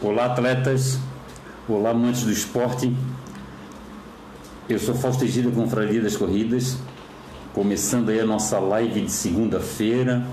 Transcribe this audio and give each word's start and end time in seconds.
Olá, 0.00 0.26
atletas. 0.26 0.96
Olá, 1.68 1.90
amantes 1.90 2.22
do 2.22 2.30
esporte. 2.30 2.94
Eu 4.68 4.78
sou 4.78 4.94
Fausto 4.94 5.24
Egílio, 5.24 5.50
Confraria 5.50 6.00
das 6.00 6.16
Corridas. 6.16 6.76
Começando 7.52 8.10
aí 8.10 8.20
a 8.20 8.24
nossa 8.24 8.60
live 8.60 9.00
de 9.00 9.10
segunda-feira 9.10 10.24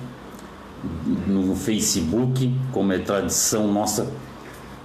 no 1.26 1.56
Facebook, 1.56 2.56
como 2.72 2.94
é 2.94 3.00
tradição 3.00 3.68
nossa 3.68 4.08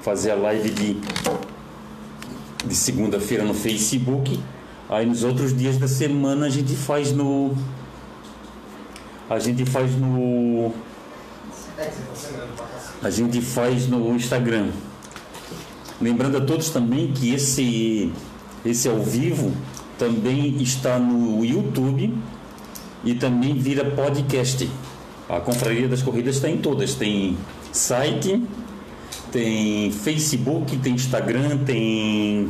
fazer 0.00 0.30
a 0.30 0.34
live 0.34 0.70
de, 0.70 0.96
de 2.64 2.74
segunda-feira 2.74 3.44
no 3.44 3.52
Facebook. 3.52 4.42
Aí 4.88 5.04
nos 5.04 5.24
outros 5.24 5.54
dias 5.54 5.76
da 5.76 5.88
semana 5.88 6.46
a 6.46 6.50
gente 6.50 6.74
faz 6.74 7.12
no. 7.12 7.54
A 9.28 9.38
gente 9.38 9.66
faz 9.66 9.94
no. 9.94 10.72
A 13.02 13.08
gente 13.08 13.40
faz 13.40 13.86
no 13.86 14.14
Instagram. 14.14 14.68
Lembrando 16.00 16.36
a 16.36 16.40
todos 16.40 16.68
também 16.70 17.12
que 17.12 17.32
esse, 17.32 18.12
esse 18.64 18.88
ao 18.88 19.00
vivo 19.02 19.52
também 19.98 20.56
está 20.60 20.98
no 20.98 21.44
YouTube 21.44 22.14
e 23.04 23.14
também 23.14 23.54
vira 23.54 23.84
podcast. 23.84 24.68
A 25.28 25.40
Confraria 25.40 25.88
das 25.88 26.02
Corridas 26.02 26.36
está 26.36 26.48
em 26.48 26.58
todas. 26.58 26.94
Tem 26.94 27.36
site, 27.72 28.42
tem 29.32 29.90
Facebook, 29.90 30.76
tem 30.78 30.94
Instagram, 30.94 31.58
tem 31.58 32.48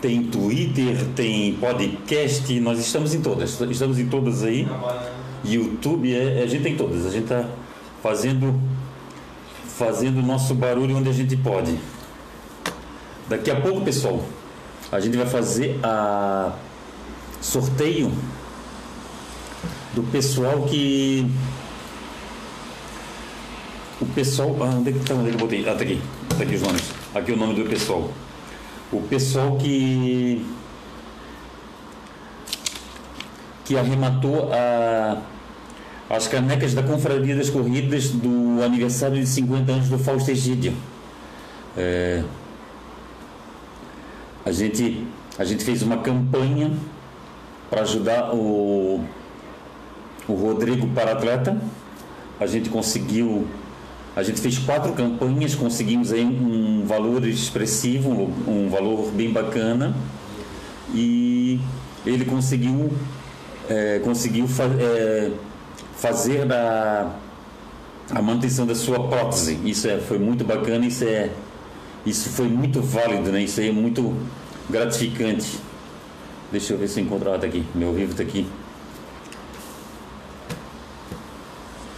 tem 0.00 0.24
Twitter, 0.24 1.06
tem 1.16 1.54
podcast, 1.54 2.60
nós 2.60 2.78
estamos 2.78 3.14
em 3.14 3.22
todas, 3.22 3.58
estamos 3.60 3.98
em 3.98 4.06
todas 4.06 4.44
aí. 4.44 4.68
YouTube, 5.42 6.14
é, 6.14 6.42
a 6.42 6.46
gente 6.46 6.62
tem 6.62 6.76
todas, 6.76 7.06
a 7.06 7.10
gente 7.10 7.24
está 7.24 7.48
fazendo 8.06 8.54
fazendo 9.76 10.22
nosso 10.22 10.54
barulho 10.54 10.96
onde 10.96 11.10
a 11.10 11.12
gente 11.12 11.36
pode. 11.36 11.76
Daqui 13.28 13.50
a 13.50 13.60
pouco, 13.60 13.80
pessoal, 13.80 14.24
a 14.92 15.00
gente 15.00 15.16
vai 15.16 15.26
fazer 15.26 15.78
a 15.82 16.52
sorteio 17.40 18.12
do 19.92 20.04
pessoal 20.04 20.62
que 20.62 21.28
o 24.00 24.06
pessoal, 24.06 24.56
ah, 24.60 24.76
onde 24.76 24.90
é 24.90 24.92
que 24.92 25.00
tá, 25.00 25.14
onde 25.14 25.28
é 25.28 25.30
que 25.30 25.36
eu 25.36 25.40
botei? 25.40 25.68
Ah, 25.68 25.74
tá 25.74 25.82
aqui, 25.82 26.00
tá 26.28 26.44
aqui 26.44 26.54
os 26.54 26.62
nomes. 26.62 26.92
Aqui 27.12 27.32
é 27.32 27.34
o 27.34 27.36
nome 27.36 27.54
do 27.54 27.68
pessoal. 27.68 28.10
O 28.92 29.00
pessoal 29.02 29.56
que 29.56 30.46
que 33.64 33.76
arrematou 33.76 34.52
a 34.52 35.20
as 36.08 36.28
canecas 36.28 36.72
da 36.72 36.82
Confraria 36.82 37.34
das 37.34 37.50
Corridas 37.50 38.10
do 38.10 38.62
aniversário 38.62 39.18
de 39.18 39.26
50 39.26 39.72
anos 39.72 39.88
do 39.88 39.98
Fausto 39.98 40.30
Egídio. 40.30 40.72
É, 41.76 42.22
a, 44.44 44.52
gente, 44.52 45.04
a 45.36 45.44
gente 45.44 45.64
fez 45.64 45.82
uma 45.82 45.98
campanha 45.98 46.72
para 47.68 47.82
ajudar 47.82 48.32
o, 48.32 49.04
o 50.28 50.32
Rodrigo 50.34 50.86
para 50.88 51.12
atleta. 51.12 51.60
A 52.38 52.46
gente 52.46 52.70
conseguiu, 52.70 53.48
a 54.14 54.22
gente 54.22 54.40
fez 54.40 54.58
quatro 54.58 54.92
campanhas, 54.92 55.56
conseguimos 55.56 56.12
aí 56.12 56.24
um 56.24 56.84
valor 56.86 57.26
expressivo, 57.26 58.32
um 58.46 58.68
valor 58.70 59.10
bem 59.10 59.32
bacana. 59.32 59.96
E 60.94 61.60
ele 62.06 62.24
conseguiu, 62.24 62.92
é, 63.68 64.00
conseguiu 64.04 64.46
fazer. 64.46 64.80
É, 64.80 65.30
fazer 65.96 66.50
a, 66.52 67.10
a 68.10 68.22
manutenção 68.22 68.66
da 68.66 68.74
sua 68.74 69.08
prótese. 69.08 69.58
Isso 69.64 69.88
é, 69.88 69.98
foi 69.98 70.18
muito 70.18 70.44
bacana, 70.44 70.86
isso 70.86 71.04
é 71.04 71.30
isso 72.06 72.30
foi 72.30 72.46
muito 72.46 72.80
válido, 72.80 73.32
né? 73.32 73.42
Isso 73.42 73.58
aí 73.58 73.68
é 73.68 73.72
muito 73.72 74.14
gratificante. 74.70 75.58
Deixa 76.52 76.72
eu 76.72 76.78
ver 76.78 76.86
se 76.86 77.00
eu 77.00 77.04
encontro 77.04 77.28
ela 77.28 77.38
tá 77.38 77.48
aqui. 77.48 77.64
Meu 77.74 77.92
vivo 77.92 78.12
está 78.12 78.22
aqui. 78.22 78.46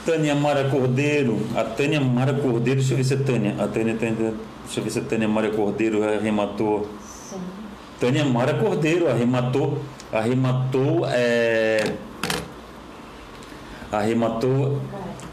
Tânia 0.07 0.35
Mara 0.35 0.71
Cordeiro. 0.71 1.39
A 1.55 1.63
Tânia 1.63 2.01
Mara 2.01 2.33
Cordeiro, 2.33 2.81
deixa 2.81 2.95
eu 2.95 2.97
ver 2.97 3.05
se 3.05 3.13
é 3.13 3.17
Tânia. 3.19 3.55
A 3.59 3.69
Tânia, 3.69 3.95
Tânia 3.97 4.33
deixa 4.65 4.81
eu 4.81 4.85
ver 4.85 4.91
se 4.91 4.99
a 4.99 5.03
Tânia 5.03 5.29
Mara 5.29 5.51
Cordeiro 5.51 6.03
arrematou. 6.03 6.89
Sim. 7.03 7.37
Tânia 8.01 8.25
Mara 8.25 8.55
Cordeiro 8.55 9.11
arrematou. 9.11 9.79
Arrematou. 10.11 11.07
É, 11.07 11.93
arrematou 13.91 14.81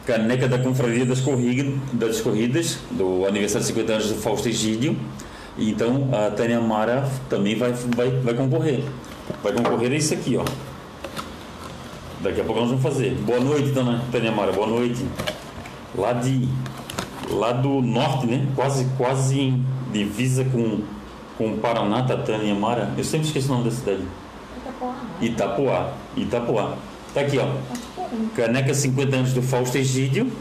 caneca 0.05 0.47
da 0.47 0.59
Confraria 0.59 1.05
das 1.05 1.19
Corridas, 1.19 1.73
das 1.93 2.21
Corridas 2.21 2.79
do 2.91 3.25
aniversário 3.25 3.61
de 3.61 3.73
50 3.73 3.91
anos 3.91 4.07
do 4.09 4.15
Fausto 4.15 4.47
Egídio. 4.47 4.95
Então 5.57 6.09
a 6.11 6.29
Tânia 6.31 6.59
Mara 6.59 7.09
também 7.29 7.55
vai, 7.55 7.73
vai, 7.73 8.09
vai 8.09 8.33
concorrer. 8.33 8.83
Vai 9.41 9.53
concorrer 9.53 9.91
a 9.91 9.95
isso 9.95 10.13
aqui, 10.13 10.37
ó. 10.37 10.43
Daqui 12.21 12.41
a 12.41 12.43
pouco 12.43 12.59
nós 12.59 12.69
vamos 12.69 12.83
fazer. 12.83 13.11
Boa 13.21 13.39
noite, 13.39 13.69
dona 13.69 14.03
Tânia 14.11 14.31
Mara, 14.31 14.51
boa 14.51 14.67
noite. 14.67 15.05
Lá 15.97 16.13
de. 16.13 16.47
Lá 17.29 17.51
do 17.51 17.81
norte, 17.81 18.27
né? 18.27 18.47
Quase, 18.55 18.85
quase 18.97 19.39
em 19.39 19.65
divisa 19.91 20.43
com, 20.45 20.81
com 21.37 21.53
o 21.53 21.57
Paraná, 21.57 22.03
tá, 22.03 22.17
Tânia 22.17 22.53
Mara. 22.53 22.91
Eu 22.97 23.03
sempre 23.03 23.27
esqueço 23.27 23.47
o 23.47 23.51
nome 23.51 23.69
da 23.69 23.71
cidade. 23.71 24.03
Itapuá. 24.57 24.95
Itapuá. 25.21 25.93
Itapuá. 26.15 26.73
Tá 27.13 27.21
aqui, 27.21 27.39
ó. 27.39 27.47
Caneca 28.35 28.73
50 28.73 29.15
anos 29.15 29.33
do 29.33 29.41
Fausto 29.41 29.77
Egídio. 29.77 30.31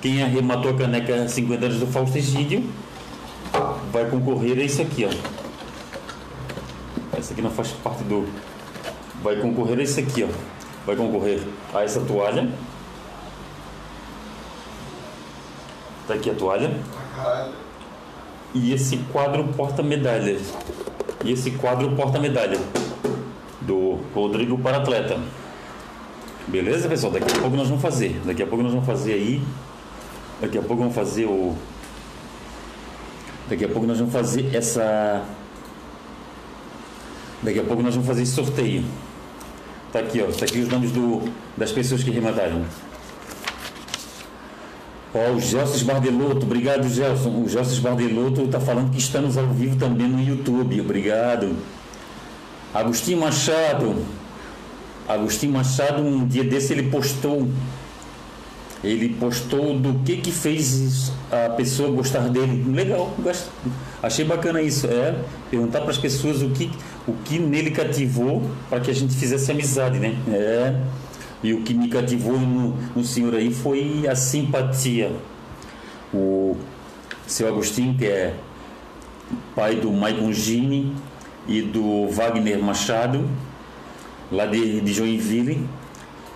Quem 0.00 0.22
arrematou 0.22 0.70
a 0.70 0.74
caneca 0.74 1.26
50 1.28 1.66
anos 1.66 1.78
do 1.78 1.86
Fausto 1.86 2.16
Egídio 2.16 2.64
vai 3.92 4.04
concorrer 4.10 4.58
a 4.58 4.62
isso 4.62 4.82
aqui, 4.82 5.06
ó. 5.06 5.10
Essa 7.16 7.32
aqui 7.32 7.42
não 7.42 7.50
faz 7.50 7.72
parte 7.72 8.04
do. 8.04 8.28
Vai 9.22 9.36
concorrer 9.36 9.78
a 9.78 9.82
isso 9.82 9.98
aqui, 9.98 10.24
ó. 10.24 10.28
Vai 10.84 10.96
concorrer 10.96 11.40
a 11.74 11.82
essa 11.82 12.00
toalha. 12.00 12.48
Tá 16.06 16.14
aqui 16.14 16.30
a 16.30 16.34
toalha. 16.34 16.70
E 18.54 18.72
esse 18.72 18.98
quadro 19.12 19.44
porta-medalha. 19.54 20.38
E 21.24 21.32
esse 21.32 21.50
quadro 21.52 21.90
porta-medalha 21.92 22.58
do 23.62 23.98
Rodrigo 24.14 24.58
para 24.58 24.76
atleta. 24.76 25.18
Beleza, 26.48 26.88
pessoal? 26.88 27.12
Daqui 27.12 27.32
a 27.36 27.40
pouco 27.40 27.56
nós 27.56 27.68
vamos 27.68 27.82
fazer. 27.82 28.20
Daqui 28.24 28.42
a 28.42 28.46
pouco 28.46 28.62
nós 28.62 28.72
vamos 28.72 28.86
fazer 28.86 29.14
aí. 29.14 29.42
Daqui 30.40 30.58
a 30.58 30.62
pouco 30.62 30.76
vamos 30.76 30.94
fazer 30.94 31.24
o. 31.24 31.56
Daqui 33.48 33.64
a 33.64 33.68
pouco 33.68 33.86
nós 33.86 33.98
vamos 33.98 34.12
fazer 34.12 34.54
essa. 34.54 35.24
Daqui 37.42 37.58
a 37.58 37.64
pouco 37.64 37.82
nós 37.82 37.94
vamos 37.94 38.06
fazer 38.06 38.22
esse 38.22 38.32
sorteio. 38.32 38.84
Tá 39.92 39.98
aqui, 39.98 40.22
ó. 40.22 40.26
Tá 40.26 40.44
aqui 40.44 40.60
os 40.60 40.68
nomes 40.68 40.92
do, 40.92 41.22
das 41.56 41.72
pessoas 41.72 42.04
que 42.04 42.10
remataram. 42.10 42.64
Ó, 45.14 45.32
o 45.32 45.40
Gelson 45.40 45.84
Bardeloto, 45.84 46.44
obrigado, 46.44 46.88
Gelson. 46.88 47.42
O 47.42 47.48
Gelson 47.48 47.80
Bardeloto 47.80 48.42
está 48.42 48.60
falando 48.60 48.90
que 48.90 48.98
estamos 48.98 49.36
ao 49.36 49.46
vivo 49.48 49.76
também 49.76 50.06
no 50.06 50.22
YouTube. 50.22 50.80
Obrigado. 50.80 51.56
Agostinho 52.74 53.20
Machado, 53.20 54.04
Agostinho 55.08 55.52
Machado, 55.52 56.02
um 56.02 56.26
dia 56.26 56.44
desse, 56.44 56.72
ele 56.72 56.90
postou. 56.90 57.48
Ele 58.84 59.08
postou 59.08 59.76
do 59.78 60.00
que 60.04 60.18
que 60.18 60.30
fez 60.30 61.10
a 61.30 61.50
pessoa 61.50 61.90
gostar 61.90 62.28
dele. 62.28 62.64
Legal, 62.70 63.12
gosto. 63.18 63.50
achei 64.02 64.24
bacana 64.24 64.60
isso. 64.60 64.86
É 64.86 65.14
perguntar 65.50 65.80
para 65.80 65.90
as 65.90 65.98
pessoas 65.98 66.42
o 66.42 66.50
que, 66.50 66.70
o 67.06 67.12
que 67.24 67.38
nele 67.38 67.70
cativou 67.70 68.42
para 68.68 68.80
que 68.80 68.90
a 68.90 68.94
gente 68.94 69.14
fizesse 69.14 69.50
amizade, 69.50 69.98
né? 69.98 70.16
É. 70.28 70.80
E 71.42 71.52
o 71.52 71.62
que 71.62 71.74
me 71.74 71.88
cativou 71.88 72.38
no, 72.38 72.76
no 72.94 73.04
senhor 73.04 73.34
aí 73.34 73.52
foi 73.52 74.06
a 74.08 74.14
simpatia. 74.14 75.10
O 76.12 76.56
seu 77.26 77.48
Agostinho, 77.48 77.94
que 77.96 78.06
é 78.06 78.34
pai 79.54 79.76
do 79.76 79.90
Maicon 79.92 80.32
Gini 80.32 80.94
e 81.48 81.62
do 81.62 82.08
Wagner 82.08 82.62
Machado, 82.62 83.28
lá 84.30 84.46
de, 84.46 84.80
de 84.80 84.92
Joinville. 84.92 85.66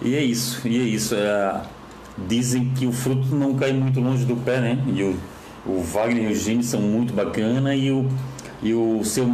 E 0.03 0.15
é 0.15 0.23
isso, 0.23 0.67
e 0.67 0.79
é 0.79 0.83
isso. 0.83 1.15
É, 1.15 1.63
dizem 2.29 2.71
que 2.75 2.87
o 2.87 2.93
fruto 2.93 3.35
não 3.35 3.55
cai 3.55 3.73
muito 3.73 4.01
longe 4.01 4.25
do 4.25 4.37
pé, 4.37 4.61
né? 4.61 4.79
E 4.95 5.03
o, 5.03 5.17
o 5.67 5.83
Wagner 5.83 6.25
e 6.25 6.27
o 6.27 6.31
Eugênio 6.31 6.63
são 6.63 6.81
muito 6.81 7.13
bacana 7.13 7.75
e 7.75 7.91
o, 7.91 8.09
e 8.63 8.75
o 8.75 9.03
seu 9.05 9.27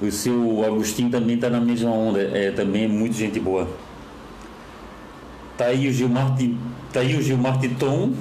o 0.00 0.10
seu 0.10 0.64
Agostinho 0.64 1.10
também 1.10 1.36
está 1.36 1.48
na 1.48 1.60
mesma 1.60 1.90
onda, 1.90 2.20
é, 2.20 2.50
também 2.50 2.84
é 2.84 2.88
muito 2.88 3.14
gente 3.14 3.38
boa. 3.38 3.68
Tá 5.56 5.66
aí 5.66 5.88
o 5.88 5.92
Gilmar, 5.92 6.36
tá 6.92 7.00
aí 7.00 7.16
o 7.16 7.22
Gilmar 7.22 7.60
Titon, 7.60 8.12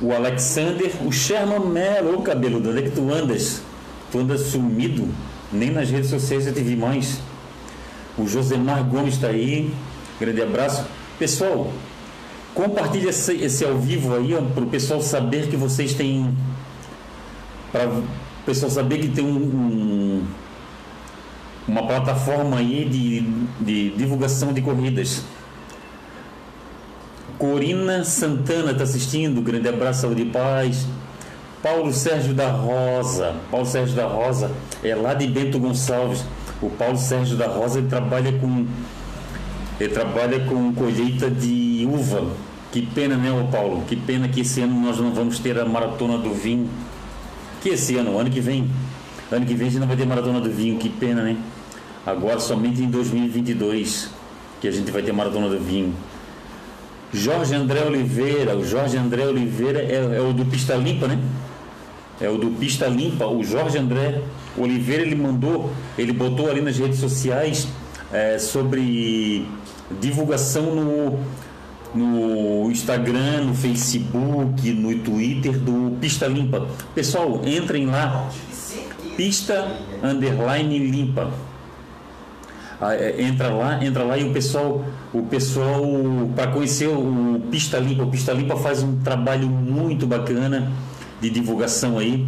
o 0.00 0.12
Alexander, 0.12 0.90
o 1.04 1.12
Sherman 1.12 1.60
Mello, 1.60 2.18
ô 2.18 2.22
cabelo, 2.22 2.58
onde 2.58 2.78
é 2.78 2.82
que 2.82 2.90
tu 2.90 3.12
andas? 3.12 3.62
Tu 4.10 4.18
andas 4.18 4.40
sumido, 4.40 5.08
nem 5.52 5.70
nas 5.70 5.90
redes 5.90 6.10
sociais 6.10 6.46
eu 6.46 6.52
te 6.52 6.60
vi 6.60 6.74
mais. 6.74 7.20
O 8.18 8.26
Josemar 8.26 8.84
Gomes 8.84 9.14
está 9.14 9.28
aí. 9.28 9.72
Grande 10.18 10.42
abraço. 10.42 10.84
Pessoal, 11.18 11.70
Compartilhe 12.56 13.10
esse, 13.10 13.34
esse 13.34 13.66
ao 13.66 13.76
vivo 13.76 14.14
aí 14.14 14.34
para 14.54 14.64
o 14.64 14.66
pessoal 14.66 15.02
saber 15.02 15.48
que 15.48 15.56
vocês 15.58 15.92
têm. 15.92 16.34
Para 17.70 17.86
o 17.86 18.02
pessoal 18.46 18.70
saber 18.70 18.96
que 18.96 19.08
tem 19.08 19.26
um, 19.26 19.36
um, 19.36 20.24
uma 21.68 21.86
plataforma 21.86 22.56
aí 22.56 22.88
de, 22.88 23.20
de 23.60 23.90
divulgação 23.90 24.54
de 24.54 24.62
corridas. 24.62 25.22
Corina 27.36 28.02
Santana 28.04 28.70
está 28.70 28.84
assistindo, 28.84 29.42
grande 29.42 29.68
abraço, 29.68 30.00
saúde 30.00 30.22
e 30.22 30.30
paz. 30.30 30.86
Paulo 31.62 31.92
Sérgio 31.92 32.32
da 32.32 32.48
Rosa, 32.48 33.34
Paulo 33.50 33.66
Sérgio 33.66 33.94
da 33.94 34.06
Rosa 34.06 34.50
é 34.82 34.94
lá 34.94 35.12
de 35.12 35.26
Bento 35.26 35.58
Gonçalves. 35.58 36.24
O 36.66 36.70
Paulo 36.70 36.98
Sérgio 36.98 37.36
da 37.36 37.46
Rosa 37.46 37.78
ele 37.78 37.86
trabalha 37.86 38.32
com 38.32 38.66
ele 39.78 39.92
trabalha 39.92 40.40
com 40.40 40.72
colheita 40.72 41.30
de 41.30 41.86
uva. 41.88 42.32
Que 42.72 42.82
pena, 42.82 43.16
né, 43.16 43.30
ô 43.30 43.44
Paulo? 43.46 43.84
Que 43.86 43.94
pena 43.94 44.26
que 44.26 44.40
esse 44.40 44.62
ano 44.62 44.80
nós 44.80 44.98
não 44.98 45.12
vamos 45.12 45.38
ter 45.38 45.56
a 45.60 45.64
maratona 45.64 46.18
do 46.18 46.34
vinho. 46.34 46.68
Que 47.62 47.70
esse 47.70 47.96
ano, 47.96 48.18
ano 48.18 48.30
que 48.30 48.40
vem. 48.40 48.68
Ano 49.30 49.46
que 49.46 49.54
vem 49.54 49.68
a 49.68 49.70
gente 49.70 49.80
não 49.80 49.86
vai 49.86 49.96
ter 49.96 50.06
maratona 50.06 50.40
do 50.40 50.50
vinho, 50.50 50.76
que 50.76 50.88
pena, 50.88 51.22
né? 51.22 51.36
Agora 52.04 52.40
somente 52.40 52.82
em 52.82 52.90
2022 52.90 54.10
que 54.60 54.66
a 54.66 54.72
gente 54.72 54.90
vai 54.90 55.02
ter 55.02 55.12
maratona 55.12 55.48
do 55.48 55.60
vinho. 55.60 55.94
Jorge 57.12 57.54
André 57.54 57.84
Oliveira, 57.84 58.56
o 58.56 58.64
Jorge 58.64 58.96
André 58.96 59.24
Oliveira 59.24 59.80
é, 59.80 60.16
é 60.16 60.20
o 60.20 60.32
do 60.32 60.44
Pista 60.44 60.74
Limpa, 60.74 61.06
né? 61.06 61.20
É 62.20 62.28
o 62.28 62.36
do 62.36 62.50
Pista 62.50 62.88
Limpa, 62.88 63.26
o 63.26 63.44
Jorge 63.44 63.78
André 63.78 64.22
Oliveira, 64.58 65.02
ele 65.02 65.14
mandou, 65.14 65.70
ele 65.98 66.12
botou 66.12 66.50
ali 66.50 66.60
nas 66.60 66.78
redes 66.78 66.98
sociais 66.98 67.68
é, 68.12 68.38
sobre 68.38 69.46
divulgação 70.00 70.74
no, 70.74 71.18
no 71.94 72.70
Instagram, 72.70 73.44
no 73.44 73.54
Facebook, 73.54 74.72
no 74.72 74.98
Twitter 74.98 75.58
do 75.58 75.96
Pista 76.00 76.26
Limpa. 76.26 76.68
Pessoal, 76.94 77.42
entrem 77.44 77.86
lá, 77.86 78.30
Pista 79.16 79.66
Underline 80.02 80.78
Limpa. 80.78 81.30
Ah, 82.78 82.94
é, 82.94 83.22
entra 83.22 83.48
lá, 83.48 83.82
entra 83.82 84.04
lá 84.04 84.18
e 84.18 84.24
o 84.24 84.32
pessoal, 84.34 84.84
o 85.12 85.22
pessoal 85.22 85.82
para 86.34 86.50
conhecer 86.50 86.88
o 86.88 87.40
Pista 87.50 87.78
Limpa, 87.78 88.02
o 88.04 88.10
Pista 88.10 88.32
Limpa 88.32 88.56
faz 88.56 88.82
um 88.82 88.98
trabalho 89.00 89.48
muito 89.48 90.06
bacana 90.06 90.70
de 91.20 91.30
divulgação 91.30 91.98
aí, 91.98 92.26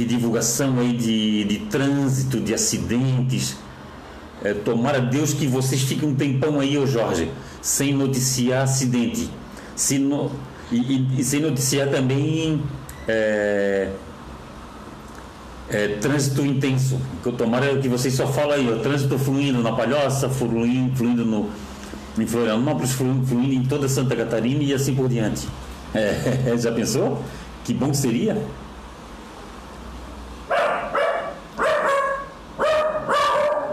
de 0.00 0.06
divulgação 0.06 0.78
aí 0.78 0.94
de, 0.94 1.44
de 1.44 1.58
trânsito, 1.66 2.40
de 2.40 2.54
acidentes. 2.54 3.56
É, 4.42 4.54
tomara 4.54 4.98
Deus 4.98 5.34
que 5.34 5.46
vocês 5.46 5.82
fiquem 5.82 6.08
um 6.08 6.14
tempão 6.14 6.58
aí, 6.58 6.78
ô 6.78 6.86
Jorge, 6.86 7.30
sem 7.60 7.92
noticiar 7.92 8.62
acidente. 8.62 9.30
Se 9.76 9.98
no, 9.98 10.30
e, 10.72 10.76
e, 10.78 11.20
e 11.20 11.24
sem 11.24 11.40
noticiar 11.40 11.88
também 11.88 12.62
é, 13.06 13.90
é, 15.68 15.88
trânsito 16.00 16.46
intenso. 16.46 16.98
Que 17.22 17.28
eu 17.28 17.32
tomara 17.34 17.76
que 17.76 17.88
vocês 17.88 18.14
só 18.14 18.26
falam 18.26 18.52
aí, 18.52 18.72
ó, 18.72 18.78
trânsito 18.78 19.18
fluindo 19.18 19.62
na 19.62 19.72
Palhoça, 19.72 20.30
fluindo, 20.30 20.96
fluindo 20.96 21.26
no, 21.26 21.50
em 22.18 22.26
Florianópolis, 22.26 22.92
fluindo, 22.92 23.26
fluindo 23.26 23.52
em 23.52 23.64
toda 23.64 23.86
Santa 23.86 24.16
Catarina 24.16 24.62
e 24.62 24.72
assim 24.72 24.94
por 24.94 25.10
diante. 25.10 25.46
É, 25.92 26.54
já 26.56 26.72
pensou? 26.72 27.22
Que 27.64 27.74
bom 27.74 27.90
que 27.90 27.98
seria? 27.98 28.42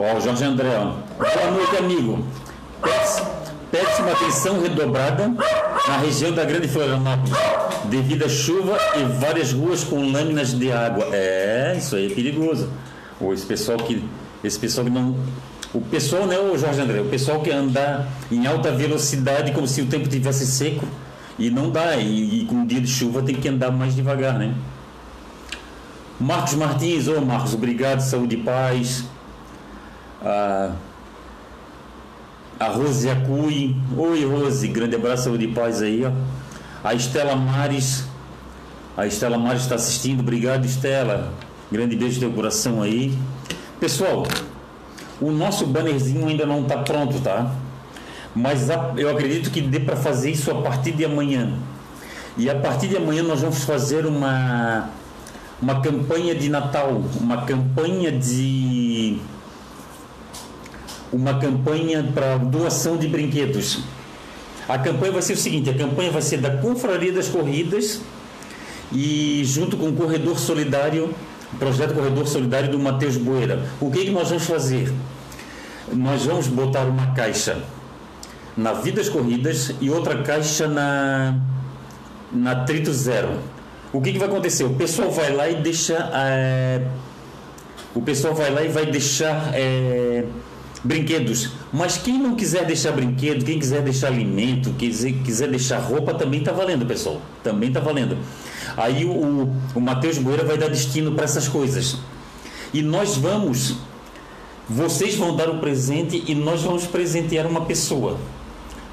Ó, 0.08 0.18
o 0.18 0.22
Jorge 0.22 0.46
André, 0.46 0.70
ó. 0.70 0.94
Boa 1.18 1.52
noite, 1.52 1.76
amigo. 1.76 2.26
Péssima 3.70 4.12
atenção 4.14 4.62
redobrada 4.62 5.28
na 5.28 5.98
região 5.98 6.32
da 6.32 6.46
Grande 6.46 6.70
Florianópolis 6.70 7.34
devido 7.90 8.24
à 8.24 8.30
chuva 8.30 8.78
e 8.96 9.04
várias 9.20 9.52
ruas 9.52 9.84
com 9.84 10.10
lâminas 10.10 10.58
de 10.58 10.72
água. 10.72 11.10
É, 11.12 11.76
isso 11.78 11.98
aí 11.98 12.10
é 12.10 12.16
perigoso. 12.16 12.70
Ou 13.20 13.34
esse 13.34 13.46
pessoal 13.46 13.78
que 13.80 14.02
esse 14.42 14.58
pessoal 14.58 14.86
que 14.86 14.92
não 14.92 15.14
o 15.74 15.82
pessoal, 15.82 16.26
né, 16.26 16.40
o 16.40 16.58
Jorge 16.58 16.80
André, 16.80 17.02
o 17.02 17.10
pessoal 17.10 17.42
que 17.42 17.52
anda 17.52 18.08
em 18.32 18.48
alta 18.48 18.72
velocidade 18.72 19.52
como 19.52 19.68
se 19.68 19.82
o 19.82 19.88
tempo 19.88 20.08
tivesse 20.08 20.48
seco 20.48 20.88
e 21.38 21.50
não 21.50 21.70
dá, 21.70 21.98
e, 21.98 22.44
e 22.44 22.46
com 22.46 22.66
dia 22.66 22.80
de 22.80 22.88
chuva 22.88 23.22
tem 23.22 23.36
que 23.36 23.50
andar 23.50 23.72
mais 23.72 23.94
devagar, 23.94 24.40
né? 24.40 24.56
Marcos 26.18 26.54
Martins, 26.54 27.10
ô 27.10 27.20
Marcos, 27.20 27.54
obrigado, 27.54 28.00
saúde 28.00 28.38
e 28.38 28.40
paz. 28.42 29.04
Ah, 30.24 30.72
a 32.60 32.68
Rose 32.70 33.08
Acui, 33.08 33.76
oi 33.96 34.26
Rose, 34.26 34.68
grande 34.68 34.96
abraço, 34.96 35.26
saúde 35.26 35.46
e 35.46 35.48
paz 35.50 35.82
aí, 35.82 36.04
ó. 36.04 36.12
A 36.84 36.96
Estela 36.96 37.36
Mares, 37.36 38.06
a 38.96 39.06
Estela 39.06 39.38
Mares 39.38 39.62
está 39.62 39.76
assistindo, 39.76 40.22
obrigado 40.22 40.66
Estela, 40.66 41.32
grande 41.72 41.96
beijo 41.96 42.16
no 42.16 42.22
teu 42.22 42.32
coração 42.32 42.82
aí. 42.82 43.16
Pessoal, 43.80 44.26
o 45.22 45.30
nosso 45.30 45.68
bannerzinho 45.68 46.28
ainda 46.28 46.48
não 46.48 46.64
está 46.64 46.80
pronto, 46.80 47.20
tá? 47.20 47.52
Mas 48.36 48.70
eu 48.98 49.10
acredito 49.10 49.52
que 49.52 49.62
dê 49.62 49.80
para 49.80 49.96
fazer 49.96 50.32
isso 50.32 50.50
a 50.50 50.62
partir 50.62 50.94
de 50.94 51.06
amanhã. 51.06 51.54
E 52.38 52.50
a 52.50 52.56
partir 52.56 52.88
de 52.88 52.98
amanhã 52.98 53.22
nós 53.22 53.42
vamos 53.42 53.64
fazer 53.64 54.06
uma, 54.06 54.90
uma 55.62 55.80
campanha 55.82 56.34
de 56.34 56.50
Natal, 56.50 57.02
uma 57.20 57.44
campanha 57.44 58.12
de 58.12 59.20
uma 61.12 61.40
campanha 61.40 62.04
para 62.14 62.38
doação 62.38 62.98
de 62.98 63.08
brinquedos. 63.08 63.80
A 64.68 64.78
campanha 64.78 65.14
vai 65.14 65.22
ser 65.22 65.34
o 65.34 65.38
seguinte: 65.38 65.70
a 65.70 65.74
campanha 65.74 66.12
vai 66.12 66.22
ser 66.22 66.38
da 66.38 66.58
Confraria 66.58 67.12
das 67.12 67.30
Corridas 67.30 68.02
e 68.92 69.42
junto 69.46 69.78
com 69.78 69.90
o 69.90 69.94
Corredor 69.94 70.38
Solidário, 70.38 71.14
o 71.54 71.58
projeto 71.58 71.94
Corredor 71.94 72.28
Solidário 72.28 72.70
do 72.70 72.80
Matheus 72.80 73.18
Boeira. 73.18 73.66
O 73.80 73.90
que, 73.90 74.02
é 74.02 74.06
que 74.06 74.12
nós 74.12 74.30
vamos 74.30 74.46
fazer? 74.46 74.92
Nós 75.94 76.26
vamos 76.26 76.48
botar 76.48 76.82
uma 76.82 77.14
caixa 77.14 77.58
na 78.56 78.74
Vidas 78.74 79.08
Corridas 79.08 79.74
e 79.80 79.90
outra 79.90 80.22
caixa 80.24 80.68
na, 80.68 81.36
na 82.32 82.56
Trito 82.66 82.92
Zero. 82.92 83.40
O 83.94 84.02
que, 84.02 84.12
que 84.12 84.20
vai 84.20 84.28
acontecer? 84.28 84.66
O 84.66 84.74
pessoal 84.74 85.10
vai 85.10 85.32
lá 85.32 85.48
e 85.48 85.56
deixa. 85.56 85.94
É, 86.14 86.82
o 87.96 88.02
pessoal 88.02 88.34
vai 88.34 88.52
lá 88.52 88.64
e 88.64 88.68
vai 88.68 88.86
deixar. 88.86 89.52
É, 89.54 90.26
brinquedos. 90.84 91.52
Mas 91.72 91.98
quem 91.98 92.18
não 92.18 92.36
quiser 92.36 92.66
deixar 92.66 92.92
brinquedo, 92.92 93.44
quem 93.44 93.60
quiser 93.60 93.82
deixar 93.82 94.08
alimento, 94.08 94.72
quiser, 94.78 95.14
quiser 95.24 95.50
deixar 95.50 95.80
roupa, 95.80 96.14
também 96.14 96.40
está 96.40 96.52
valendo, 96.52 96.86
pessoal. 96.86 97.22
Também 97.44 97.70
está 97.70 97.80
valendo. 97.80 98.18
Aí 98.76 99.06
o, 99.06 99.12
o, 99.12 99.56
o 99.76 99.82
Matheus 99.82 100.18
Boeira 100.18 100.44
vai 100.44 100.58
dar 100.58 100.70
destino 100.70 101.14
para 101.14 101.24
essas 101.24 101.48
coisas. 101.48 101.98
E 102.74 102.82
nós 102.82 103.18
vamos, 103.18 103.76
vocês 104.70 105.16
vão 105.16 105.36
dar 105.36 105.50
o 105.50 105.60
presente 105.60 106.24
e 106.28 106.36
nós 106.36 106.62
vamos 106.62 106.86
presentear 106.86 107.46
uma 107.48 107.62
pessoa. 107.62 108.18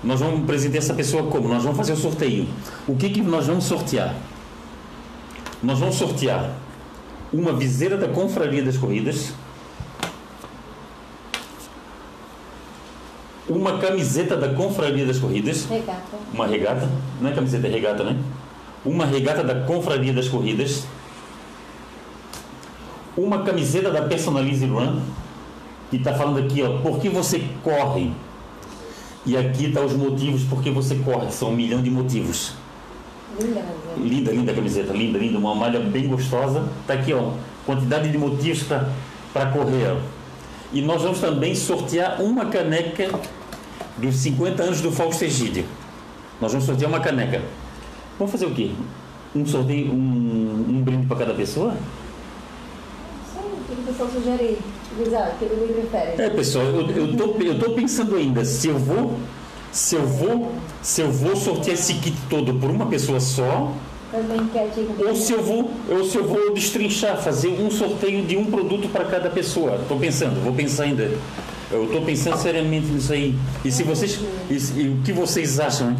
Nós 0.02 0.20
vamos 0.20 0.44
presentear 0.46 0.82
essa 0.82 0.94
pessoa 0.94 1.24
como? 1.24 1.48
Nós 1.48 1.62
vamos 1.62 1.76
fazer 1.76 1.92
o 1.92 1.96
sorteio. 1.96 2.46
O 2.86 2.94
que, 2.94 3.08
que 3.08 3.22
nós 3.22 3.46
vamos 3.46 3.64
sortear? 3.64 4.14
Nós 5.62 5.78
vamos 5.78 5.96
sortear 5.96 6.50
uma 7.32 7.52
viseira 7.52 7.96
da 7.96 8.08
Confraria 8.08 8.62
das 8.62 8.76
Corridas 8.76 9.32
uma 13.48 13.78
camiseta 13.78 14.36
da 14.36 14.48
Confraria 14.54 15.04
das 15.04 15.18
Corridas. 15.18 15.66
Regata. 15.66 16.00
Uma 16.32 16.46
regata. 16.46 16.88
Não 17.20 17.30
é 17.30 17.34
camiseta, 17.34 17.66
é 17.66 17.70
regata, 17.70 18.04
né? 18.04 18.16
Uma 18.84 19.04
regata 19.04 19.42
da 19.42 19.54
Confraria 19.66 20.12
das 20.12 20.28
Corridas. 20.28 20.86
Uma 23.16 23.42
camiseta 23.42 23.90
da 23.90 24.02
Personalize 24.02 24.64
Run. 24.66 25.00
Que 25.90 25.96
está 25.96 26.14
falando 26.14 26.38
aqui, 26.38 26.62
ó, 26.62 26.78
por 26.78 26.98
que 26.98 27.08
você 27.08 27.44
corre? 27.62 28.10
E 29.26 29.36
aqui 29.36 29.70
tá 29.70 29.80
os 29.80 29.92
motivos 29.92 30.42
por 30.44 30.62
que 30.62 30.70
você 30.70 30.96
corre. 30.96 31.30
São 31.30 31.50
um 31.50 31.56
milhão 31.56 31.82
de 31.82 31.90
motivos. 31.90 32.54
Linda, 33.38 33.62
linda, 33.96 34.32
linda 34.32 34.52
a 34.52 34.54
camiseta, 34.54 34.92
linda, 34.92 35.18
linda, 35.18 35.38
uma 35.38 35.54
malha 35.54 35.80
bem 35.80 36.08
gostosa. 36.08 36.68
Tá 36.86 36.94
aqui, 36.94 37.12
ó, 37.12 37.32
quantidade 37.66 38.10
de 38.10 38.16
motivos 38.16 38.62
para 39.32 39.46
correr. 39.46 39.92
Ó. 39.92 40.13
E 40.74 40.82
nós 40.82 41.02
vamos 41.02 41.20
também 41.20 41.54
sortear 41.54 42.20
uma 42.20 42.46
caneca 42.46 43.08
dos 43.96 44.16
50 44.16 44.60
anos 44.60 44.80
do 44.80 44.90
Fausto 44.90 45.24
Egídio. 45.24 45.64
Nós 46.40 46.50
vamos 46.50 46.66
sortear 46.66 46.90
uma 46.90 46.98
caneca. 46.98 47.40
Vamos 48.18 48.32
fazer 48.32 48.46
o 48.46 48.50
quê? 48.52 48.72
Um 49.36 49.46
sorteio, 49.46 49.92
um, 49.92 50.66
um 50.68 50.82
brinde 50.82 51.06
para 51.06 51.18
cada 51.18 51.34
pessoa? 51.34 51.76
O 53.36 53.64
que 53.66 53.72
o 53.72 53.84
pessoal 53.84 54.10
sugere? 54.10 54.58
Exato, 55.00 55.36
que 55.38 55.44
ele 55.44 55.72
prefere. 55.74 56.20
É, 56.20 56.30
pessoal, 56.30 56.64
eu, 56.64 56.90
eu, 56.90 57.16
tô, 57.16 57.40
eu 57.40 57.58
tô 57.58 57.70
pensando 57.70 58.16
ainda 58.16 58.44
se 58.44 58.66
eu 58.66 58.76
vou. 58.76 59.16
Se 59.70 59.94
eu 59.94 60.06
vou, 60.06 60.52
se 60.82 61.02
eu 61.02 61.10
vou 61.10 61.36
sortear 61.36 61.74
esse 61.74 61.94
kit 61.94 62.16
todo 62.28 62.54
por 62.54 62.70
uma 62.70 62.86
pessoa 62.86 63.20
só, 63.20 63.72
ou 65.06 65.16
se 65.16 65.32
eu 65.32 65.42
vou, 65.42 65.70
ou 65.88 66.04
se 66.04 66.16
eu 66.16 66.24
vou 66.24 66.54
destrinchar, 66.54 67.20
fazer 67.20 67.48
um 67.48 67.70
sorteio 67.70 68.24
de 68.24 68.36
um 68.36 68.44
produto 68.46 68.88
para 68.88 69.04
cada 69.04 69.28
pessoa. 69.28 69.76
Estou 69.76 69.98
pensando, 69.98 70.42
vou 70.42 70.52
pensar 70.52 70.84
ainda. 70.84 71.10
Eu 71.70 71.84
estou 71.84 72.02
pensando 72.02 72.36
seriamente 72.36 72.86
nisso 72.86 73.12
aí. 73.12 73.34
E 73.64 73.72
se 73.72 73.82
vocês. 73.82 74.20
E, 74.48 74.80
e 74.80 74.88
o 74.88 75.02
que 75.02 75.12
vocês 75.12 75.58
acham, 75.58 75.90
hein? 75.90 75.96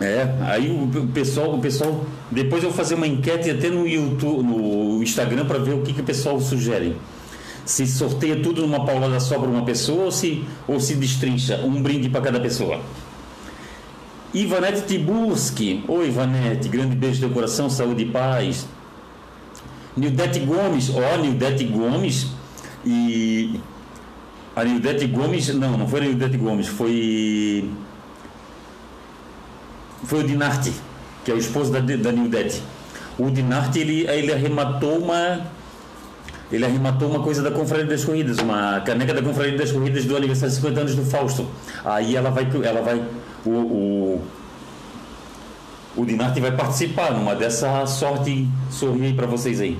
É, 0.00 0.28
aí 0.42 0.68
o 0.68 1.06
pessoal, 1.08 1.54
o 1.54 1.60
pessoal, 1.60 2.04
depois 2.30 2.62
eu 2.62 2.70
vou 2.70 2.76
fazer 2.76 2.96
uma 2.96 3.06
enquete 3.06 3.48
até 3.50 3.70
no 3.70 3.86
YouTube, 3.86 4.42
no 4.42 5.02
Instagram 5.02 5.46
para 5.46 5.58
ver 5.58 5.74
o 5.74 5.82
que, 5.82 5.92
que 5.92 6.00
o 6.00 6.04
pessoal 6.04 6.40
sugere. 6.40 6.96
Se 7.64 7.86
sorteia 7.86 8.42
tudo 8.42 8.62
numa 8.62 8.84
paulada 8.84 9.20
só 9.20 9.38
para 9.38 9.48
uma 9.48 9.64
pessoa 9.64 10.04
ou 10.04 10.12
se, 10.12 10.44
ou 10.66 10.80
se 10.80 10.94
destrincha 10.96 11.58
um 11.58 11.80
brinde 11.82 12.08
para 12.08 12.20
cada 12.20 12.40
pessoa. 12.40 12.80
Ivanete 14.34 14.82
Tiburski, 14.86 15.84
oi 15.86 16.08
Ivanete, 16.08 16.68
grande 16.68 16.96
beijo 16.96 17.20
do 17.20 17.32
coração, 17.32 17.68
saúde 17.68 18.04
e 18.04 18.06
paz. 18.06 18.66
Nildete 19.96 20.40
Gomes, 20.40 20.90
ó, 20.90 21.18
Nildete 21.18 21.64
Gomes 21.64 22.28
e 22.84 23.60
a 24.56 24.64
Nildete 24.64 25.06
Gomes, 25.06 25.48
não, 25.54 25.76
não 25.76 25.86
foi 25.86 26.00
a 26.00 26.04
Nildete 26.04 26.38
Gomes, 26.38 26.66
foi 26.66 27.70
foi 30.04 30.20
o 30.20 30.26
Dinarte, 30.26 30.72
que 31.24 31.30
é 31.30 31.34
o 31.34 31.38
esposo 31.38 31.70
da, 31.70 31.80
da 31.80 32.10
Nildete. 32.10 32.62
O 33.18 33.30
Dinarte, 33.30 33.78
ele, 33.78 34.06
ele 34.08 34.32
arrematou 34.32 34.98
uma 34.98 35.46
ele 36.52 36.66
arrematou 36.66 37.08
uma 37.08 37.20
coisa 37.20 37.42
da 37.42 37.50
Confraria 37.50 37.86
das 37.86 38.04
Corridas, 38.04 38.36
uma 38.38 38.80
caneca 38.80 39.14
da 39.14 39.22
Confraria 39.22 39.56
das 39.56 39.72
Corridas 39.72 40.04
do 40.04 40.14
aniversário 40.14 40.50
de 40.50 40.56
50 40.56 40.80
anos 40.80 40.94
do 40.94 41.04
Fausto. 41.04 41.46
Aí 41.82 42.14
ela 42.14 42.30
vai, 42.30 42.46
ela 42.62 42.82
vai, 42.82 43.02
o, 43.46 43.50
o, 43.50 44.22
o 45.96 46.04
Dinarte 46.04 46.40
vai 46.40 46.52
participar 46.52 47.12
numa 47.12 47.34
dessa 47.34 47.86
sorte, 47.86 48.46
sorri 48.70 49.14
para 49.14 49.26
vocês 49.26 49.62
aí. 49.62 49.78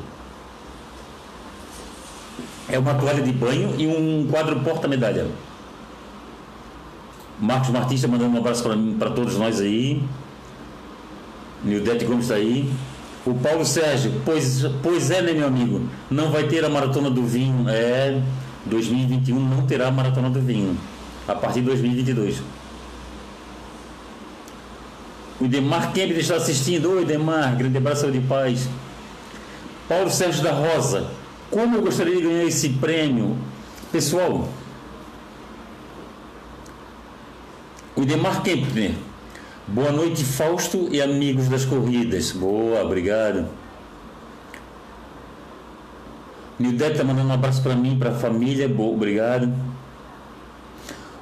É 2.70 2.78
uma 2.78 2.94
toalha 2.94 3.22
de 3.22 3.32
banho 3.32 3.74
e 3.76 3.86
um 3.86 4.26
quadro 4.30 4.58
porta-medalha. 4.60 5.26
Marcos 7.38 7.68
Martins 7.68 7.96
está 7.96 8.08
mandando 8.08 8.34
um 8.34 8.38
abraço 8.38 8.64
para 8.98 9.10
todos 9.10 9.36
nós 9.36 9.60
aí. 9.60 10.02
Nildete 11.62 12.06
Gomes 12.06 12.24
está 12.24 12.36
aí. 12.36 12.72
O 13.24 13.34
Paulo 13.34 13.64
Sérgio, 13.64 14.20
pois, 14.24 14.64
pois 14.82 15.10
é, 15.10 15.22
né, 15.22 15.32
meu 15.32 15.46
amigo? 15.46 15.88
Não 16.10 16.32
vai 16.32 16.48
ter 16.48 16.64
a 16.64 16.68
maratona 16.68 17.08
do 17.08 17.24
vinho. 17.24 17.68
É, 17.68 18.20
2021 18.66 19.38
não 19.38 19.64
terá 19.64 19.88
a 19.88 19.90
maratona 19.92 20.28
do 20.28 20.40
vinho. 20.40 20.76
A 21.28 21.34
partir 21.34 21.60
de 21.60 21.66
2022. 21.66 22.42
O 25.40 25.46
Demar 25.46 25.92
Kemp 25.92 26.10
está 26.12 26.34
assistindo. 26.34 26.90
Oi, 26.90 27.04
Demar, 27.04 27.54
grande 27.54 27.78
abraço 27.78 28.10
de 28.10 28.20
paz. 28.20 28.68
Paulo 29.88 30.10
Sérgio 30.10 30.42
da 30.42 30.52
Rosa, 30.52 31.06
como 31.50 31.76
eu 31.76 31.82
gostaria 31.82 32.16
de 32.16 32.22
ganhar 32.22 32.44
esse 32.44 32.70
prêmio? 32.70 33.36
Pessoal, 33.92 34.48
o 37.94 38.04
Demar 38.04 38.42
Kempner 38.42 38.92
Boa 39.68 39.92
noite, 39.92 40.24
Fausto 40.24 40.88
e 40.90 41.00
amigos 41.00 41.48
das 41.48 41.64
corridas. 41.64 42.32
Boa, 42.32 42.82
obrigado. 42.82 43.48
Nildete 46.58 46.92
está 46.92 47.04
mandando 47.04 47.28
um 47.28 47.32
abraço 47.32 47.62
para 47.62 47.74
mim, 47.74 47.96
para 47.96 48.10
a 48.10 48.14
família. 48.14 48.68
Boa, 48.68 48.92
obrigado. 48.92 49.52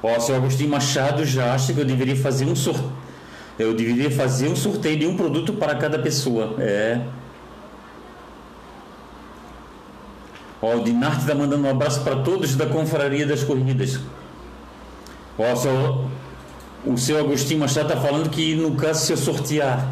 Ó, 0.01 0.19
seu 0.19 0.35
Agostinho 0.35 0.71
Machado 0.71 1.23
já 1.23 1.53
acha 1.53 1.71
que 1.71 1.79
eu 1.79 1.85
deveria 1.85 2.15
fazer 2.15 2.45
um 2.45 2.55
sorteio. 2.55 2.91
Eu 3.59 3.75
deveria 3.75 4.09
fazer 4.09 4.47
um 4.47 4.55
sorteio 4.55 4.97
de 4.97 5.05
um 5.05 5.15
produto 5.15 5.53
para 5.53 5.75
cada 5.75 5.99
pessoa. 5.99 6.55
É. 6.57 6.99
Ó, 10.59 10.77
o 10.77 10.83
Dinarte 10.83 11.19
está 11.19 11.35
mandando 11.35 11.67
um 11.67 11.69
abraço 11.69 12.01
para 12.01 12.17
todos 12.17 12.55
da 12.55 12.65
Confraria 12.65 13.25
das 13.25 13.43
Corridas. 13.43 13.99
Ó, 15.37 15.55
seu 15.55 16.10
o 16.85 16.97
seu 16.97 17.19
Agostinho 17.19 17.59
Machado 17.59 17.91
está 17.91 18.01
falando 18.01 18.29
que 18.29 18.55
no 18.55 18.75
caso 18.75 19.05
se 19.05 19.13
eu 19.13 19.17
sortear 19.17 19.87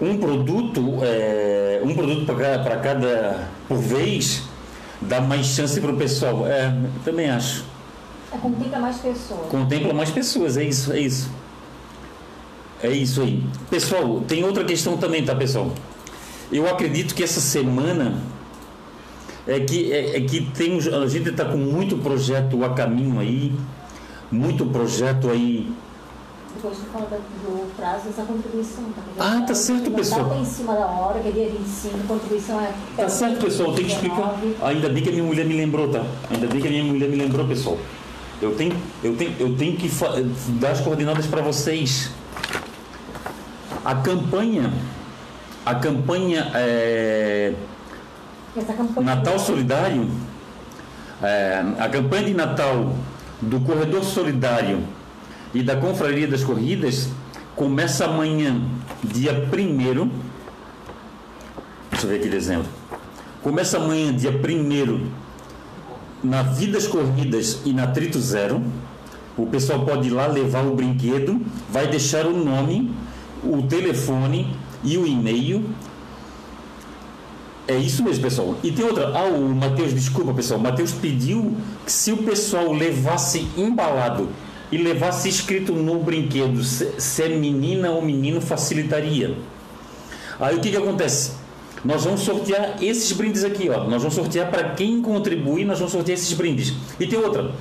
um 0.00 0.18
produto, 0.18 0.98
é, 1.02 1.80
um 1.82 1.94
produto 1.94 2.26
para 2.26 2.76
cada 2.76 3.48
por 3.68 3.78
vez, 3.78 4.42
dá 5.00 5.20
mais 5.20 5.46
chance 5.46 5.80
para 5.80 5.90
o 5.90 5.96
pessoal. 5.96 6.46
É, 6.46 6.74
também 7.04 7.30
acho. 7.30 7.64
É, 8.32 8.36
contempla 8.36 8.78
mais 8.78 8.96
pessoas. 8.98 9.48
Contempla 9.48 9.94
mais 9.94 10.10
pessoas, 10.10 10.56
é 10.56 10.64
isso, 10.64 10.92
é 10.92 11.00
isso. 11.00 11.30
É 12.82 12.90
isso 12.90 13.22
aí. 13.22 13.42
Pessoal, 13.70 14.20
tem 14.28 14.44
outra 14.44 14.64
questão 14.64 14.98
também, 14.98 15.24
tá, 15.24 15.34
pessoal? 15.34 15.72
Eu 16.52 16.68
acredito 16.68 17.14
que 17.14 17.22
essa 17.22 17.40
semana 17.40 18.20
é 19.46 19.60
que, 19.60 19.92
é, 19.92 20.16
é 20.16 20.20
que 20.20 20.42
tem, 20.42 20.76
a 20.76 21.06
gente 21.06 21.30
está 21.30 21.44
com 21.44 21.56
muito 21.56 21.96
projeto 21.98 22.62
a 22.64 22.70
caminho 22.70 23.18
aí 23.18 23.52
muito 24.30 24.66
projeto 24.66 25.30
aí. 25.30 25.72
Depois 26.54 26.78
tu 26.78 26.84
fala 26.86 27.06
do 27.06 27.76
prazo 27.76 28.06
dessa 28.06 28.22
contribuição. 28.22 28.84
Tá? 28.84 29.02
Ah, 29.18 29.42
tá 29.42 29.54
certo, 29.54 29.90
pessoal. 29.90 30.30
Tá 30.30 30.36
em 30.36 30.44
cima 30.44 30.74
da 30.74 30.86
hora, 30.86 31.20
que 31.20 31.28
é 31.28 31.30
dia 31.30 31.50
25, 31.50 31.98
contribuição 32.08 32.60
é. 32.60 32.72
Tá 32.96 33.08
certo, 33.08 33.44
pessoal, 33.44 33.74
tem 33.74 33.84
que 33.84 33.92
explicar. 33.92 34.40
Ainda 34.62 34.88
bem 34.88 35.02
que 35.02 35.10
a 35.10 35.12
minha 35.12 35.24
mulher 35.24 35.44
me 35.44 35.54
lembrou, 35.54 35.88
tá? 35.88 36.02
Ainda 36.30 36.46
bem 36.46 36.60
que 36.60 36.66
a 36.66 36.70
minha 36.70 36.84
mulher 36.84 37.08
me 37.08 37.16
lembrou, 37.16 37.46
pessoal. 37.46 37.78
Eu 38.40 38.54
tenho, 38.54 38.74
eu 39.02 39.16
tenho, 39.16 39.34
eu 39.38 39.56
tenho 39.56 39.76
que 39.76 39.90
dar 40.60 40.70
as 40.70 40.80
coordenadas 40.80 41.26
para 41.26 41.42
vocês. 41.42 42.10
A 43.84 43.94
campanha, 43.94 44.72
a 45.64 45.74
campanha, 45.74 46.50
é, 46.54 47.54
campanha 48.54 49.14
Natal 49.14 49.38
Solidário, 49.38 50.10
é, 51.22 51.64
a 51.78 51.88
campanha 51.88 52.24
de 52.24 52.34
Natal 52.34 52.94
do 53.40 53.60
Corredor 53.60 54.04
Solidário 54.04 54.80
e 55.54 55.62
da 55.62 55.76
Confraria 55.76 56.26
das 56.26 56.42
Corridas 56.42 57.08
começa 57.54 58.04
amanhã, 58.04 58.60
dia 59.02 59.32
1 59.32 60.10
Deixa 61.90 62.06
eu 62.06 62.10
ver 62.10 62.16
aqui 62.16 62.28
dezembro. 62.28 62.68
Começa 63.42 63.78
amanhã, 63.78 64.14
dia 64.14 64.30
1 64.30 65.06
na 66.22 66.42
Vidas 66.42 66.86
Corridas 66.86 67.60
e 67.64 67.72
na 67.72 67.86
Trito 67.86 68.18
Zero. 68.20 68.62
O 69.36 69.46
pessoal 69.46 69.84
pode 69.84 70.08
ir 70.08 70.10
lá 70.10 70.26
levar 70.26 70.66
o 70.66 70.74
brinquedo, 70.74 71.40
vai 71.70 71.86
deixar 71.86 72.26
o 72.26 72.36
nome, 72.36 72.92
o 73.44 73.62
telefone 73.62 74.54
e 74.82 74.98
o 74.98 75.06
e-mail 75.06 75.64
é 77.68 77.76
isso 77.76 78.02
mesmo, 78.02 78.22
pessoal. 78.22 78.56
E 78.62 78.70
tem 78.70 78.84
outra. 78.84 79.08
Ah, 79.14 79.24
o 79.24 79.48
Matheus, 79.54 79.92
desculpa, 79.92 80.32
pessoal. 80.32 80.60
Matheus 80.60 80.92
pediu 80.92 81.56
que 81.84 81.90
se 81.90 82.12
o 82.12 82.18
pessoal 82.18 82.72
levasse 82.72 83.48
embalado 83.56 84.28
e 84.70 84.78
levasse 84.78 85.28
escrito 85.28 85.72
no 85.72 85.98
brinquedo 86.00 86.62
se, 86.62 87.00
se 87.00 87.22
é 87.22 87.28
menina 87.28 87.90
ou 87.90 88.02
menino, 88.02 88.40
facilitaria. 88.40 89.36
Aí 90.38 90.56
o 90.56 90.60
que, 90.60 90.70
que 90.70 90.76
acontece? 90.76 91.32
Nós 91.84 92.04
vamos 92.04 92.20
sortear 92.20 92.76
esses 92.82 93.10
brindes 93.12 93.44
aqui, 93.44 93.68
ó. 93.68 93.84
Nós 93.84 94.02
vamos 94.02 94.14
sortear 94.14 94.50
para 94.50 94.70
quem 94.70 95.00
contribui, 95.00 95.64
nós 95.64 95.78
vamos 95.78 95.92
sortear 95.92 96.16
esses 96.16 96.32
brindes. 96.32 96.72
E 96.98 97.06
tem 97.06 97.18
outra. 97.18 97.52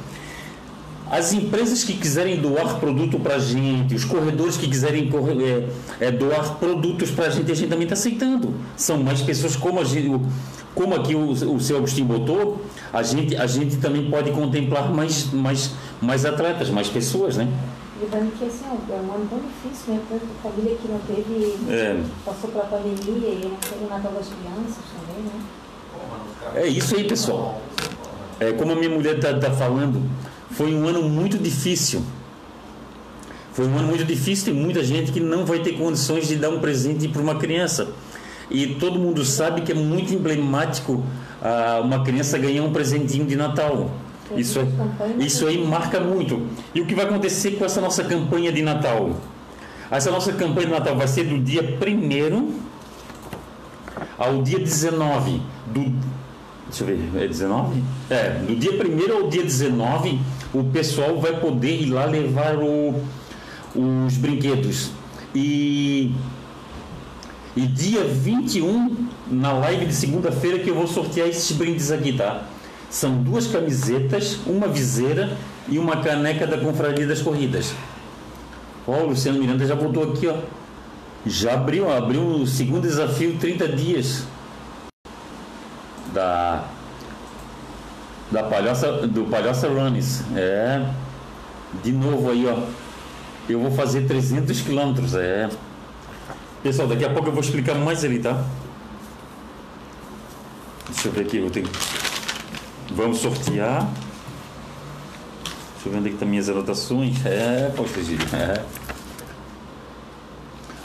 As 1.09 1.33
empresas 1.33 1.83
que 1.83 1.93
quiserem 1.93 2.37
doar 2.41 2.79
produto 2.79 3.19
para 3.19 3.35
a 3.35 3.39
gente, 3.39 3.93
os 3.93 4.03
corredores 4.03 4.57
que 4.57 4.67
quiserem 4.67 5.09
é, 5.99 6.07
é, 6.07 6.11
doar 6.11 6.55
produtos 6.55 7.11
para 7.11 7.27
a 7.27 7.29
gente, 7.29 7.51
a 7.51 7.55
gente 7.55 7.69
também 7.69 7.83
está 7.83 7.93
aceitando. 7.93 8.53
São 8.75 8.97
mais 9.03 9.21
pessoas 9.21 9.55
como 9.55 9.79
a 9.79 9.83
gente, 9.83 10.09
como 10.73 10.95
aqui 10.95 11.15
o, 11.15 11.29
o 11.29 11.59
seu 11.59 11.77
Agostinho 11.77 12.07
botou, 12.07 12.61
a 12.91 13.03
gente, 13.03 13.35
a 13.35 13.45
gente 13.45 13.77
também 13.77 14.09
pode 14.09 14.31
contemplar 14.31 14.91
mais, 14.91 15.31
mais, 15.31 15.71
mais 16.01 16.25
atletas, 16.25 16.69
mais 16.69 16.87
pessoas, 16.87 17.37
né? 17.37 17.47
Lembrando 18.01 18.37
que 18.37 18.45
assim, 18.45 18.65
é 18.65 18.93
um 18.93 19.13
ano 19.13 19.27
tão 19.29 19.39
difícil, 19.39 19.93
né? 19.93 20.01
Tanta 20.09 20.25
família 20.43 20.75
que 20.75 20.87
não 20.87 20.99
teve, 20.99 21.71
é. 21.71 22.03
passou 22.25 22.49
pela 22.49 22.65
pandemia 22.65 23.29
e 23.29 23.47
não 23.49 23.57
teve 23.57 23.85
Natal 23.89 24.11
das 24.11 24.27
crianças 24.27 24.83
também, 24.91 25.23
né? 25.23 25.41
É 26.55 26.67
isso 26.67 26.95
aí, 26.95 27.05
pessoal. 27.05 27.61
É, 28.39 28.51
como 28.51 28.73
a 28.73 28.75
minha 28.75 28.89
mulher 28.89 29.15
está 29.15 29.33
tá 29.39 29.51
falando, 29.51 30.01
foi 30.55 30.73
um 30.73 30.87
ano 30.87 31.03
muito 31.03 31.37
difícil. 31.37 32.01
Foi 33.51 33.67
um 33.67 33.77
ano 33.77 33.89
muito 33.89 34.05
difícil, 34.05 34.53
tem 34.53 34.53
muita 34.53 34.83
gente 34.83 35.11
que 35.11 35.19
não 35.19 35.45
vai 35.45 35.59
ter 35.59 35.73
condições 35.73 36.27
de 36.27 36.37
dar 36.37 36.49
um 36.49 36.59
presente 36.59 37.07
para 37.09 37.21
uma 37.21 37.35
criança. 37.35 37.89
E 38.49 38.67
todo 38.75 38.97
mundo 38.97 39.25
sabe 39.25 39.61
que 39.61 39.71
é 39.71 39.75
muito 39.75 40.13
emblemático 40.13 41.03
ah, 41.41 41.81
uma 41.83 42.03
criança 42.03 42.37
ganhar 42.37 42.63
um 42.63 42.71
presentinho 42.71 43.25
de 43.25 43.35
Natal. 43.35 43.91
Isso, 44.35 44.59
isso 45.19 45.45
aí 45.45 45.63
marca 45.63 45.99
muito. 45.99 46.47
E 46.73 46.81
o 46.81 46.85
que 46.85 46.95
vai 46.95 47.05
acontecer 47.05 47.51
com 47.51 47.65
essa 47.65 47.81
nossa 47.81 48.03
campanha 48.03 48.51
de 48.51 48.61
Natal? 48.61 49.11
Essa 49.91 50.09
nossa 50.09 50.31
campanha 50.33 50.67
de 50.67 50.73
Natal 50.73 50.95
vai 50.95 51.07
ser 51.07 51.25
do 51.25 51.37
dia 51.37 51.61
1 51.61 52.53
ao 54.17 54.41
dia 54.41 54.59
19 54.59 55.41
do 55.67 55.93
Deixa 56.77 56.91
eu 56.91 56.97
ver, 56.97 57.23
é 57.23 57.27
19? 57.27 57.83
É, 58.09 58.29
do 58.45 58.53
dia 58.53 58.71
1 58.73 59.15
ao 59.15 59.29
dia 59.29 59.43
19, 59.43 60.19
o 60.53 60.61
pessoal 60.65 61.17
vai 61.21 61.39
poder 61.39 61.83
ir 61.83 61.85
lá 61.85 62.03
levar 62.03 62.57
o, 62.57 63.01
os 63.73 64.17
brinquedos. 64.17 64.91
E, 65.33 66.11
E 67.55 67.61
dia 67.61 68.03
21, 68.03 69.07
na 69.31 69.53
live 69.53 69.85
de 69.85 69.93
segunda-feira, 69.93 70.59
que 70.59 70.69
eu 70.69 70.75
vou 70.75 70.85
sortear 70.85 71.29
esses 71.29 71.55
brindes 71.55 71.91
aqui, 71.91 72.11
tá? 72.11 72.43
São 72.89 73.23
duas 73.23 73.47
camisetas, 73.47 74.39
uma 74.45 74.67
viseira 74.67 75.37
e 75.69 75.79
uma 75.79 76.01
caneca 76.01 76.45
da 76.45 76.57
Confraria 76.57 77.07
das 77.07 77.21
Corridas. 77.21 77.73
Ó, 78.85 78.97
o 78.97 79.07
Luciano 79.07 79.39
Miranda 79.39 79.65
já 79.65 79.75
botou 79.75 80.11
aqui, 80.11 80.27
ó. 80.27 80.35
Já 81.25 81.53
abriu, 81.53 81.89
abriu 81.89 82.21
o 82.21 82.45
segundo 82.45 82.81
desafio 82.81 83.37
30 83.39 83.69
dias 83.69 84.25
da 86.15 86.63
da 88.31 88.41
Palhoça 88.43 88.91
do 89.07 89.25
Palhoça 89.25 89.67
Runners. 89.67 90.23
É. 90.35 90.83
De 91.83 91.91
novo 91.91 92.31
aí, 92.31 92.47
ó. 92.47 92.57
Eu 93.47 93.59
vou 93.59 93.71
fazer 93.71 94.07
300 94.07 94.61
quilômetros, 94.61 95.13
é. 95.13 95.49
Pessoal, 96.63 96.87
daqui 96.87 97.05
a 97.05 97.09
pouco 97.11 97.27
eu 97.27 97.33
vou 97.33 97.41
explicar 97.41 97.75
mais 97.75 98.03
ali, 98.03 98.17
tá? 98.17 98.43
Deixa 100.89 101.09
eu 101.09 101.11
ver 101.11 101.21
aqui, 101.21 101.37
eu 101.37 101.51
tenho. 101.51 101.69
Vamos 102.91 103.19
sortear. 103.19 103.87
Deixa 105.73 105.87
eu 105.87 105.91
ver 105.91 105.97
onde 105.99 106.09
é 106.09 106.11
que 106.13 106.17
tá 106.17 106.25
minhas 106.25 106.49
anotações. 106.49 107.23
É, 107.25 107.71
Gírio. 108.03 108.27
É. 108.33 108.63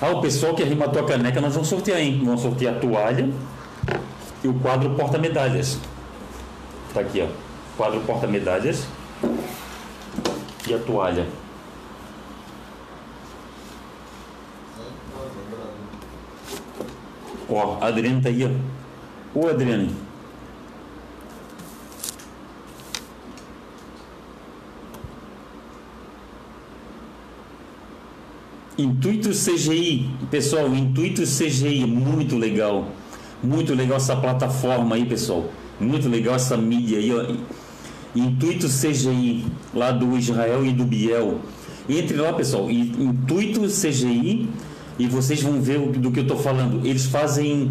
Ah, 0.03 0.11
o 0.11 0.21
pessoal 0.21 0.55
que 0.55 0.63
arrematou 0.63 1.03
a 1.03 1.07
caneca, 1.07 1.41
nós 1.41 1.55
vamos 1.55 1.69
sortear, 1.69 2.01
hein? 2.01 2.21
Vamos 2.25 2.43
sortear 2.43 2.75
a 2.75 2.79
toalha 2.79 3.29
e 4.43 4.49
o 4.49 4.55
quadro 4.55 4.91
porta-medalhas. 4.91 5.79
Tá 6.95 7.01
aqui, 7.01 7.23
ó. 7.23 7.29
Quadro 7.77 8.01
porta-medalhas 8.01 8.87
e 10.69 10.75
a 10.75 10.79
toalha. 10.79 11.27
Ó, 17.49 17.79
a 17.81 17.89
Adriane 17.89 18.23
tá 18.23 18.29
aí, 18.29 18.45
ó. 18.45 19.39
Ô, 19.39 19.49
Adriane. 19.49 19.95
Intuito 28.79 29.29
CGI, 29.29 30.09
pessoal, 30.31 30.69
Intuito 30.69 31.23
CGI, 31.23 31.85
muito 31.85 32.37
legal. 32.37 32.87
Muito 33.43 33.75
legal 33.75 33.97
essa 33.97 34.15
plataforma 34.17 34.97
aí, 34.97 35.07
pessoal. 35.07 35.47
Muito 35.79 36.09
legal 36.09 36.35
essa 36.35 36.57
mídia 36.57 36.99
aí, 36.99 37.13
ó. 37.13 37.25
Intuito 38.15 38.67
CGI, 38.67 39.47
lá 39.73 39.93
do 39.93 40.17
Israel 40.19 40.65
e 40.67 40.73
do 40.73 40.85
Biel. 40.85 41.39
Entre 41.89 42.17
lá, 42.17 42.33
pessoal, 42.33 42.71
Intuito 42.71 43.63
CGI 43.63 44.49
e 44.99 45.07
vocês 45.07 45.41
vão 45.41 45.61
ver 45.61 45.79
do 45.79 46.11
que 46.11 46.19
eu 46.19 46.25
estou 46.25 46.37
falando. 46.37 46.87
Eles 46.87 47.07
fazem, 47.07 47.71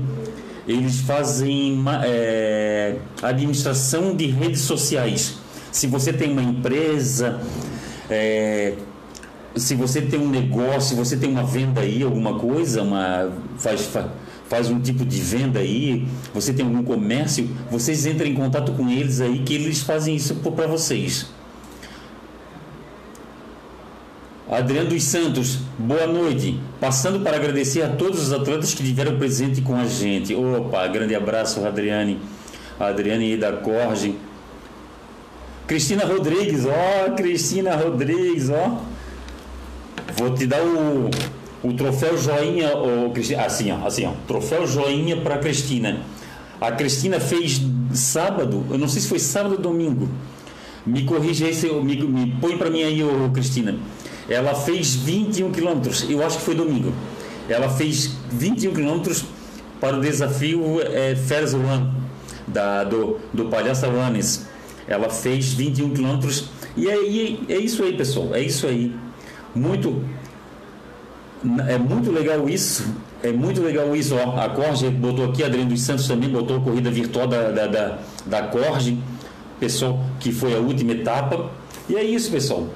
eles 0.67 1.01
fazem 1.01 1.83
é, 2.03 2.95
administração 3.21 4.15
de 4.15 4.25
redes 4.27 4.61
sociais. 4.61 5.37
Se 5.71 5.85
você 5.85 6.11
tem 6.11 6.31
uma 6.31 6.41
empresa, 6.41 7.39
é, 8.09 8.73
se 9.55 9.75
você 9.75 10.01
tem 10.01 10.19
um 10.19 10.29
negócio, 10.29 10.89
se 10.89 10.95
você 10.95 11.15
tem 11.15 11.29
uma 11.29 11.43
venda 11.43 11.81
aí, 11.81 12.01
alguma 12.01 12.39
coisa, 12.39 12.81
uma 12.81 13.31
faz, 13.57 13.81
faz 13.81 14.07
um 14.71 14.79
tipo 14.79 15.05
de 15.05 15.19
venda 15.21 15.59
aí, 15.59 16.07
você 16.33 16.51
tem 16.51 16.65
algum 16.65 16.83
comércio, 16.83 17.47
vocês 17.69 18.05
entram 18.05 18.27
em 18.27 18.33
contato 18.33 18.71
com 18.71 18.89
eles 18.89 19.21
aí 19.21 19.39
que 19.39 19.53
eles 19.53 19.81
fazem 19.81 20.15
isso 20.15 20.35
para 20.35 20.67
vocês. 20.67 21.27
Adriano 24.49 24.89
dos 24.89 25.03
Santos, 25.03 25.59
boa 25.77 26.07
noite. 26.07 26.59
Passando 26.81 27.19
para 27.19 27.37
agradecer 27.37 27.83
a 27.83 27.89
todos 27.89 28.19
os 28.19 28.33
atletas 28.33 28.73
que 28.73 28.83
tiveram 28.83 29.15
presente 29.19 29.61
com 29.61 29.75
a 29.75 29.85
gente. 29.85 30.33
Opa, 30.33 30.87
grande 30.87 31.13
abraço, 31.13 31.63
Adriane. 31.63 32.19
Adriane 32.79 33.37
da 33.37 33.53
Corge. 33.53 34.15
Cristina 35.67 36.03
Rodrigues, 36.03 36.65
ó, 36.65 37.11
Cristina 37.11 37.75
Rodrigues, 37.75 38.49
ó. 38.49 38.81
Vou 40.17 40.33
te 40.33 40.47
dar 40.47 40.63
o, 40.63 41.11
o 41.63 41.73
troféu 41.73 42.17
joinha, 42.17 42.75
o, 42.77 43.13
assim, 43.43 43.71
ó, 43.71 43.85
assim, 43.85 44.05
ó, 44.05 44.11
troféu 44.27 44.65
joinha 44.67 45.17
para 45.17 45.37
Cristina. 45.37 46.01
A 46.59 46.71
Cristina 46.71 47.19
fez 47.19 47.61
sábado, 47.93 48.65
eu 48.69 48.77
não 48.77 48.87
sei 48.87 49.01
se 49.01 49.07
foi 49.07 49.19
sábado 49.19 49.53
ou 49.53 49.61
domingo. 49.61 50.09
Me 50.85 51.03
corrija 51.03 51.45
aí, 51.45 51.83
me, 51.83 51.95
me 52.03 52.31
põe 52.39 52.57
para 52.57 52.69
mim 52.69 52.83
aí, 52.83 53.03
ô, 53.03 53.29
Cristina 53.29 53.77
ela 54.29 54.53
fez 54.53 54.95
21 54.95 55.51
quilômetros, 55.51 56.05
eu 56.07 56.23
acho 56.23 56.37
que 56.37 56.43
foi 56.43 56.55
domingo. 56.55 56.93
Ela 57.49 57.67
fez 57.67 58.11
21 58.31 58.73
quilômetros 58.73 59.25
para 59.81 59.97
o 59.97 60.01
desafio 60.01 60.79
é, 60.81 61.15
Run 61.51 61.91
da, 62.47 62.83
do, 62.83 63.19
do 63.33 63.45
Palhaça 63.45 63.87
Runners. 63.87 64.45
Ela 64.87 65.09
fez 65.09 65.53
21 65.53 65.91
quilômetros 65.91 66.49
e 66.77 66.87
é, 66.87 67.53
é 67.53 67.57
isso 67.57 67.83
aí, 67.83 67.97
pessoal. 67.97 68.35
É 68.35 68.41
isso 68.41 68.67
aí. 68.67 68.95
Muito 69.55 70.03
é 71.67 71.77
muito 71.77 72.11
legal 72.11 72.49
isso. 72.49 72.85
É 73.23 73.31
muito 73.31 73.61
legal 73.61 73.95
isso. 73.95 74.15
Ó, 74.15 74.39
a 74.39 74.49
Corge 74.49 74.89
botou 74.89 75.25
aqui, 75.25 75.43
Adriano 75.43 75.69
dos 75.69 75.81
Santos 75.81 76.07
também 76.07 76.29
botou 76.29 76.57
a 76.57 76.61
corrida 76.61 76.89
virtual 76.89 77.27
da, 77.27 77.51
da, 77.51 77.67
da, 77.67 77.99
da 78.25 78.43
Corge, 78.43 78.97
pessoal, 79.59 79.99
que 80.19 80.31
foi 80.31 80.55
a 80.55 80.59
última 80.59 80.91
etapa. 80.91 81.51
E 81.87 81.95
é 81.95 82.03
isso, 82.03 82.31
pessoal. 82.31 82.67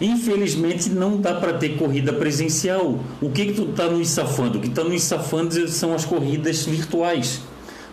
Infelizmente 0.00 0.90
não 0.90 1.18
dá 1.18 1.34
para 1.34 1.54
ter 1.54 1.76
corrida 1.76 2.12
presencial. 2.12 2.98
O 3.20 3.30
que 3.30 3.46
que 3.46 3.52
tu 3.54 3.70
está 3.70 3.88
nos 3.88 4.08
safando? 4.08 4.58
O 4.58 4.60
que 4.60 4.68
está 4.68 4.84
nos 4.84 5.02
safando 5.02 5.68
são 5.68 5.94
as 5.94 6.04
corridas 6.04 6.64
virtuais. 6.64 7.40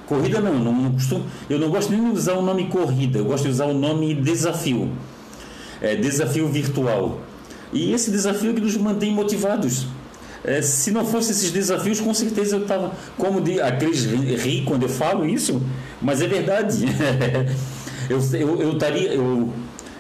Corrida 0.06 0.42
não, 0.42 0.60
não, 0.60 0.74
não 0.74 0.92
costumo, 0.92 1.26
eu 1.50 1.58
não 1.58 1.70
gosto 1.70 1.92
nem 1.92 2.04
de 2.04 2.10
usar 2.10 2.34
o 2.34 2.42
nome 2.42 2.68
corrida, 2.68 3.20
eu 3.20 3.26
gosto 3.26 3.46
de 3.46 3.52
usar 3.52 3.68
o 3.68 3.74
nome 3.74 4.14
desafio. 4.14 4.92
É, 5.82 5.96
desafio 5.96 6.48
virtual. 6.50 7.22
E 7.74 7.92
esse 7.92 8.12
desafio 8.12 8.52
é 8.52 8.54
que 8.54 8.62
nos 8.62 8.78
mantém 8.78 9.12
motivados. 9.12 9.88
É, 10.44 10.62
se 10.62 10.92
não 10.92 11.06
fosse 11.06 11.32
esses 11.32 11.52
desafios, 11.52 12.00
com 12.00 12.14
certeza 12.14 12.58
eu 12.58 12.64
estava. 12.64 12.92
Como 13.18 13.42
de, 13.42 13.62
a 13.62 13.72
Cris 13.72 14.06
ri 14.06 14.64
quando 14.66 14.84
eu 14.84 14.90
falo 14.90 15.26
isso, 15.26 15.62
mas 16.02 16.22
é 16.22 16.28
verdade. 16.28 16.86
eu, 18.10 18.20
eu, 18.38 18.62
eu, 18.62 18.78
taria, 18.78 19.14
eu 19.14 19.52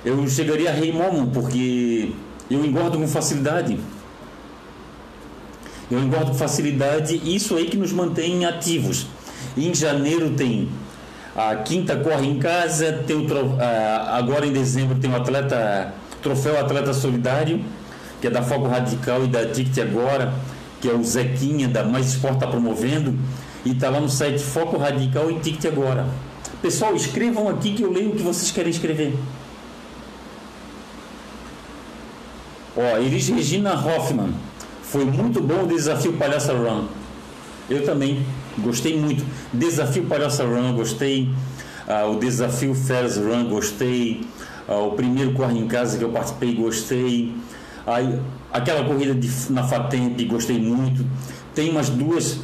eu 0.06 0.28
chegaria 0.28 0.70
a 0.70 0.74
rei 0.74 0.92
momo, 0.92 1.28
porque 1.32 2.12
eu 2.50 2.66
engordo 2.66 2.98
com 2.98 3.08
facilidade. 3.08 3.80
Eu 5.90 6.00
engordo 6.00 6.32
com 6.32 6.38
facilidade, 6.38 7.22
isso 7.24 7.56
aí 7.56 7.66
que 7.66 7.78
nos 7.78 7.94
mantém 7.94 8.46
ativos. 8.46 9.08
Em 9.56 9.74
janeiro 9.74 10.32
tem 10.32 10.68
a 11.36 11.56
quinta 11.56 11.96
corre 11.96 12.28
em 12.28 12.38
casa, 12.38 13.04
tem 13.08 13.16
o, 13.16 13.28
agora 14.10 14.46
em 14.46 14.52
dezembro 14.52 14.98
tem 15.00 15.10
o 15.10 15.16
atleta 15.16 15.94
troféu 16.24 16.60
atleta 16.60 16.94
solidário, 16.94 17.64
que 18.20 18.28
é 18.28 18.30
da 18.30 18.42
Foco 18.42 18.68
Radical 18.68 19.26
e 19.26 19.28
da 19.28 19.46
Ticket 19.46 19.78
agora, 19.80 20.34
que 20.82 20.90
é 20.90 20.94
o 20.94 21.04
Zequinha 21.04 21.68
da 21.68 21.84
Mais 21.84 22.08
Esporte 22.08 22.36
está 22.36 22.48
promovendo, 22.48 23.14
e 23.66 23.72
está 23.72 23.90
lá 23.90 24.00
no 24.00 24.10
site 24.10 24.42
Foco 24.42 24.78
Radical 24.78 25.30
e 25.30 25.40
Ticket 25.40 25.66
agora. 25.66 26.08
Pessoal, 26.62 26.96
escrevam 26.96 27.50
aqui 27.50 27.74
que 27.74 27.84
eu 27.84 27.92
leio 27.92 28.12
o 28.12 28.16
que 28.16 28.24
vocês 28.24 28.50
querem 28.50 28.72
escrever. 28.72 29.14
Ó, 32.76 32.98
Elis 32.98 33.28
Regina 33.28 33.74
Hoffman. 33.74 34.34
Foi 34.82 35.06
muito 35.06 35.42
bom 35.42 35.64
o 35.64 35.68
desafio 35.68 36.14
Palhaça 36.14 36.54
Run. 36.54 36.86
Eu 37.70 37.86
também 37.86 38.26
gostei 38.60 38.98
muito. 38.98 39.26
Desafio 39.52 40.06
Palhaça 40.06 40.44
Run, 40.44 40.74
gostei. 40.74 41.30
Ah, 41.88 42.06
o 42.06 42.18
desafio 42.18 42.74
Ferris 42.74 43.18
Run, 43.18 43.50
gostei. 43.50 44.22
Ah, 44.68 44.78
o 44.78 44.92
primeiro 44.92 45.34
Corre 45.34 45.58
em 45.58 45.68
Casa 45.68 45.98
que 45.98 46.04
eu 46.04 46.10
participei, 46.10 46.54
gostei. 46.54 47.36
Aí, 47.86 48.20
aquela 48.52 48.86
corrida 48.86 49.14
de, 49.14 49.30
na 49.52 49.64
Fatemp, 49.64 50.20
gostei 50.28 50.60
muito. 50.60 51.06
Tem 51.54 51.70
umas 51.70 51.90
duas 51.90 52.40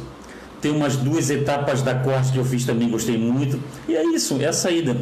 tem 0.60 0.72
umas 0.72 0.96
duas 0.96 1.30
etapas 1.30 1.80
da 1.80 1.94
corte 1.94 2.32
que 2.32 2.38
eu 2.38 2.44
fiz 2.44 2.66
também, 2.66 2.90
gostei 2.90 3.16
muito. 3.16 3.58
E 3.88 3.96
é 3.96 4.04
isso, 4.04 4.36
é 4.40 4.46
a 4.46 4.52
saída. 4.52 4.94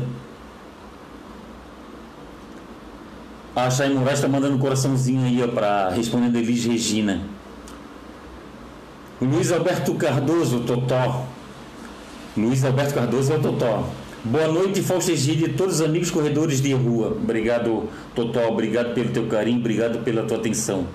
A 3.57 3.69
Chay 3.69 3.93
Moraes 3.93 4.19
está 4.19 4.29
mandando 4.29 4.55
um 4.55 4.59
coraçãozinho 4.59 5.25
aí 5.25 5.49
para 5.49 5.89
respondendo 5.89 6.37
Elis 6.37 6.65
Regina. 6.65 7.23
Luiz 9.21 9.51
Alberto 9.51 9.95
Cardoso, 9.95 10.61
Totó. 10.61 11.27
Luiz 12.37 12.65
Alberto 12.65 12.95
Cardoso 12.95 13.33
é 13.33 13.37
o 13.37 13.41
Totó. 13.41 13.85
Boa 14.25 14.49
noite, 14.49 14.83
Fausto 14.83 15.13
Egídio 15.13 15.47
e 15.47 15.53
todos 15.53 15.77
os 15.77 15.81
amigos 15.81 16.11
corredores 16.11 16.61
de 16.61 16.73
rua. 16.73 17.11
Obrigado, 17.11 17.89
Totó. 18.17 18.49
Obrigado 18.49 18.93
pelo 18.93 19.11
teu 19.11 19.27
carinho, 19.29 19.61
obrigado 19.61 20.01
pela 20.01 20.25
tua 20.25 20.39
atenção. 20.39 20.89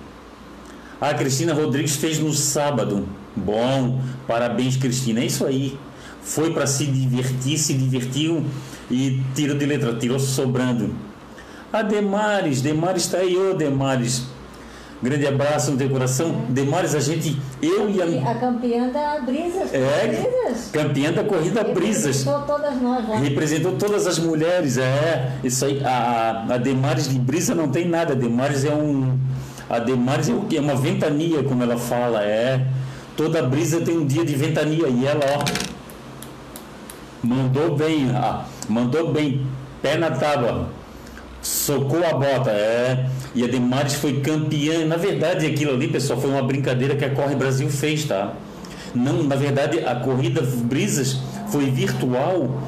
A 0.99 1.13
Cristina 1.13 1.53
Rodrigues 1.53 1.95
fez 1.95 2.19
no 2.19 2.33
sábado. 2.33 3.07
Bom, 3.33 4.01
parabéns, 4.27 4.75
Cristina. 4.75 5.21
É 5.21 5.25
isso 5.25 5.45
aí. 5.45 5.77
Foi 6.21 6.51
para 6.51 6.67
se 6.67 6.85
divertir, 6.85 7.57
se 7.57 7.73
divertiu 7.73 8.43
e 8.91 9.21
tirou 9.33 9.57
de 9.57 9.65
letra, 9.65 9.95
tirou 9.95 10.19
sobrando. 10.19 10.93
A 11.71 11.81
Demares, 11.81 12.61
Demares 12.61 13.03
está 13.03 13.19
aí, 13.19 13.37
ô 13.37 13.53
Demares. 13.53 14.27
Grande 15.03 15.27
abraço 15.27 15.71
no 15.71 15.77
teu 15.77 15.89
coração. 15.89 16.43
É. 16.47 16.51
Demares, 16.53 16.95
a 16.95 16.99
gente, 17.01 17.37
eu 17.61 17.89
e 17.89 18.01
a. 18.01 18.31
A 18.31 18.35
campeã 18.35 18.87
da 18.87 19.19
Brisas. 19.19 19.73
É, 19.73 20.07
Brisas. 20.07 20.71
campeã 20.71 21.11
da 21.11 21.25
corrida 21.25 21.61
Brisas. 21.61 22.23
Representou 22.23 22.41
todas 22.47 22.81
nós, 22.81 23.07
né? 23.09 23.19
Representou 23.21 23.71
todas 23.73 24.07
as 24.07 24.17
mulheres, 24.17 24.77
é. 24.77 25.33
Isso 25.43 25.65
aí, 25.65 25.83
a, 25.83 26.45
a 26.51 26.57
Demares 26.57 27.09
de 27.09 27.19
Brisa 27.19 27.53
não 27.53 27.67
tem 27.67 27.85
nada. 27.85 28.13
A 28.13 28.15
Demares 28.15 28.63
é 28.63 28.73
um. 28.73 29.19
A 29.69 29.77
Demares 29.77 30.29
é 30.29 30.33
o 30.33 30.43
quê? 30.43 30.55
É 30.55 30.61
uma 30.61 30.75
ventania, 30.75 31.43
como 31.43 31.61
ela 31.61 31.77
fala, 31.77 32.23
é. 32.23 32.65
Toda 33.17 33.43
brisa 33.43 33.81
tem 33.81 33.97
um 33.97 34.05
dia 34.05 34.23
de 34.23 34.35
ventania 34.35 34.87
e 34.87 35.05
ela, 35.05 35.21
ó. 35.37 35.73
Mandou 37.21 37.75
bem, 37.75 38.09
ah, 38.15 38.45
mandou 38.69 39.11
bem, 39.11 39.45
pé 39.81 39.97
na 39.97 40.11
tábua, 40.11 40.69
socou 41.43 42.03
a 42.03 42.13
bota, 42.13 42.49
é. 42.49 43.05
E 43.35 43.43
a 43.43 43.47
Demares 43.47 43.93
foi 43.93 44.21
campeã. 44.21 44.85
Na 44.85 44.95
verdade, 44.95 45.45
aquilo 45.45 45.73
ali, 45.73 45.87
pessoal, 45.87 46.19
foi 46.19 46.31
uma 46.31 46.41
brincadeira 46.41 46.95
que 46.95 47.05
a 47.05 47.11
Corre 47.11 47.35
Brasil 47.35 47.69
fez, 47.69 48.05
tá? 48.05 48.33
Não, 48.95 49.23
na 49.23 49.35
verdade, 49.35 49.79
a 49.79 49.95
corrida 49.95 50.41
Brisas 50.41 51.17
foi 51.51 51.65
virtual 51.65 52.61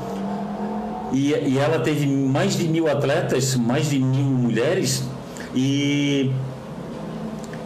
e, 1.13 1.31
e 1.31 1.59
ela 1.59 1.79
teve 1.79 2.07
mais 2.07 2.57
de 2.57 2.67
mil 2.67 2.89
atletas, 2.89 3.55
mais 3.55 3.89
de 3.89 3.99
mil 3.99 4.25
mulheres 4.25 5.03
e 5.53 6.31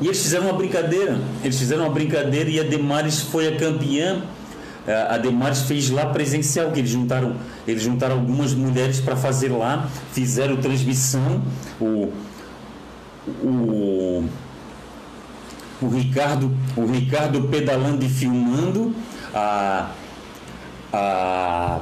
e 0.02 0.06
eles 0.06 0.22
fizeram 0.22 0.46
uma 0.46 0.54
brincadeira. 0.54 1.20
Eles 1.44 1.60
fizeram 1.60 1.84
uma 1.84 1.94
brincadeira 1.94 2.50
e 2.50 2.60
a 2.60 2.64
Demares 2.64 3.20
foi 3.22 3.48
a 3.48 3.58
campeã. 3.58 4.22
É, 4.88 4.94
a 5.10 5.18
Demares 5.18 5.62
fez 5.62 5.90
lá 5.90 6.08
presencial, 6.08 6.72
que 6.72 6.80
eles 6.80 6.92
juntaram, 6.92 7.36
eles 7.68 7.84
juntaram 7.84 8.16
algumas 8.16 8.54
mulheres 8.54 9.00
para 9.00 9.16
fazer 9.16 9.50
lá, 9.50 9.88
fizeram 10.12 10.58
transmissão. 10.58 11.42
O, 11.80 12.12
o, 13.44 14.24
o 15.82 15.90
Ricardo, 15.90 16.56
o 16.76 16.86
Ricardo 16.86 17.44
pedalando 17.44 18.04
e 18.04 18.10
filmando, 18.10 18.96
a, 19.34 19.92
a, 20.92 21.80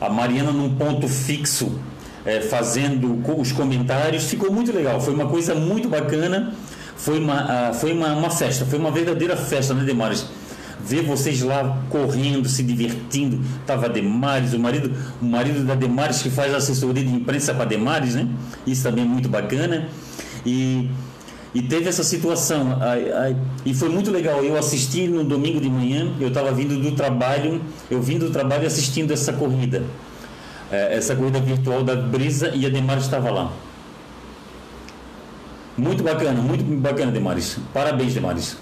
a 0.00 0.10
Mariana 0.10 0.52
num 0.52 0.74
ponto 0.74 1.08
fixo 1.08 1.78
é, 2.24 2.40
fazendo 2.40 3.20
os 3.38 3.52
comentários, 3.52 4.24
ficou 4.24 4.52
muito 4.52 4.72
legal, 4.72 5.00
foi 5.00 5.14
uma 5.14 5.26
coisa 5.26 5.54
muito 5.54 5.88
bacana, 5.88 6.52
foi 6.96 7.18
uma, 7.18 7.70
uh, 7.70 7.74
foi 7.74 7.92
uma, 7.92 8.12
uma 8.14 8.30
festa, 8.30 8.64
foi 8.64 8.78
uma 8.78 8.90
verdadeira 8.90 9.36
festa, 9.36 9.74
né, 9.74 9.84
Demores? 9.84 10.26
Ver 10.84 11.02
vocês 11.02 11.40
lá 11.42 11.78
correndo, 11.88 12.48
se 12.48 12.62
divertindo, 12.62 13.40
tava 13.66 13.88
Demares, 13.88 14.52
o 14.52 14.58
marido, 14.58 14.92
o 15.20 15.24
marido 15.24 15.64
da 15.64 15.74
Demares 15.74 16.22
que 16.22 16.30
faz 16.30 16.52
assessoria 16.52 17.04
de 17.04 17.12
imprensa 17.12 17.54
para 17.54 17.64
Demares, 17.64 18.14
né? 18.14 18.28
Isso 18.66 18.82
também 18.82 19.04
é 19.04 19.06
muito 19.06 19.28
bacana. 19.28 19.88
E, 20.44 20.90
e 21.54 21.62
teve 21.62 21.88
essa 21.88 22.02
situação. 22.02 22.78
Ai, 22.80 23.12
ai, 23.12 23.36
e 23.64 23.72
foi 23.72 23.88
muito 23.88 24.10
legal. 24.10 24.42
Eu 24.42 24.56
assisti 24.58 25.06
no 25.06 25.22
domingo 25.22 25.60
de 25.60 25.70
manhã, 25.70 26.12
eu 26.20 26.28
estava 26.28 26.50
vindo 26.52 26.76
do 26.80 26.92
trabalho, 26.92 27.60
eu 27.90 28.02
vim 28.02 28.18
do 28.18 28.30
trabalho 28.30 28.66
assistindo 28.66 29.12
essa 29.12 29.32
corrida. 29.32 29.84
É, 30.70 30.96
essa 30.96 31.14
corrida 31.14 31.38
virtual 31.38 31.84
da 31.84 31.94
Brisa 31.94 32.50
e 32.54 32.66
a 32.66 32.68
Demares 32.68 33.04
estava 33.04 33.30
lá. 33.30 33.52
Muito 35.76 36.02
bacana, 36.02 36.40
muito 36.40 36.64
bacana, 36.64 37.12
Demares. 37.12 37.58
Parabéns, 37.72 38.14
Demares. 38.14 38.56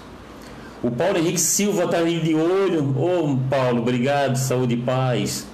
O 0.83 0.89
Paulo 0.89 1.19
Henrique 1.19 1.39
Silva 1.39 1.83
está 1.83 1.97
aí 1.97 2.19
de 2.19 2.33
olho. 2.33 2.95
Ô, 2.97 3.33
oh, 3.33 3.37
Paulo, 3.49 3.81
obrigado, 3.81 4.35
saúde 4.35 4.73
e 4.73 4.77
paz. 4.77 5.45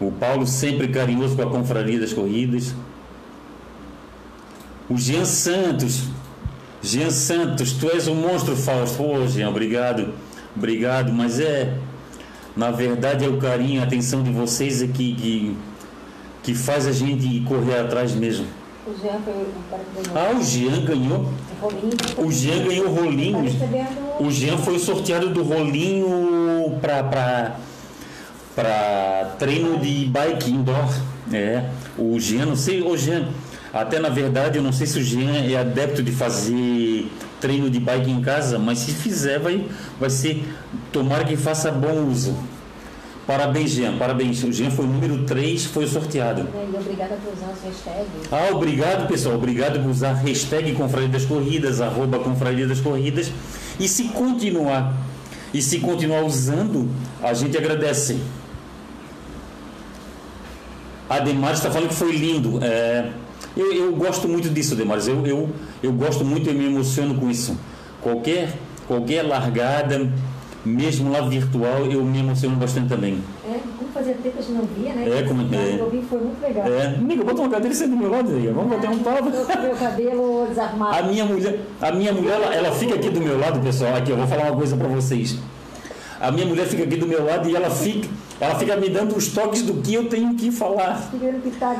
O 0.00 0.10
Paulo 0.10 0.46
sempre 0.46 0.88
carinhoso 0.88 1.36
com 1.36 1.42
a 1.42 1.46
confraria 1.46 2.00
das 2.00 2.12
corridas. 2.12 2.74
O 4.88 4.96
Jean 4.98 5.24
Santos. 5.24 6.08
Jean 6.82 7.10
Santos, 7.10 7.74
tu 7.74 7.88
és 7.90 8.08
um 8.08 8.14
monstro, 8.14 8.56
Fausto. 8.56 9.04
Ô, 9.04 9.26
Jean, 9.28 9.50
obrigado. 9.50 10.14
Obrigado, 10.56 11.12
mas 11.12 11.38
é. 11.38 11.76
Na 12.56 12.72
verdade, 12.72 13.24
é 13.24 13.28
o 13.28 13.38
carinho, 13.38 13.80
a 13.80 13.84
atenção 13.84 14.24
de 14.24 14.32
vocês 14.32 14.82
aqui 14.82 15.14
que, 15.14 15.56
que 16.42 16.54
faz 16.54 16.88
a 16.88 16.92
gente 16.92 17.40
correr 17.42 17.78
atrás 17.78 18.12
mesmo. 18.12 18.46
O 18.86 18.94
Jean 19.00 19.20
ganhou. 19.20 19.46
Ah, 20.14 20.36
o 20.36 20.42
Jean 20.42 20.84
ganhou. 20.84 21.32
O 22.16 22.32
Jean 22.32 22.64
ganhou 22.64 22.86
o 22.86 22.94
rolinho. 22.94 23.44
Tá 23.58 24.16
o 24.20 24.30
Jean 24.30 24.56
foi 24.58 24.78
sorteado 24.78 25.30
do 25.30 25.42
rolinho 25.42 26.78
para 26.80 27.56
para 28.54 29.36
treino 29.38 29.78
de 29.78 30.06
bike 30.06 30.50
indoor. 30.50 30.92
É. 31.32 31.64
O 31.98 32.18
Jean, 32.18 32.46
não 32.46 32.56
sei, 32.56 32.82
o 32.82 32.96
Jean 32.96 33.28
até 33.72 34.00
na 34.00 34.08
verdade, 34.08 34.58
eu 34.58 34.62
não 34.62 34.72
sei 34.72 34.86
se 34.86 34.98
o 34.98 35.02
Jean 35.02 35.30
é 35.30 35.56
adepto 35.56 36.02
de 36.02 36.10
fazer 36.10 37.10
treino 37.40 37.70
de 37.70 37.78
bike 37.78 38.10
em 38.10 38.20
casa, 38.20 38.58
mas 38.58 38.78
se 38.78 38.92
fizer, 38.92 39.38
vai, 39.38 39.64
vai 39.98 40.10
ser. 40.10 40.44
Tomara 40.92 41.24
que 41.24 41.36
faça 41.36 41.70
bom 41.70 42.06
uso. 42.06 42.36
Parabéns, 43.30 43.70
Jean, 43.70 43.96
parabéns. 43.96 44.42
O 44.42 44.52
Jean 44.52 44.72
foi 44.72 44.84
o 44.84 44.88
número 44.88 45.22
3, 45.22 45.66
foi 45.66 45.86
sorteado. 45.86 46.48
E 46.52 46.76
obrigada 46.76 47.16
por 47.24 47.32
usar 47.32 47.52
as 47.52 47.62
hashtags. 47.62 48.32
Ah, 48.32 48.48
obrigado, 48.52 49.06
pessoal. 49.06 49.36
Obrigado 49.36 49.80
por 49.80 49.88
usar 49.88 50.14
hashtag 50.14 50.72
Confraria 50.72 51.08
das 51.08 51.24
Corridas, 51.26 51.80
arroba 51.80 52.18
Confraria 52.18 52.66
das 52.66 52.80
Corridas. 52.80 53.30
E 53.78 53.86
se 53.86 54.08
continuar, 54.08 54.96
e 55.54 55.62
se 55.62 55.78
continuar 55.78 56.24
usando, 56.24 56.88
a 57.22 57.32
gente 57.32 57.56
agradece. 57.56 58.18
A 61.08 61.20
Demar 61.20 61.54
está 61.54 61.70
falando 61.70 61.90
que 61.90 61.94
foi 61.94 62.10
lindo. 62.10 62.58
É, 62.64 63.12
eu, 63.56 63.72
eu 63.72 63.94
gosto 63.94 64.26
muito 64.26 64.48
disso, 64.50 64.74
Demares. 64.74 65.06
Eu, 65.06 65.24
eu, 65.24 65.48
eu 65.80 65.92
gosto 65.92 66.24
muito 66.24 66.50
e 66.50 66.52
me 66.52 66.66
emociono 66.66 67.14
com 67.14 67.30
isso. 67.30 67.56
Qualquer, 68.02 68.58
qualquer 68.88 69.22
largada, 69.22 70.10
mesmo 70.64 71.10
lá 71.10 71.20
virtual, 71.22 71.86
eu 71.86 72.04
me 72.04 72.18
emociono 72.18 72.56
bastante 72.56 72.88
também. 72.88 73.18
É, 73.44 73.58
como 73.78 73.90
fazia 73.92 74.14
tempo 74.14 74.38
a 74.38 74.42
gente 74.42 74.52
não 74.52 74.64
via, 74.64 74.92
né? 74.92 75.18
É, 75.18 75.22
como 75.22 75.42
é. 75.42 76.02
foi 76.08 76.18
muito 76.20 76.42
legal. 76.42 76.66
É. 76.66 76.86
Amiga, 76.96 77.24
bota 77.24 77.40
uma 77.40 77.50
cadeira 77.50 77.74
e 77.74 77.76
senta 77.76 77.90
do 77.90 77.96
meu 77.96 78.10
lado, 78.10 78.30
amiga. 78.30 78.52
Vamos 78.52 78.76
botar 78.76 78.90
um 78.90 78.98
papo. 78.98 79.30
Meu 79.62 79.76
cabelo 79.76 80.46
desarmado. 80.48 80.96
A 80.96 81.02
minha 81.02 81.24
mulher, 81.24 81.60
a 81.80 81.92
minha 81.92 82.12
mulher 82.12 82.34
ela, 82.34 82.54
ela 82.54 82.72
fica 82.72 82.94
aqui 82.94 83.10
do 83.10 83.20
meu 83.20 83.38
lado, 83.38 83.60
pessoal. 83.60 83.96
Aqui, 83.96 84.10
eu 84.10 84.16
vou 84.16 84.26
falar 84.26 84.44
uma 84.44 84.56
coisa 84.56 84.76
para 84.76 84.88
vocês. 84.88 85.38
A 86.20 86.30
minha 86.30 86.46
mulher 86.46 86.66
fica 86.66 86.82
aqui 86.84 86.96
do 86.96 87.06
meu 87.06 87.24
lado 87.24 87.48
e 87.48 87.56
ela 87.56 87.70
fica, 87.70 88.06
ela 88.38 88.54
fica 88.56 88.76
me 88.76 88.90
dando 88.90 89.16
os 89.16 89.28
toques 89.28 89.62
do 89.62 89.74
que 89.80 89.94
eu 89.94 90.06
tenho 90.06 90.34
que 90.34 90.50
falar. 90.50 91.08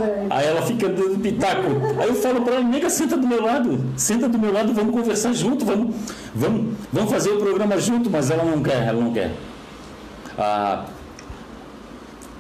Né? 0.06 0.26
Aí 0.30 0.46
ela 0.46 0.62
fica 0.62 0.88
dando 0.88 1.20
pitaco. 1.20 1.68
Aí 2.00 2.08
eu 2.08 2.14
falo 2.14 2.40
para 2.40 2.54
ela, 2.54 2.64
nega, 2.64 2.88
senta 2.88 3.18
do 3.18 3.26
meu 3.26 3.42
lado, 3.42 3.78
senta 3.96 4.28
do 4.30 4.38
meu 4.38 4.50
lado, 4.50 4.72
vamos 4.72 4.94
conversar 4.94 5.34
junto, 5.34 5.66
vamos, 5.66 5.94
vamos, 6.34 6.74
vamos 6.90 7.10
fazer 7.10 7.30
o 7.30 7.38
programa 7.38 7.78
junto, 7.78 8.08
mas 8.08 8.30
ela 8.30 8.42
não 8.44 8.62
quer, 8.62 8.88
ela 8.88 9.00
não 9.02 9.12
quer. 9.12 9.30
A, 10.38 10.86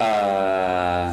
a, 0.00 1.12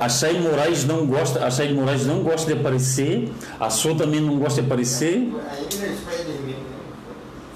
a 0.00 0.08
Chay 0.08 0.40
Moraes 0.40 0.84
não 0.86 1.06
gosta, 1.06 1.44
a 1.44 1.50
Chay 1.50 1.74
Moraes 1.74 2.06
não 2.06 2.22
gosta 2.22 2.46
de 2.50 2.58
aparecer, 2.58 3.30
a 3.60 3.68
Sô 3.68 3.94
também 3.94 4.22
não 4.22 4.38
gosta 4.38 4.62
de 4.62 4.66
aparecer. 4.66 5.30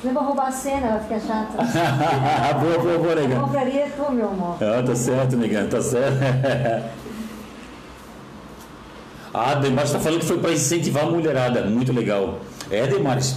Não 0.04 0.12
vou 0.12 0.22
roubar 0.22 0.48
a 0.48 0.52
cena, 0.52 0.88
ela 0.88 1.00
fica 1.00 1.18
chata. 1.20 1.56
boa, 2.60 2.78
boa, 2.78 2.98
boa, 2.98 3.14
negão. 3.14 3.40
compraria 3.44 3.88
tu, 3.96 4.12
meu 4.12 4.28
amor. 4.28 4.56
Ah, 4.60 4.82
tá 4.84 4.94
certo, 4.94 5.36
negão, 5.36 5.66
tá 5.68 5.80
certo. 5.80 6.18
ah, 9.32 9.54
Demares 9.54 9.90
está 9.90 10.00
falando 10.00 10.20
que 10.20 10.26
foi 10.26 10.38
para 10.38 10.52
incentivar 10.52 11.04
a 11.04 11.10
mulherada. 11.10 11.64
Muito 11.64 11.92
legal. 11.92 12.40
É, 12.70 12.86
Demares, 12.86 13.36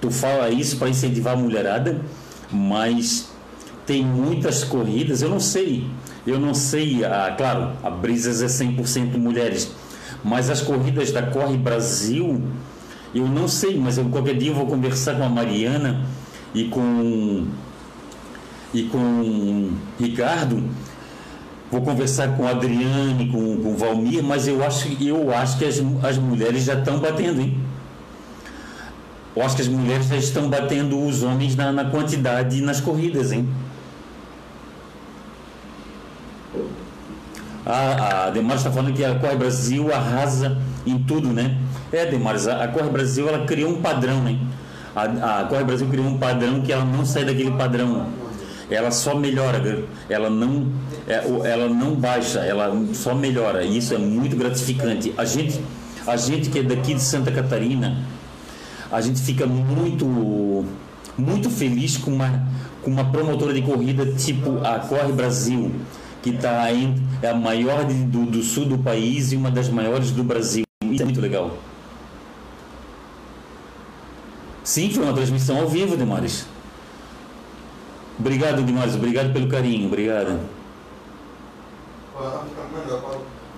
tu 0.00 0.10
fala 0.10 0.50
isso 0.50 0.76
para 0.76 0.88
incentivar 0.88 1.34
a 1.34 1.36
mulherada, 1.36 2.00
mas 2.50 3.30
tem 3.86 4.04
muitas 4.04 4.64
corridas, 4.64 5.22
eu 5.22 5.28
não 5.28 5.40
sei. 5.40 5.86
Eu 6.26 6.38
não 6.38 6.54
sei, 6.54 7.04
ah, 7.04 7.34
claro, 7.36 7.72
a 7.82 7.90
Brisas 7.90 8.42
é 8.42 8.46
100% 8.46 9.16
mulheres, 9.18 9.72
mas 10.22 10.50
as 10.50 10.60
corridas 10.60 11.10
da 11.10 11.22
Corre 11.22 11.56
Brasil 11.56 12.40
eu 13.14 13.26
não 13.26 13.46
sei, 13.46 13.78
mas 13.78 13.98
eu, 13.98 14.04
qualquer 14.06 14.36
dia 14.36 14.50
eu 14.50 14.54
vou 14.54 14.66
conversar 14.66 15.16
com 15.16 15.24
a 15.24 15.28
Mariana 15.28 16.06
e 16.54 16.64
com 16.64 17.46
e 18.74 18.84
com 18.84 18.98
o 18.98 19.72
Ricardo. 19.98 20.62
Vou 21.70 21.80
conversar 21.80 22.36
com 22.36 22.46
a 22.46 22.50
Adriane, 22.50 23.30
com, 23.30 23.56
com 23.56 23.72
o 23.72 23.76
Valmir, 23.76 24.22
mas 24.22 24.46
eu 24.46 24.62
acho, 24.62 24.88
eu 25.02 25.34
acho 25.34 25.58
que 25.58 25.64
as, 25.64 25.82
as 26.02 26.18
mulheres 26.18 26.64
já 26.64 26.74
estão 26.74 26.98
batendo, 26.98 27.40
hein? 27.40 27.58
Eu 29.34 29.42
acho 29.42 29.56
que 29.56 29.62
as 29.62 29.68
mulheres 29.68 30.06
já 30.06 30.16
estão 30.16 30.50
batendo 30.50 31.02
os 31.02 31.22
homens 31.22 31.56
na, 31.56 31.72
na 31.72 31.86
quantidade 31.86 32.60
nas 32.60 32.80
corridas, 32.80 33.32
hein? 33.32 33.48
A, 37.64 38.26
a 38.26 38.30
Demar 38.30 38.56
está 38.56 38.70
falando 38.70 38.92
que 38.92 39.04
a 39.04 39.14
Corre 39.14 39.36
Brasil 39.36 39.92
arrasa 39.92 40.58
em 40.86 40.98
tudo, 40.98 41.28
né? 41.28 41.56
É, 41.92 42.06
Demares, 42.06 42.48
a, 42.48 42.64
a 42.64 42.68
Corre 42.68 42.90
Brasil 42.90 43.28
ela 43.28 43.44
criou 43.46 43.70
um 43.70 43.80
padrão, 43.80 44.22
né? 44.22 44.38
A, 44.94 45.40
a 45.40 45.44
Corre 45.44 45.64
Brasil 45.64 45.86
criou 45.88 46.06
um 46.06 46.18
padrão 46.18 46.60
que 46.60 46.72
ela 46.72 46.84
não 46.84 47.04
sai 47.04 47.24
daquele 47.24 47.52
padrão. 47.52 48.06
Ela 48.70 48.90
só 48.90 49.14
melhora, 49.14 49.84
ela 50.08 50.30
não, 50.30 50.72
é, 51.06 51.22
ela 51.50 51.68
não 51.68 51.94
baixa, 51.94 52.40
ela 52.40 52.74
só 52.94 53.14
melhora. 53.14 53.62
E 53.62 53.76
isso 53.76 53.94
é 53.94 53.98
muito 53.98 54.34
gratificante. 54.36 55.12
A 55.16 55.24
gente, 55.24 55.60
a 56.06 56.16
gente 56.16 56.48
que 56.48 56.60
é 56.60 56.62
daqui 56.62 56.94
de 56.94 57.02
Santa 57.02 57.30
Catarina, 57.30 57.98
a 58.90 59.00
gente 59.00 59.20
fica 59.20 59.46
muito, 59.46 60.64
muito 61.16 61.50
feliz 61.50 61.96
com 61.98 62.10
uma, 62.10 62.42
com 62.82 62.90
uma 62.90 63.04
promotora 63.04 63.52
de 63.52 63.62
corrida 63.62 64.06
tipo 64.14 64.58
a 64.64 64.78
Corre 64.78 65.12
Brasil, 65.12 65.70
que 66.22 66.30
está 66.30 66.70
é 66.70 67.30
a 67.30 67.34
maior 67.34 67.84
do, 67.84 68.26
do 68.26 68.42
sul 68.42 68.64
do 68.64 68.78
país 68.78 69.32
e 69.32 69.36
uma 69.36 69.50
das 69.50 69.68
maiores 69.68 70.12
do 70.12 70.22
Brasil. 70.22 70.64
Isso 70.84 71.02
é 71.02 71.04
muito 71.04 71.20
legal. 71.20 71.56
Sim, 74.62 74.90
foi 74.90 75.02
uma 75.02 75.12
transmissão 75.12 75.60
ao 75.60 75.68
vivo, 75.68 75.96
Demares. 75.96 76.46
Obrigado, 78.18 78.62
Demares. 78.62 78.94
Obrigado 78.94 79.32
pelo 79.32 79.48
carinho. 79.48 79.88
Obrigado. 79.88 80.38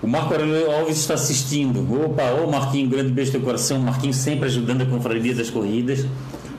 O 0.02 0.06
Marco 0.06 0.32
Aurélio 0.32 0.70
Alves 0.70 0.98
está 0.98 1.14
assistindo. 1.14 1.80
Opa, 2.04 2.30
ô 2.32 2.50
Marquinho, 2.50 2.88
grande 2.88 3.10
beijo 3.10 3.32
teu 3.32 3.40
coração. 3.40 3.78
Marquinho 3.78 4.14
sempre 4.14 4.46
ajudando 4.46 4.82
a 4.82 4.86
Confraria 4.86 5.34
das 5.34 5.50
Corridas. 5.50 6.06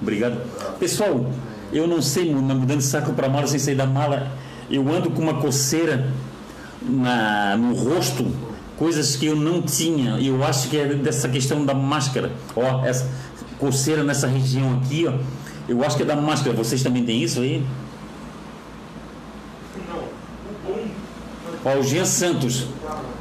Obrigado. 0.01 0.39
Pessoal, 0.79 1.31
eu 1.73 1.87
não 1.87 2.01
sei, 2.01 2.33
mudando 2.33 2.77
de 2.77 2.83
saco 2.83 3.13
para 3.13 3.27
mala 3.29 3.47
sem 3.47 3.59
sair 3.59 3.75
da 3.75 3.85
mala, 3.85 4.31
eu 4.69 4.87
ando 4.91 5.09
com 5.11 5.21
uma 5.21 5.35
coceira 5.35 6.11
na, 6.81 7.55
no 7.57 7.75
rosto, 7.75 8.31
coisas 8.77 9.15
que 9.15 9.25
eu 9.27 9.35
não 9.35 9.61
tinha. 9.61 10.19
Eu 10.19 10.43
acho 10.43 10.69
que 10.69 10.77
é 10.77 10.85
dessa 10.93 11.29
questão 11.29 11.65
da 11.65 11.73
máscara. 11.73 12.31
Ó, 12.55 12.85
essa 12.85 13.07
coceira 13.59 14.03
nessa 14.03 14.27
região 14.27 14.79
aqui, 14.79 15.07
ó. 15.07 15.13
Eu 15.67 15.83
acho 15.83 15.97
que 15.97 16.03
é 16.03 16.05
da 16.05 16.15
máscara. 16.15 16.55
Vocês 16.55 16.83
também 16.83 17.03
têm 17.03 17.23
isso 17.23 17.39
aí? 17.39 17.65
Ó, 21.63 21.79
o 21.79 21.83
Jean 21.83 22.05
Santos. 22.05 22.67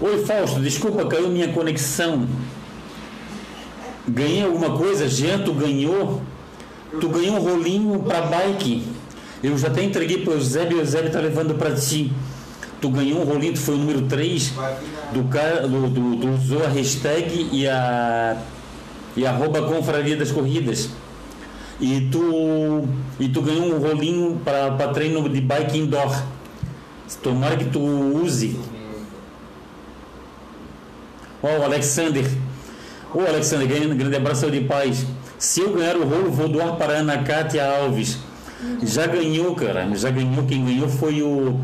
Oi, 0.00 0.24
Fausto, 0.26 0.60
desculpa, 0.60 1.06
caiu 1.06 1.28
minha 1.28 1.52
conexão. 1.52 2.26
Ganhei 4.06 4.44
alguma 4.44 4.76
coisa? 4.76 5.08
Jean, 5.08 5.38
tu 5.38 5.54
ganhou? 5.54 6.20
Tu 7.00 7.08
ganhou 7.08 7.36
um 7.36 7.40
rolinho 7.40 7.98
para 8.00 8.20
bike. 8.20 8.93
Eu 9.44 9.58
já 9.58 9.68
até 9.68 9.82
entreguei 9.82 10.22
para 10.22 10.30
o 10.30 10.36
Eusébio, 10.36 10.78
o 10.78 10.80
Eusébio 10.80 11.08
está 11.08 11.20
levando 11.20 11.54
para 11.54 11.74
ti. 11.74 12.10
Tu 12.80 12.88
ganhou 12.88 13.20
um 13.20 13.24
rolinho, 13.24 13.52
tu 13.52 13.58
foi 13.58 13.74
o 13.74 13.78
número 13.78 14.00
3 14.06 14.54
do 15.12 15.24
cara, 15.24 15.68
do, 15.68 15.86
do, 15.86 16.30
usou 16.32 16.64
a 16.64 16.68
hashtag 16.68 17.50
e 17.52 17.68
a 17.68 18.38
e 19.14 19.26
arroba 19.26 19.60
confraria 19.60 20.16
das 20.16 20.32
corridas. 20.32 20.88
E 21.78 22.08
tu 22.10 22.88
e 23.20 23.28
tu 23.28 23.42
ganhou 23.42 23.74
um 23.74 23.78
rolinho 23.78 24.40
para 24.42 24.88
treino 24.94 25.28
de 25.28 25.42
bike 25.42 25.76
indoor. 25.76 26.22
Tomara 27.22 27.58
que 27.58 27.66
tu 27.66 27.80
use. 27.80 28.58
Ó, 31.42 31.48
oh, 31.48 31.60
o 31.60 31.64
Alexander. 31.64 32.24
Ô, 33.12 33.18
oh, 33.18 33.28
Alexander, 33.28 33.68
grande, 33.68 33.94
grande 33.94 34.16
abraço 34.16 34.50
de 34.50 34.62
paz. 34.62 35.04
Se 35.38 35.60
eu 35.60 35.74
ganhar 35.74 35.96
o 35.98 36.08
rolo, 36.08 36.30
vou 36.30 36.48
doar 36.48 36.76
para 36.76 36.94
a 36.94 36.96
Ana 37.00 37.18
Cátia 37.18 37.62
Alves. 37.62 38.18
Já 38.82 39.06
ganhou, 39.06 39.54
cara. 39.54 39.88
Já 39.94 40.10
ganhou. 40.10 40.44
Quem 40.44 40.64
ganhou 40.64 40.88
foi 40.88 41.22
o. 41.22 41.60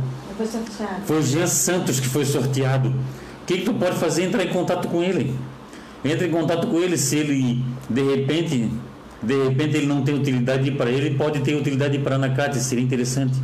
Foi 1.04 1.18
o 1.18 1.22
Jean 1.22 1.46
Santos 1.46 2.00
que 2.00 2.08
foi 2.08 2.24
sorteado. 2.24 2.88
O 2.88 3.46
que, 3.46 3.58
que 3.58 3.64
tu 3.64 3.74
pode 3.74 3.96
fazer? 3.96 4.24
Entrar 4.24 4.44
em 4.44 4.48
contato 4.48 4.88
com 4.88 5.02
ele. 5.02 5.36
Entra 6.04 6.26
em 6.26 6.30
contato 6.30 6.66
com 6.66 6.78
ele. 6.78 6.96
Se 6.96 7.16
ele, 7.16 7.64
de 7.88 8.02
repente, 8.02 8.70
de 9.22 9.44
repente 9.44 9.76
ele 9.76 9.86
não 9.86 10.02
tem 10.02 10.14
utilidade 10.14 10.70
para 10.72 10.90
ele, 10.90 11.16
pode 11.16 11.40
ter 11.40 11.54
utilidade 11.54 11.98
para 11.98 12.14
a 12.14 12.16
Ana 12.16 12.30
Cátia. 12.30 12.60
Seria 12.60 12.84
interessante. 12.84 13.34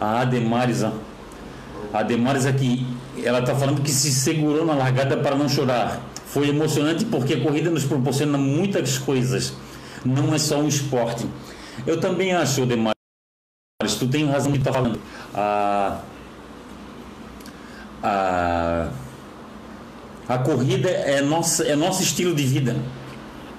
A 0.00 0.20
Ademares, 0.20 0.84
a 1.94 2.00
Ademares 2.00 2.44
aqui, 2.44 2.84
ela 3.22 3.38
está 3.38 3.54
falando 3.54 3.80
que 3.80 3.92
se 3.92 4.10
segurou 4.10 4.66
na 4.66 4.74
largada 4.74 5.16
para 5.16 5.36
não 5.36 5.48
chorar. 5.48 6.00
Foi 6.26 6.48
emocionante 6.48 7.04
porque 7.04 7.34
a 7.34 7.40
corrida 7.40 7.70
nos 7.70 7.84
proporciona 7.84 8.36
muitas 8.36 8.98
coisas. 8.98 9.52
Não 10.04 10.34
é 10.34 10.38
só 10.38 10.58
um 10.58 10.66
esporte. 10.66 11.24
Eu 11.86 12.00
também 12.00 12.32
acho, 12.32 12.64
Ademares, 12.64 12.96
tu 13.96 14.08
tem 14.08 14.26
razão 14.26 14.50
que 14.50 14.58
está 14.58 14.72
falando. 14.72 14.98
A, 15.32 16.00
a, 18.02 18.88
a 20.28 20.38
corrida 20.38 20.90
é, 20.90 21.22
nossa, 21.22 21.62
é 21.62 21.76
nosso 21.76 22.02
estilo 22.02 22.34
de 22.34 22.42
vida. 22.42 22.76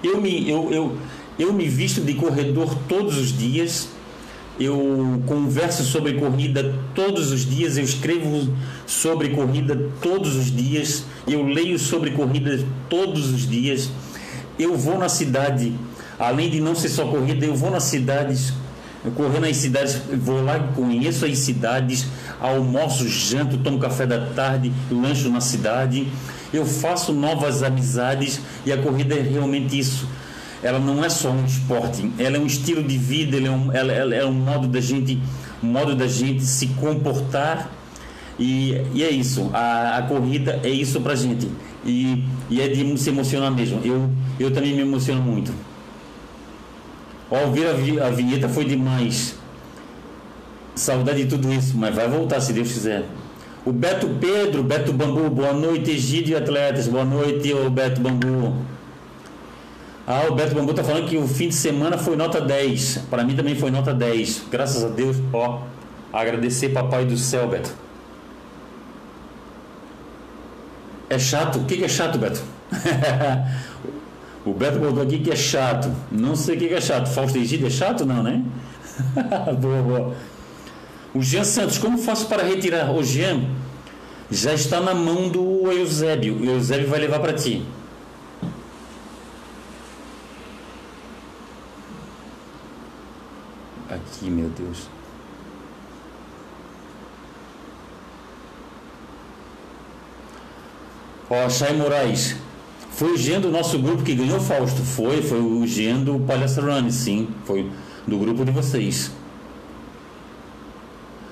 Eu 0.03 0.19
me, 0.19 0.49
eu, 0.49 0.73
eu, 0.73 0.97
eu 1.39 1.53
me 1.53 1.69
visto 1.69 2.01
de 2.01 2.13
corredor 2.15 2.75
todos 2.89 3.17
os 3.17 3.29
dias 3.37 3.87
eu 4.59 5.21
converso 5.25 5.83
sobre 5.83 6.13
corrida 6.13 6.73
todos 6.93 7.31
os 7.31 7.45
dias, 7.45 7.77
eu 7.77 7.83
escrevo 7.83 8.53
sobre 8.87 9.29
corrida 9.29 9.89
todos 10.01 10.35
os 10.35 10.55
dias, 10.55 11.03
eu 11.27 11.43
leio 11.43 11.77
sobre 11.77 12.11
corrida 12.11 12.59
todos 12.89 13.31
os 13.33 13.47
dias. 13.47 13.89
Eu 14.57 14.77
vou 14.77 14.97
na 14.97 15.09
cidade, 15.09 15.73
além 16.17 16.49
de 16.49 16.61
não 16.61 16.73
ser 16.73 16.89
só 16.89 17.05
corrida, 17.05 17.45
eu 17.45 17.53
vou 17.53 17.69
nas 17.69 17.83
cidades, 17.83 18.53
correr 19.15 19.41
nas 19.41 19.57
cidades, 19.57 20.01
vou 20.21 20.41
lá, 20.41 20.57
conheço 20.73 21.25
as 21.25 21.37
cidades, 21.39 22.07
almoço, 22.39 23.07
janto, 23.09 23.57
tomo 23.57 23.77
café 23.77 24.05
da 24.05 24.27
tarde, 24.27 24.71
lancho 24.89 25.29
na 25.29 25.41
cidade. 25.41 26.07
Eu 26.53 26.65
faço 26.65 27.11
novas 27.11 27.61
amizades 27.61 28.39
e 28.65 28.71
a 28.71 28.77
corrida 28.77 29.15
é 29.15 29.21
realmente 29.21 29.77
isso 29.77 30.07
ela 30.65 30.79
não 30.79 31.05
é 31.05 31.09
só 31.09 31.29
um 31.29 31.45
esporte, 31.45 32.11
ela 32.17 32.37
é 32.37 32.39
um 32.39 32.47
estilo 32.47 32.81
de 32.81 32.97
vida, 32.97 33.37
ela 33.37 33.47
é 33.49 33.51
um, 33.51 33.71
ela, 33.71 33.93
ela 33.93 34.15
é 34.15 34.25
um 34.25 34.33
modo 34.33 34.67
da 34.67 34.81
gente, 34.81 35.21
um 35.61 35.67
modo 35.67 35.95
da 35.95 36.07
gente 36.07 36.43
se 36.43 36.65
comportar 36.69 37.69
e, 38.39 38.81
e 38.91 39.03
é 39.03 39.11
isso. 39.11 39.51
A, 39.53 39.99
a 39.99 40.01
corrida 40.01 40.59
é 40.63 40.69
isso 40.69 40.99
pra 41.01 41.13
gente 41.13 41.47
e, 41.85 42.23
e 42.49 42.59
é 42.59 42.67
de 42.67 42.97
se 42.97 43.09
emocionar 43.09 43.51
mesmo. 43.51 43.79
Eu, 43.85 44.09
eu 44.39 44.49
também 44.49 44.73
me 44.73 44.81
emociono 44.81 45.21
muito. 45.21 45.53
Ouvir 47.29 47.67
a, 48.01 48.07
a 48.07 48.09
vinheta 48.09 48.49
foi 48.49 48.65
demais. 48.65 49.35
Saudade 50.73 51.25
de 51.25 51.29
tudo 51.29 51.53
isso, 51.53 51.77
mas 51.77 51.93
vai 51.93 52.09
voltar 52.09 52.41
se 52.41 52.51
Deus 52.51 52.71
quiser. 52.71 53.05
O 53.63 53.71
Beto 53.71 54.07
Pedro, 54.19 54.63
Beto 54.63 54.91
Bambu, 54.91 55.29
boa 55.29 55.53
noite, 55.53 55.91
Egídio 55.91 56.35
Atletas, 56.35 56.87
boa 56.87 57.05
noite, 57.05 57.53
o 57.53 57.69
Beto 57.69 58.01
Bambu. 58.01 58.74
Ah, 60.07 60.27
o 60.29 60.35
Beto 60.35 60.53
Bambu 60.53 60.71
tá 60.73 60.83
falando 60.83 61.07
que 61.07 61.17
o 61.17 61.27
fim 61.27 61.47
de 61.47 61.55
semana 61.55 61.97
foi 61.97 62.15
nota 62.15 62.39
10. 62.39 63.05
Para 63.09 63.23
mim 63.23 63.35
também 63.35 63.55
foi 63.55 63.71
nota 63.71 63.93
10. 63.93 64.43
Graças 64.51 64.83
a 64.83 64.87
Deus, 64.87 65.17
ó. 65.33 65.61
Agradecer 66.13 66.69
papai 66.69 67.05
do 67.05 67.17
céu, 67.17 67.47
Beto. 67.47 67.73
É 71.09 71.17
chato? 71.17 71.59
O 71.59 71.65
que 71.65 71.83
é 71.83 71.87
chato, 71.87 72.19
Beto? 72.19 72.41
o 74.45 74.53
Beto 74.53 74.77
botou 74.77 75.01
aqui 75.01 75.19
que 75.19 75.31
é 75.31 75.35
chato. 75.35 75.91
Não 76.11 76.35
sei 76.35 76.55
o 76.55 76.59
que 76.59 76.73
é 76.73 76.81
chato. 76.81 77.07
Fausto 77.07 77.37
Egídio 77.37 77.65
é 77.65 77.71
chato, 77.71 78.05
não, 78.05 78.21
né? 78.21 78.43
boa, 79.59 79.81
boa. 79.81 80.15
O 81.15 81.21
Jean 81.23 81.43
Santos, 81.43 81.79
como 81.79 81.97
faço 81.97 82.27
para 82.27 82.43
retirar? 82.43 82.91
O 82.91 83.03
Jean 83.03 83.45
já 84.29 84.53
está 84.53 84.79
na 84.79 84.93
mão 84.93 85.29
do 85.29 85.71
Eusébio. 85.71 86.41
O 86.41 86.45
Eusébio 86.45 86.89
vai 86.89 86.99
levar 86.99 87.19
para 87.19 87.33
ti. 87.33 87.65
Aqui, 94.05 94.29
meu 94.29 94.49
Deus. 94.49 94.87
Ó, 101.29 101.49
Chay 101.49 101.75
Moraes. 101.75 102.35
Foi 102.91 103.13
o 103.13 103.17
Gen 103.17 103.41
do 103.41 103.51
nosso 103.51 103.77
grupo 103.79 104.03
que 104.03 104.15
ganhou 104.15 104.39
Fausto. 104.39 104.81
Foi, 104.81 105.21
foi 105.21 105.41
o 105.41 105.65
Gen 105.67 106.03
do 106.03 106.19
Palhaço 106.19 106.61
Run, 106.61 106.89
sim. 106.89 107.27
Foi 107.45 107.69
do 108.07 108.17
grupo 108.17 108.45
de 108.45 108.51
vocês. 108.51 109.11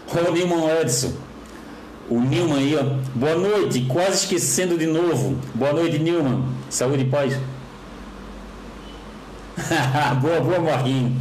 Ó, 0.08 0.30
o 0.30 0.34
Nilman 0.34 0.82
Edson. 0.82 1.14
O 2.10 2.20
Nilman 2.20 2.58
aí, 2.58 2.76
ó. 2.76 2.84
Boa 3.16 3.36
noite, 3.36 3.82
quase 3.82 4.24
esquecendo 4.24 4.78
de 4.78 4.88
novo. 4.88 5.38
Boa 5.54 5.72
noite, 5.74 6.00
Nilman. 6.00 6.44
Saúde 6.70 7.04
e 7.04 7.06
paz. 7.06 7.40
boa, 10.22 10.42
boa, 10.42 10.60
Marquinhos. 10.60 11.14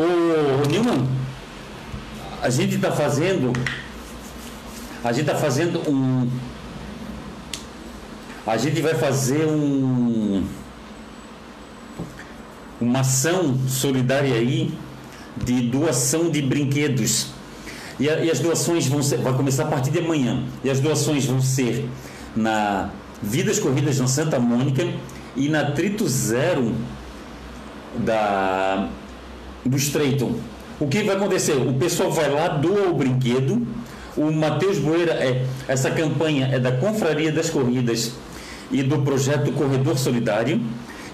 O, 0.00 0.66
Nilman, 0.66 1.06
a 2.40 2.48
gente 2.48 2.76
está 2.76 2.90
fazendo, 2.90 3.52
a 5.04 5.12
gente 5.12 5.28
está 5.28 5.34
fazendo 5.34 5.78
um, 5.86 6.26
a 8.46 8.56
gente 8.56 8.80
vai 8.80 8.94
fazer 8.94 9.44
um, 9.44 10.42
uma 12.80 13.00
ação 13.00 13.58
solidária 13.68 14.36
aí 14.36 14.72
de 15.36 15.68
doação 15.68 16.30
de 16.30 16.40
brinquedos. 16.40 17.26
E, 17.98 18.08
a, 18.08 18.24
e, 18.24 18.30
as 18.30 18.40
doações 18.40 18.86
vão 18.86 19.02
ser, 19.02 19.18
vai 19.18 19.34
começar 19.34 19.64
a 19.64 19.66
partir 19.66 19.90
de 19.90 19.98
amanhã. 19.98 20.44
E 20.64 20.70
as 20.70 20.80
doações 20.80 21.26
vão 21.26 21.42
ser 21.42 21.86
na 22.34 22.88
Vidas 23.22 23.58
Corridas 23.58 23.98
na 23.98 24.06
Santa 24.06 24.40
Mônica 24.40 24.82
e 25.36 25.50
na 25.50 25.72
Trito 25.72 26.08
Zero 26.08 26.74
da 27.98 28.88
do 29.64 29.76
Estreito. 29.76 30.34
O 30.78 30.86
que 30.86 31.02
vai 31.02 31.16
acontecer? 31.16 31.54
O 31.54 31.74
pessoal 31.74 32.10
vai 32.10 32.30
lá, 32.30 32.48
doa 32.48 32.88
o 32.88 32.94
brinquedo, 32.94 33.66
O 34.16 34.30
Matheus 34.32 34.78
Boeira, 34.78 35.12
é, 35.12 35.46
essa 35.68 35.90
campanha 35.90 36.48
é 36.52 36.58
da 36.58 36.72
Confraria 36.72 37.30
das 37.30 37.48
Corridas 37.48 38.12
e 38.70 38.82
do 38.82 39.02
projeto 39.02 39.52
Corredor 39.52 39.96
Solidário. 39.98 40.60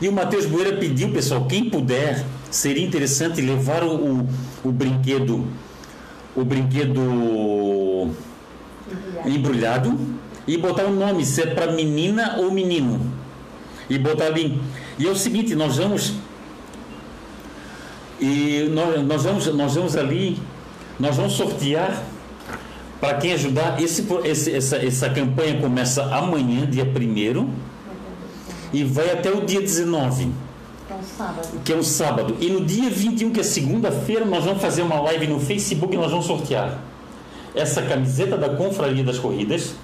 E 0.00 0.08
o 0.08 0.12
Matheus 0.12 0.46
Boeira 0.46 0.76
pediu, 0.76 1.10
pessoal, 1.10 1.46
quem 1.46 1.68
puder, 1.68 2.24
seria 2.50 2.84
interessante 2.84 3.40
levar 3.40 3.82
o, 3.82 4.26
o, 4.64 4.72
brinquedo, 4.72 5.46
o 6.34 6.44
brinquedo 6.44 8.10
embrulhado 9.24 9.98
e 10.46 10.56
botar 10.56 10.84
o 10.84 10.90
um 10.90 10.96
nome, 10.96 11.24
se 11.24 11.42
é 11.42 11.46
para 11.46 11.72
menina 11.72 12.36
ou 12.38 12.50
menino. 12.50 13.00
E 13.88 13.98
botar 13.98 14.26
ali. 14.26 14.60
E 14.98 15.06
é 15.06 15.10
o 15.10 15.16
seguinte, 15.16 15.54
nós 15.54 15.76
vamos. 15.76 16.14
E 18.20 18.68
nós, 18.72 19.02
nós, 19.04 19.24
vamos, 19.24 19.46
nós 19.54 19.74
vamos 19.74 19.96
ali, 19.96 20.38
nós 20.98 21.16
vamos 21.16 21.34
sortear 21.34 22.02
para 23.00 23.14
quem 23.14 23.32
ajudar. 23.32 23.80
Esse, 23.82 24.06
esse, 24.24 24.54
essa, 24.54 24.76
essa 24.76 25.10
campanha 25.10 25.60
começa 25.60 26.04
amanhã, 26.14 26.66
dia 26.66 26.84
1 26.84 27.50
e 28.72 28.84
vai 28.84 29.10
até 29.10 29.30
o 29.30 29.44
dia 29.44 29.60
19. 29.60 30.32
Que 30.86 30.92
é 30.92 30.96
um 30.96 31.02
sábado. 31.02 31.60
Que 31.64 31.72
é 31.72 31.76
um 31.76 31.82
sábado. 31.82 32.36
E 32.40 32.48
no 32.48 32.64
dia 32.64 32.90
21, 32.90 33.32
que 33.32 33.40
é 33.40 33.42
segunda-feira, 33.42 34.24
nós 34.24 34.44
vamos 34.44 34.60
fazer 34.60 34.82
uma 34.82 35.00
live 35.00 35.26
no 35.26 35.40
Facebook 35.40 35.94
e 35.94 35.98
nós 35.98 36.10
vamos 36.10 36.26
sortear 36.26 36.78
essa 37.54 37.80
camiseta 37.80 38.36
da 38.36 38.50
Confraria 38.50 39.02
das 39.02 39.18
Corridas, 39.18 39.74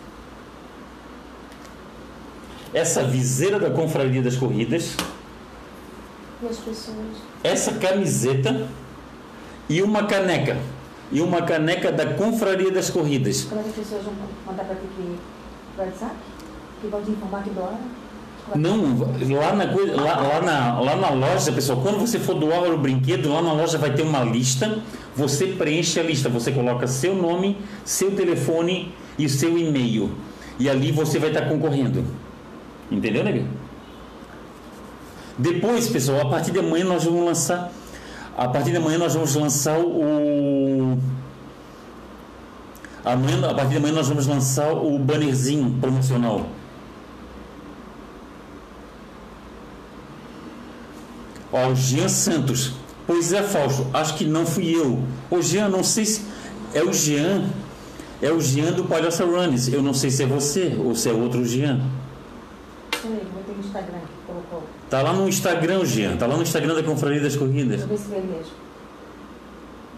essa 2.74 3.02
viseira 3.02 3.58
da 3.58 3.70
Confraria 3.70 4.20
das 4.20 4.36
Corridas, 4.36 4.94
as 6.48 6.58
pessoas. 6.58 7.06
essa 7.42 7.72
camiseta 7.72 8.66
e 9.68 9.82
uma 9.82 10.04
caneca. 10.04 10.56
E 11.10 11.20
uma 11.20 11.42
caneca 11.42 11.92
da 11.92 12.14
Confraria 12.14 12.70
das 12.70 12.88
Corridas. 12.88 13.44
Como 13.44 13.60
é 13.60 13.64
que 13.64 13.70
as 13.70 13.76
pessoas 13.76 14.02
vão 14.04 14.14
mandar 14.46 14.64
para 14.64 14.76
ti 14.76 14.82
para 15.76 15.84
WhatsApp? 15.84 16.14
Que 16.80 16.88
vão 16.88 17.02
te 17.02 17.10
informar 17.10 17.42
que? 17.42 17.50
Não, 18.56 18.98
lá 19.38 19.54
na, 19.54 19.64
lá, 19.64 20.16
lá, 20.20 20.40
na, 20.42 20.80
lá 20.80 20.96
na 20.96 21.10
loja, 21.10 21.52
pessoal, 21.52 21.80
quando 21.80 22.00
você 22.00 22.18
for 22.18 22.34
doar 22.34 22.64
o 22.64 22.76
brinquedo, 22.76 23.32
lá 23.32 23.40
na 23.40 23.52
loja 23.52 23.78
vai 23.78 23.94
ter 23.94 24.02
uma 24.02 24.24
lista. 24.24 24.80
Você 25.14 25.46
preenche 25.46 26.00
a 26.00 26.02
lista, 26.02 26.28
você 26.28 26.50
coloca 26.50 26.86
seu 26.86 27.14
nome, 27.14 27.56
seu 27.84 28.10
telefone 28.16 28.92
e 29.18 29.28
seu 29.28 29.56
e-mail. 29.56 30.10
E 30.58 30.68
ali 30.68 30.90
você 30.90 31.18
vai 31.18 31.30
estar 31.30 31.48
concorrendo. 31.48 32.04
Entendeu, 32.90 33.22
nega? 33.22 33.44
Depois, 35.38 35.88
pessoal, 35.88 36.26
a 36.26 36.30
partir 36.30 36.50
de 36.50 36.58
amanhã 36.58 36.84
nós 36.84 37.04
vamos 37.04 37.24
lançar. 37.24 37.72
A 38.36 38.48
partir 38.48 38.70
de 38.70 38.76
amanhã 38.76 38.98
nós 38.98 39.14
vamos 39.14 39.34
lançar 39.34 39.78
o. 39.78 40.98
Amanhã, 43.04 43.50
a 43.50 43.54
partir 43.54 43.70
de 43.70 43.76
amanhã 43.76 43.94
nós 43.94 44.08
vamos 44.08 44.26
lançar 44.26 44.72
o 44.72 44.98
bannerzinho 44.98 45.78
promocional. 45.80 46.46
Ó, 51.52 51.68
o 51.68 51.74
Jean 51.74 52.08
Santos. 52.08 52.72
Pois 53.06 53.32
é, 53.32 53.42
Fausto, 53.42 53.86
acho 53.92 54.14
que 54.14 54.24
não 54.24 54.46
fui 54.46 54.74
eu. 54.74 55.02
O 55.30 55.42
Jean, 55.42 55.68
não 55.68 55.84
sei 55.84 56.06
se. 56.06 56.22
É 56.72 56.82
o 56.82 56.92
Jean. 56.92 57.50
É 58.22 58.30
o 58.30 58.40
Jean 58.40 58.72
do 58.72 58.84
Palhaça 58.84 59.24
Runners. 59.24 59.68
Eu 59.68 59.82
não 59.82 59.92
sei 59.92 60.10
se 60.10 60.22
é 60.22 60.26
você 60.26 60.76
ou 60.78 60.94
se 60.94 61.08
é 61.08 61.12
outro 61.12 61.44
Jean. 61.44 61.80
no 63.04 63.60
Instagram 63.60 63.98
colocou. 64.26 64.62
Tá 64.92 65.00
lá 65.00 65.14
no 65.14 65.26
Instagram, 65.26 65.86
Jean. 65.86 66.18
Tá 66.18 66.26
lá 66.26 66.36
no 66.36 66.42
Instagram 66.42 66.74
da 66.74 66.82
Confraria 66.82 67.18
das 67.18 67.34
Corridas. 67.34 67.82
Deixa 67.82 67.84
eu 67.84 67.88
ver 67.88 67.96
se 67.96 68.14
é 68.14 68.20
mesmo. 68.20 68.52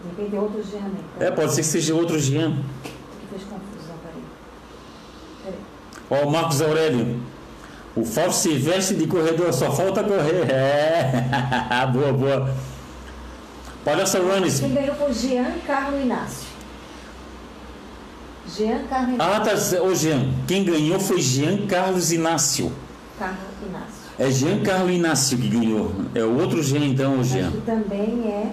De 0.01 0.09
repente 0.21 0.35
é 0.37 0.39
outro 0.39 0.63
Jean 0.63 0.83
mesmo. 0.83 1.03
É, 1.19 1.31
pode 1.31 1.53
ser 1.53 1.61
que 1.63 1.67
seja 1.67 1.93
outro 1.93 2.17
Jean. 2.17 2.63
Que 2.81 3.27
fez 3.29 3.41
confusão, 3.43 3.95
peraí. 5.43 5.59
Ó, 6.09 6.25
o 6.25 6.31
Marcos 6.31 6.61
Aurélio. 6.61 7.19
O 7.93 8.05
Fausto 8.05 8.43
se 8.43 8.57
veste 8.57 8.95
de 8.95 9.05
corredor, 9.05 9.51
só 9.51 9.69
falta 9.69 10.01
correr. 10.01 10.49
É. 10.49 11.85
boa, 11.91 12.13
boa. 12.13 12.55
Palhaça 13.83 14.19
Runners. 14.19 14.61
Quem 14.61 14.73
ganhou 14.73 14.95
foi 14.95 15.13
Jean 15.13 15.51
Carlos 15.67 16.01
Inácio. 16.01 16.47
Jean 18.47 18.79
Carlos 18.89 19.19
Ah, 19.19 19.41
tá. 19.41 19.81
Ô, 19.81 19.93
Jean. 19.93 20.31
Quem 20.47 20.63
ganhou 20.63 21.01
foi 21.01 21.19
Jean 21.19 21.67
Carlos 21.67 22.13
Inácio. 22.13 22.71
Carlos 23.19 23.37
Inácio. 23.67 23.84
É 24.17 24.31
Jean 24.31 24.61
Carlos 24.63 24.91
Inácio 24.91 25.37
que 25.37 25.49
ganhou. 25.49 25.91
É 26.13 26.23
o 26.23 26.39
outro 26.39 26.63
Jean, 26.63 26.85
então, 26.85 27.19
o 27.19 27.23
Jean. 27.23 27.49
Acho 27.49 27.57
também 27.61 28.27
é. 28.27 28.51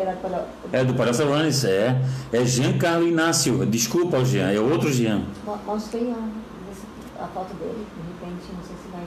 Era 0.00 0.12
para... 0.12 0.46
É 0.72 0.84
do 0.84 0.94
Runners, 1.24 1.64
é. 1.64 2.00
É 2.32 2.44
Jean 2.44 2.78
Carlos 2.78 3.08
Inácio. 3.08 3.66
Desculpa, 3.66 4.24
Jean. 4.24 4.50
É 4.52 4.60
outro 4.60 4.92
Jean. 4.92 5.22
Mo- 5.44 5.58
Mostra 5.66 5.98
aí 5.98 6.14
a, 6.16 7.24
a 7.24 7.26
foto 7.28 7.52
dele, 7.54 7.84
de 7.96 8.26
repente, 8.26 8.52
não 8.56 8.62
sei 8.62 8.76
se 8.76 8.88
vai 8.92 9.02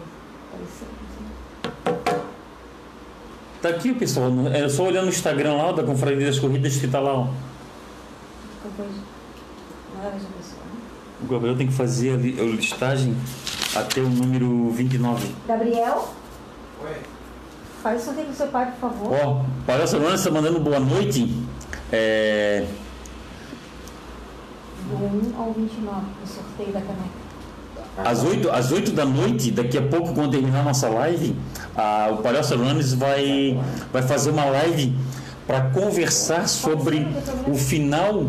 aparecer. 0.51 2.11
Tá 3.61 3.69
aqui, 3.69 3.93
pessoal. 3.93 4.29
É 4.53 4.67
só 4.67 4.83
olhar 4.87 5.03
no 5.03 5.09
Instagram 5.09 5.53
lá 5.53 5.71
da 5.71 5.83
Confraria 5.83 6.25
das 6.25 6.39
Corridas 6.39 6.75
que 6.75 6.87
tá 6.89 6.99
lá, 6.99 7.13
ó. 7.13 7.27
Não 8.77 10.01
era 10.01 10.11
pessoa, 10.11 10.61
né? 10.65 10.81
O 11.23 11.27
Gabriel 11.31 11.55
tem 11.55 11.67
que 11.67 11.73
fazer 11.73 12.13
a 12.15 12.17
li- 12.17 12.37
a 12.39 12.43
listagem 12.43 13.15
até 13.75 14.01
o 14.01 14.09
número 14.09 14.69
29. 14.71 15.27
Gabriel, 15.47 16.09
Oi. 16.83 16.95
faz 17.81 18.01
o 18.01 18.05
sorteio 18.05 18.27
com 18.27 18.33
seu 18.33 18.47
pai, 18.47 18.71
por 18.71 18.89
favor. 18.89 19.13
Ó, 19.13 19.41
Palhaça 19.65 19.97
Runners 19.97 20.19
está 20.19 20.31
mandando 20.31 20.59
boa 20.59 20.79
noite. 20.79 21.33
É, 21.91 22.65
Do 24.89 24.95
1 24.95 25.41
ao 25.41 25.53
29, 25.53 26.01
o 26.23 26.27
sorteio 26.27 26.73
da 26.73 26.81
caneca. 26.81 28.09
às, 28.09 28.23
8, 28.23 28.49
às 28.49 28.71
8 28.71 28.91
da 28.91 29.05
noite, 29.05 29.51
daqui 29.51 29.77
a 29.77 29.81
pouco, 29.81 30.13
quando 30.13 30.31
terminar 30.31 30.61
a 30.61 30.63
nossa 30.63 30.89
live, 30.89 31.35
a, 31.75 32.09
o 32.11 32.17
Palhaça 32.17 32.55
Runners 32.55 32.93
vai, 32.93 33.59
vai 33.91 34.01
fazer 34.01 34.31
uma 34.31 34.45
live 34.45 34.93
para 35.47 35.61
conversar 35.71 36.47
sobre 36.47 37.05
o 37.47 37.55
final 37.55 38.23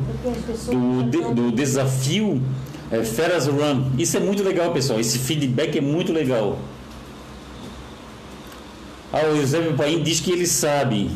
do, 0.71 1.03
de- 1.05 1.35
do 1.35 1.53
desafio 1.53 2.43
é, 2.93 3.03
Feras 3.03 3.47
Run. 3.47 3.91
Isso 3.99 4.19
é 4.19 4.21
muito 4.21 4.43
legal, 4.43 4.71
pessoal. 4.73 5.01
Esse 5.01 5.19
feedback 5.19 5.79
é 5.79 5.81
muito 5.81 6.13
legal. 6.13 6.59
Ah, 9.11 9.25
o 9.25 9.37
Eusébio 9.37 9.75
Paim 9.75 10.03
diz 10.03 10.21
que 10.21 10.31
ele 10.31 10.47
sabe. 10.47 11.11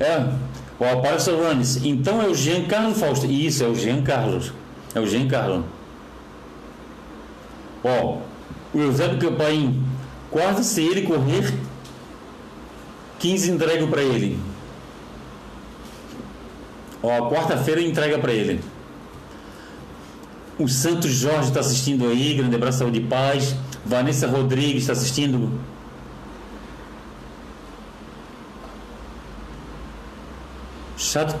É, 0.00 0.32
o 0.78 0.84
Aparece 0.84 1.30
Runs. 1.30 1.76
Então 1.84 2.22
é 2.22 2.26
o 2.26 2.34
Jean 2.34 2.64
Carlos 2.64 2.98
Fausto. 2.98 3.26
Isso, 3.26 3.62
é 3.62 3.68
o 3.68 3.74
Jean 3.74 4.02
Carlos. 4.02 4.52
É 4.94 5.00
o 5.00 5.06
Jean 5.06 5.28
Carlos. 5.28 5.64
Ó, 7.84 8.18
o 8.72 8.78
Eusébio 8.78 9.18
Campaim, 9.18 9.82
quase 10.30 10.64
se 10.64 10.82
ele 10.82 11.02
correr, 11.02 11.52
15 13.18 13.50
entrego 13.50 13.88
para 13.88 14.02
ele. 14.02 14.38
Ó, 17.02 17.30
quarta-feira 17.30 17.82
entrega 17.82 18.18
para 18.18 18.32
ele. 18.32 18.60
O 20.60 20.68
Santos 20.68 21.12
Jorge 21.12 21.48
está 21.48 21.60
assistindo 21.60 22.06
aí, 22.06 22.34
grande 22.34 22.54
abraço, 22.54 22.80
saúde 22.80 22.98
e 22.98 23.02
paz. 23.02 23.56
Vanessa 23.82 24.26
Rodrigues 24.26 24.82
está 24.82 24.92
assistindo. 24.92 25.58
Chato. 30.98 31.34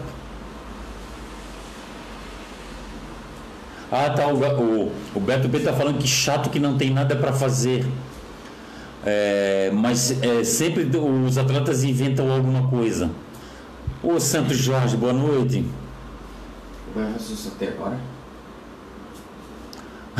Ah, 3.92 4.08
tá. 4.08 4.26
O, 4.28 4.38
o, 4.38 4.92
o 5.14 5.20
Beto 5.20 5.48
B 5.48 5.58
está 5.58 5.74
falando 5.74 5.98
que 5.98 6.08
chato 6.08 6.48
que 6.48 6.58
não 6.58 6.78
tem 6.78 6.88
nada 6.88 7.14
para 7.14 7.34
fazer. 7.34 7.84
É, 9.04 9.70
mas 9.74 10.12
é, 10.22 10.42
sempre 10.44 10.84
os 10.96 11.36
atletas 11.36 11.84
inventam 11.84 12.32
alguma 12.32 12.68
coisa. 12.68 13.10
Ô 14.02 14.18
Santos 14.18 14.56
Jorge, 14.56 14.96
boa 14.96 15.12
noite. 15.12 15.62
Vai 16.94 17.12
raciocínio 17.12 17.52
até 17.56 17.68
agora? 17.68 18.19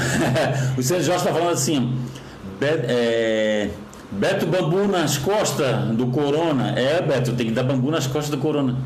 o 0.78 0.82
Santos 0.82 1.06
Jorge 1.06 1.24
está 1.24 1.32
falando 1.32 1.52
assim: 1.52 1.96
Be- 2.58 2.66
é, 2.66 3.70
Beto 4.10 4.46
Bambu 4.46 4.86
nas 4.88 5.18
costas 5.18 5.86
do 5.96 6.06
Corona. 6.08 6.78
É, 6.78 7.00
Beto, 7.00 7.32
tem 7.32 7.46
que 7.46 7.52
dar 7.52 7.62
bambu 7.62 7.90
nas 7.90 8.06
costas 8.06 8.30
do 8.30 8.38
Corona. 8.38 8.76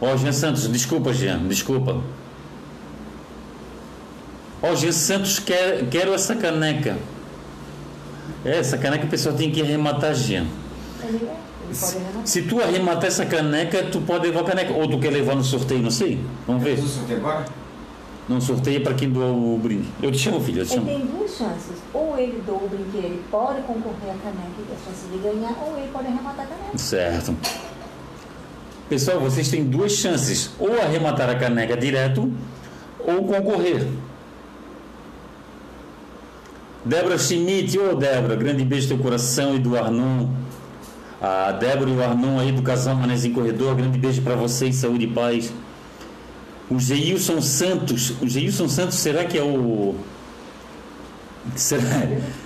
Ó, 0.00 0.16
Jean 0.16 0.32
Santos, 0.32 0.68
desculpa, 0.68 1.12
Jean, 1.14 1.38
desculpa. 1.48 2.00
Ó, 4.62 4.74
Jean 4.74 4.92
Santos, 4.92 5.38
quer, 5.38 5.86
quero 5.90 6.12
essa 6.12 6.34
caneca. 6.34 6.96
É, 8.44 8.58
essa 8.58 8.76
caneca 8.76 9.06
o 9.06 9.08
pessoal 9.08 9.34
tem 9.34 9.50
que 9.50 9.62
arrematar, 9.62 10.14
Jean. 10.14 10.46
Arrematar. 11.02 11.44
Se 12.24 12.42
tu 12.42 12.60
arrematar 12.62 13.06
essa 13.06 13.24
caneca, 13.24 13.84
tu 13.84 14.00
pode 14.02 14.26
levar 14.26 14.40
a 14.40 14.44
caneca. 14.44 14.72
Ou 14.74 14.86
tu 14.88 14.98
quer 14.98 15.10
levar 15.10 15.34
no 15.34 15.42
sorteio, 15.42 15.82
não 15.82 15.90
sei. 15.90 16.20
Vamos 16.46 16.62
ver. 16.62 16.78
Não 18.28 18.40
sorteia 18.40 18.80
para 18.80 18.94
quem 18.94 19.10
doou 19.10 19.54
o 19.54 19.58
brinde. 19.58 19.88
Eu 20.02 20.10
te 20.10 20.18
chamo, 20.18 20.40
filho, 20.40 20.62
eu 20.62 20.66
te 20.66 20.72
Ele 20.72 20.80
chamo. 20.80 20.98
tem 20.98 21.06
duas 21.06 21.30
chances. 21.36 21.76
Ou 21.92 22.18
ele 22.18 22.42
doa 22.46 22.56
o 22.56 22.68
brinquedo, 22.68 23.04
ele 23.04 23.22
pode 23.30 23.60
concorrer 23.62 24.10
à 24.10 24.16
caneca 24.16 24.54
e 24.58 24.62
ter 24.62 24.72
a 24.72 24.90
chance 24.90 25.06
de 25.12 25.18
ganhar, 25.18 25.54
ou 25.62 25.76
ele 25.76 25.90
pode 25.92 26.06
arrematar 26.06 26.46
a 26.46 26.48
caneca. 26.48 26.78
Certo. 26.78 27.36
Pessoal, 28.88 29.20
vocês 29.20 29.48
têm 29.48 29.64
duas 29.64 29.92
chances: 29.92 30.50
ou 30.58 30.80
arrematar 30.80 31.28
a 31.28 31.34
caneca 31.34 31.76
direto 31.76 32.32
ou 33.06 33.24
concorrer. 33.26 33.86
Débora 36.84 37.18
Schmidt, 37.18 37.78
ô 37.78 37.92
oh, 37.92 37.94
Débora, 37.94 38.36
grande 38.36 38.64
beijo 38.64 38.88
no 38.88 38.94
teu 38.96 39.02
coração 39.02 39.54
e 39.56 39.58
do 39.58 39.76
Arnon. 39.76 40.28
A 41.20 41.52
Débora 41.52 41.90
e 41.90 41.94
o 41.94 42.02
Arnon 42.02 42.38
aí 42.38 42.52
do 42.52 42.62
Casal 42.62 42.94
Manezinho 42.94 43.34
Corredor, 43.34 43.74
grande 43.74 43.98
beijo 43.98 44.20
para 44.20 44.34
vocês, 44.34 44.76
saúde 44.76 45.04
e 45.04 45.08
paz. 45.08 45.52
O 46.70 46.78
Geilson 46.78 47.42
Santos, 47.42 48.14
o 48.22 48.28
Geilson 48.28 48.68
Santos, 48.68 48.96
será 48.96 49.24
que 49.24 49.36
é 49.36 49.42
o. 49.42 49.94
Será, 51.54 51.82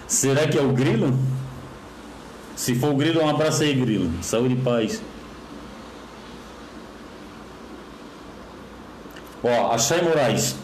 será 0.09 0.49
que 0.49 0.59
é 0.59 0.61
o 0.61 0.73
Grilo? 0.73 1.17
Se 2.57 2.75
for 2.75 2.91
o 2.91 2.97
Grilo, 2.97 3.23
um 3.23 3.29
abraço 3.29 3.63
aí, 3.63 3.73
Grilo. 3.75 4.11
Saúde 4.21 4.55
e 4.55 4.57
paz. 4.57 5.01
Ó, 9.43 9.73
a 9.73 9.79
Chay 9.79 10.03
Moraes. 10.03 10.57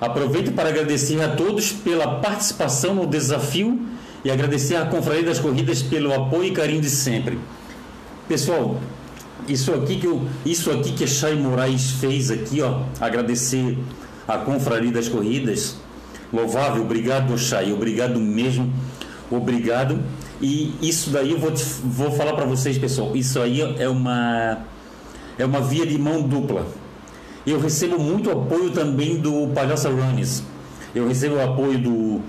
Aproveito 0.00 0.52
para 0.52 0.68
agradecer 0.68 1.20
a 1.22 1.36
todos 1.36 1.70
pela 1.72 2.20
participação 2.20 2.94
no 2.94 3.06
desafio 3.06 3.80
e 4.24 4.30
agradecer 4.30 4.74
à 4.74 4.86
Confraria 4.86 5.22
das 5.22 5.38
Corridas 5.38 5.82
pelo 5.82 6.12
apoio 6.12 6.44
e 6.44 6.50
carinho 6.50 6.80
de 6.80 6.90
sempre. 6.90 7.38
Pessoal, 8.26 8.80
isso 9.48 9.72
aqui 9.72 9.96
que 9.96 10.06
eu, 10.06 10.26
isso 10.44 10.70
aqui 10.70 10.92
que 10.92 11.04
a 11.04 11.06
Chay 11.06 11.34
Moraes 11.34 11.92
fez 11.92 12.30
aqui, 12.30 12.60
ó, 12.62 12.82
agradecer 13.00 13.78
à 14.26 14.38
Confraria 14.38 14.92
das 14.92 15.08
Corridas. 15.08 15.76
Louvável, 16.32 16.82
obrigado, 16.82 17.36
Chay, 17.38 17.72
obrigado 17.72 18.18
mesmo. 18.20 18.72
Obrigado. 19.30 20.00
E 20.40 20.74
isso 20.82 21.10
daí 21.10 21.30
eu 21.30 21.38
vou, 21.38 21.50
te, 21.50 21.64
vou 21.84 22.10
falar 22.10 22.34
para 22.34 22.44
vocês, 22.44 22.76
pessoal. 22.76 23.16
Isso 23.16 23.40
aí 23.40 23.60
é 23.78 23.88
uma 23.88 24.58
é 25.38 25.44
uma 25.44 25.60
via 25.60 25.84
de 25.86 25.98
mão 25.98 26.22
dupla 26.22 26.66
eu 27.46 27.60
recebo 27.60 27.98
muito 27.98 28.30
apoio 28.30 28.70
também 28.70 29.18
do 29.18 29.48
Palhaça 29.48 29.88
Runners. 29.90 30.42
Eu 30.94 31.06
recebo 31.06 31.36
o 31.36 31.42
apoio 31.42 31.78
do, 31.78 32.22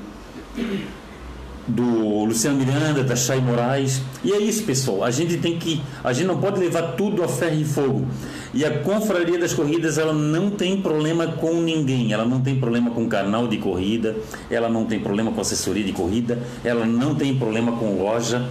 do 1.68 2.26
Luciano 2.26 2.58
Miranda, 2.58 3.04
da 3.04 3.16
Chay 3.16 3.40
Moraes. 3.40 4.02
E 4.24 4.32
é 4.32 4.38
isso, 4.38 4.64
pessoal. 4.64 5.04
A 5.04 5.12
gente 5.12 5.38
tem 5.38 5.58
que. 5.58 5.82
A 6.04 6.14
gente 6.14 6.28
não 6.28 6.38
pode 6.38 6.60
levar 6.60 6.94
tudo 6.94 7.24
a 7.24 7.28
ferro 7.28 7.60
e 7.60 7.66
fogo. 7.66 8.06
E 8.54 8.64
a 8.64 8.80
Confraria 8.80 9.38
das 9.38 9.54
Corridas, 9.54 9.98
ela 9.98 10.14
não 10.14 10.50
tem 10.50 10.82
problema 10.82 11.28
com 11.28 11.62
ninguém. 11.62 12.14
Ela 12.14 12.26
não 12.26 12.42
tem 12.42 12.60
problema 12.60 12.92
com 12.92 13.08
canal 13.08 13.48
de 13.48 13.58
corrida. 13.58 14.16
Ela 14.50 14.70
não 14.70 14.86
tem 14.86 15.00
problema 15.00 15.32
com 15.32 15.42
assessoria 15.42 15.84
de 15.84 15.92
corrida. 15.92 16.40
Ela 16.64 16.86
não 16.86 17.16
tem 17.16 17.36
problema 17.36 17.72
com 17.74 17.98
loja. 17.98 18.48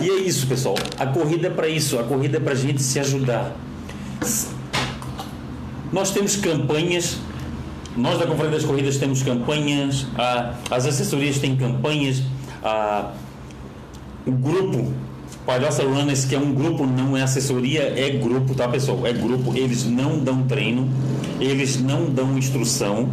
E 0.00 0.10
é 0.10 0.16
isso, 0.16 0.46
pessoal. 0.46 0.76
A 0.98 1.06
corrida 1.06 1.48
é 1.48 1.50
para 1.50 1.68
isso. 1.68 1.98
A 1.98 2.04
corrida 2.04 2.36
é 2.36 2.40
para 2.40 2.52
a 2.52 2.56
gente 2.56 2.82
se 2.82 2.98
ajudar. 3.00 3.56
Nós 5.92 6.10
temos 6.10 6.36
campanhas, 6.36 7.18
nós 7.94 8.18
da 8.18 8.26
Conferência 8.26 8.60
das 8.60 8.66
Corridas 8.66 8.96
temos 8.96 9.22
campanhas, 9.22 10.06
as 10.70 10.86
assessorias 10.86 11.38
têm 11.38 11.54
campanhas, 11.54 12.22
o 14.26 14.30
grupo 14.30 14.92
Palhoça 15.44 15.82
Runners, 15.82 16.24
que 16.24 16.34
é 16.34 16.38
um 16.38 16.54
grupo, 16.54 16.86
não 16.86 17.16
é 17.16 17.22
assessoria, 17.22 17.82
é 17.82 18.10
grupo, 18.10 18.54
tá 18.54 18.68
pessoal? 18.68 19.06
É 19.06 19.12
grupo, 19.12 19.56
eles 19.56 19.84
não 19.84 20.18
dão 20.18 20.44
treino, 20.46 20.88
eles 21.40 21.80
não 21.80 22.08
dão 22.08 22.38
instrução. 22.38 23.10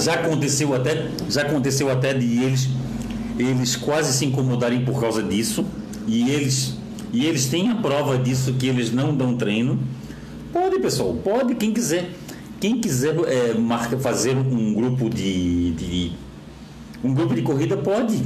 Já 0.00 0.14
aconteceu 0.14 0.74
até, 0.74 1.08
já 1.28 1.42
aconteceu 1.42 1.90
até 1.90 2.14
de 2.14 2.42
eles, 2.42 2.68
eles 3.38 3.76
quase 3.76 4.12
se 4.12 4.24
incomodarem 4.24 4.84
por 4.84 5.00
causa 5.00 5.22
disso, 5.22 5.64
e 6.06 6.30
eles 6.30 6.76
e 7.12 7.26
eles 7.26 7.46
têm 7.46 7.68
a 7.68 7.74
prova 7.74 8.16
disso 8.16 8.54
que 8.54 8.66
eles 8.66 8.90
não 8.90 9.14
dão 9.14 9.36
treino. 9.36 9.78
Pode, 10.50 10.78
pessoal, 10.78 11.14
pode, 11.14 11.54
quem 11.56 11.72
quiser. 11.72 12.10
Quem 12.62 12.78
quiser 12.78 13.16
é, 13.26 13.54
marca, 13.54 13.98
fazer 13.98 14.36
um 14.36 14.72
grupo 14.72 15.10
de, 15.10 15.72
de 15.72 16.12
um 17.02 17.12
grupo 17.12 17.34
de 17.34 17.42
corrida 17.42 17.76
pode. 17.76 18.22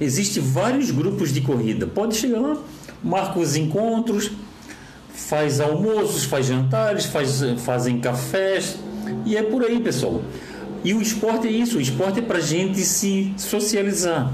Existem 0.00 0.42
vários 0.42 0.90
grupos 0.90 1.30
de 1.30 1.42
corrida. 1.42 1.86
Pode 1.86 2.16
chegar 2.16 2.40
lá, 2.40 2.56
marca 3.04 3.38
os 3.38 3.56
encontros, 3.56 4.30
faz 5.12 5.60
almoços, 5.60 6.24
faz 6.24 6.46
jantares, 6.46 7.04
faz, 7.04 7.42
fazem 7.58 8.00
cafés 8.00 8.78
e 9.26 9.36
é 9.36 9.42
por 9.42 9.62
aí, 9.62 9.78
pessoal. 9.78 10.22
E 10.82 10.94
o 10.94 11.02
esporte 11.02 11.46
é 11.46 11.50
isso. 11.50 11.76
O 11.76 11.82
esporte 11.82 12.20
é 12.20 12.22
para 12.22 12.40
gente 12.40 12.80
se 12.80 13.30
socializar. 13.36 14.32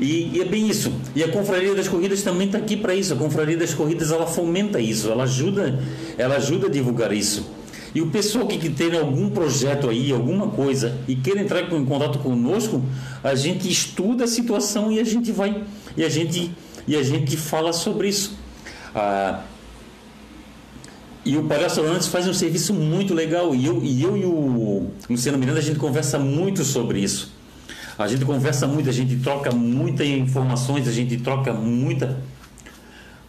E, 0.00 0.36
e, 0.36 0.40
é 0.40 0.44
bem 0.44 0.68
isso. 0.68 0.92
E 1.14 1.22
a 1.22 1.28
Confraria 1.28 1.76
das 1.76 1.86
Corridas 1.86 2.22
também 2.22 2.48
está 2.48 2.58
aqui 2.58 2.76
para 2.76 2.92
isso. 2.92 3.14
A 3.14 3.16
Confraria 3.16 3.56
das 3.56 3.72
Corridas 3.72 4.10
ela 4.10 4.26
fomenta 4.26 4.80
isso, 4.80 5.08
ela 5.12 5.22
ajuda, 5.22 5.78
ela 6.18 6.34
ajuda 6.34 6.66
a 6.66 6.70
divulgar 6.70 7.12
isso. 7.12 7.61
E 7.94 8.00
o 8.00 8.10
pessoal 8.10 8.46
que, 8.46 8.56
que 8.56 8.70
tem 8.70 8.98
algum 8.98 9.28
projeto 9.28 9.88
aí, 9.88 10.12
alguma 10.12 10.48
coisa, 10.48 10.98
e 11.06 11.14
queira 11.14 11.40
entrar 11.40 11.60
em 11.60 11.84
contato 11.84 12.18
conosco, 12.20 12.82
a 13.22 13.34
gente 13.34 13.70
estuda 13.70 14.24
a 14.24 14.26
situação 14.26 14.90
e 14.90 14.98
a 14.98 15.04
gente 15.04 15.30
vai 15.30 15.62
e 15.96 16.02
a 16.02 16.08
gente 16.08 16.50
e 16.86 16.96
a 16.96 17.02
gente 17.02 17.36
fala 17.36 17.72
sobre 17.72 18.08
isso. 18.08 18.36
Ah, 18.94 19.42
e 21.24 21.36
o 21.36 21.44
Palhaço 21.44 21.80
Antes 21.82 22.08
faz 22.08 22.26
um 22.26 22.34
serviço 22.34 22.74
muito 22.74 23.14
legal. 23.14 23.54
E 23.54 23.64
eu, 23.64 23.82
e 23.82 24.02
eu 24.02 24.16
e 24.16 24.24
o 24.24 24.90
Luciano 25.08 25.38
Miranda, 25.38 25.60
a 25.60 25.62
gente 25.62 25.78
conversa 25.78 26.18
muito 26.18 26.64
sobre 26.64 26.98
isso. 26.98 27.32
A 27.96 28.08
gente 28.08 28.24
conversa 28.24 28.66
muito, 28.66 28.88
a 28.88 28.92
gente 28.92 29.16
troca 29.16 29.52
muitas 29.52 30.06
informações, 30.06 30.88
a 30.88 30.92
gente 30.92 31.18
troca 31.18 31.52
muita, 31.52 32.18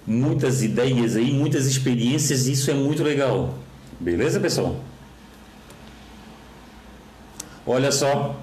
muitas 0.08 0.64
ideias 0.64 1.16
aí, 1.16 1.32
muitas 1.32 1.68
experiências, 1.68 2.48
e 2.48 2.54
isso 2.54 2.72
é 2.72 2.74
muito 2.74 3.04
legal. 3.04 3.60
Beleza, 4.00 4.40
pessoal? 4.40 4.76
Olha 7.66 7.92
só, 7.92 8.36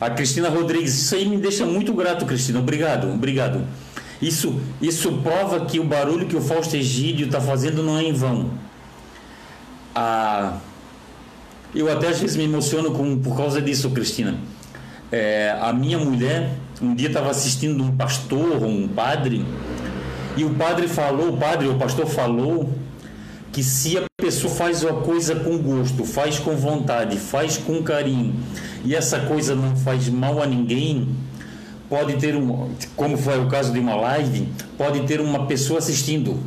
a 0.00 0.10
Cristina 0.10 0.48
Rodrigues, 0.48 0.94
isso 0.94 1.14
aí 1.14 1.28
me 1.28 1.36
deixa 1.36 1.66
muito 1.66 1.92
grato, 1.92 2.24
Cristina. 2.24 2.58
Obrigado, 2.58 3.10
obrigado. 3.12 3.62
Isso, 4.20 4.60
isso 4.80 5.12
prova 5.18 5.66
que 5.66 5.78
o 5.78 5.84
barulho 5.84 6.26
que 6.26 6.36
o 6.36 6.40
Fausto 6.40 6.74
Egídio 6.76 7.26
está 7.26 7.40
fazendo 7.40 7.82
não 7.82 7.98
é 7.98 8.04
em 8.04 8.12
vão. 8.12 8.50
Ah, 9.94 10.58
eu 11.74 11.92
até 11.92 12.08
às 12.08 12.20
vezes 12.20 12.36
me 12.36 12.44
emociono 12.44 12.92
com, 12.92 13.18
por 13.18 13.36
causa 13.36 13.60
disso, 13.60 13.90
Cristina 13.90 14.38
é, 15.10 15.56
a 15.60 15.72
minha 15.72 15.98
mulher 15.98 16.50
um 16.80 16.94
dia 16.94 17.08
estava 17.08 17.30
assistindo 17.30 17.82
um 17.82 17.96
pastor, 17.96 18.62
um 18.62 18.86
padre, 18.86 19.44
e 20.36 20.44
o 20.44 20.50
padre 20.50 20.88
falou, 20.88 21.30
o 21.30 21.36
padre, 21.38 21.68
o 21.68 21.76
pastor 21.76 22.06
falou 22.06 22.70
que 23.56 23.62
se 23.62 23.96
a 23.96 24.02
pessoa 24.18 24.52
faz 24.52 24.82
uma 24.82 25.00
coisa 25.00 25.34
com 25.34 25.56
gosto, 25.56 26.04
faz 26.04 26.38
com 26.38 26.54
vontade, 26.54 27.16
faz 27.16 27.56
com 27.56 27.82
carinho, 27.82 28.34
e 28.84 28.94
essa 28.94 29.20
coisa 29.20 29.54
não 29.54 29.74
faz 29.74 30.10
mal 30.10 30.42
a 30.42 30.46
ninguém, 30.46 31.08
pode 31.88 32.16
ter 32.16 32.36
um, 32.36 32.68
como 32.94 33.16
foi 33.16 33.42
o 33.42 33.48
caso 33.48 33.72
de 33.72 33.78
uma 33.78 33.94
live, 33.94 34.46
pode 34.76 35.06
ter 35.06 35.22
uma 35.22 35.46
pessoa 35.46 35.78
assistindo. 35.78 36.38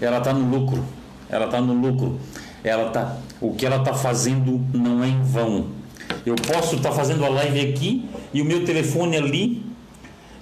Ela 0.00 0.16
está 0.16 0.32
no 0.32 0.48
lucro. 0.48 0.82
Ela 1.28 1.44
está 1.44 1.60
no 1.60 1.74
lucro. 1.74 2.18
Ela 2.64 2.88
tá, 2.88 3.18
o 3.38 3.52
que 3.52 3.66
ela 3.66 3.76
está 3.76 3.92
fazendo 3.92 4.64
não 4.72 5.04
é 5.04 5.08
em 5.08 5.22
vão 5.22 5.78
eu 6.24 6.36
posso 6.36 6.76
estar 6.76 6.88
tá 6.88 6.94
fazendo 6.94 7.22
a 7.22 7.28
live 7.28 7.60
aqui 7.60 8.08
e 8.32 8.40
o 8.40 8.46
meu 8.46 8.64
telefone 8.64 9.18
ali, 9.18 9.62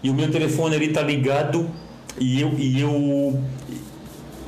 e 0.01 0.11
o 0.11 0.15
meu 0.15 0.31
telefone 0.31 0.77
ali 0.77 0.87
está 0.87 1.03
ligado 1.03 1.69
e 2.21 2.41
eu, 2.41 2.53
e 2.57 2.81
eu 2.81 3.43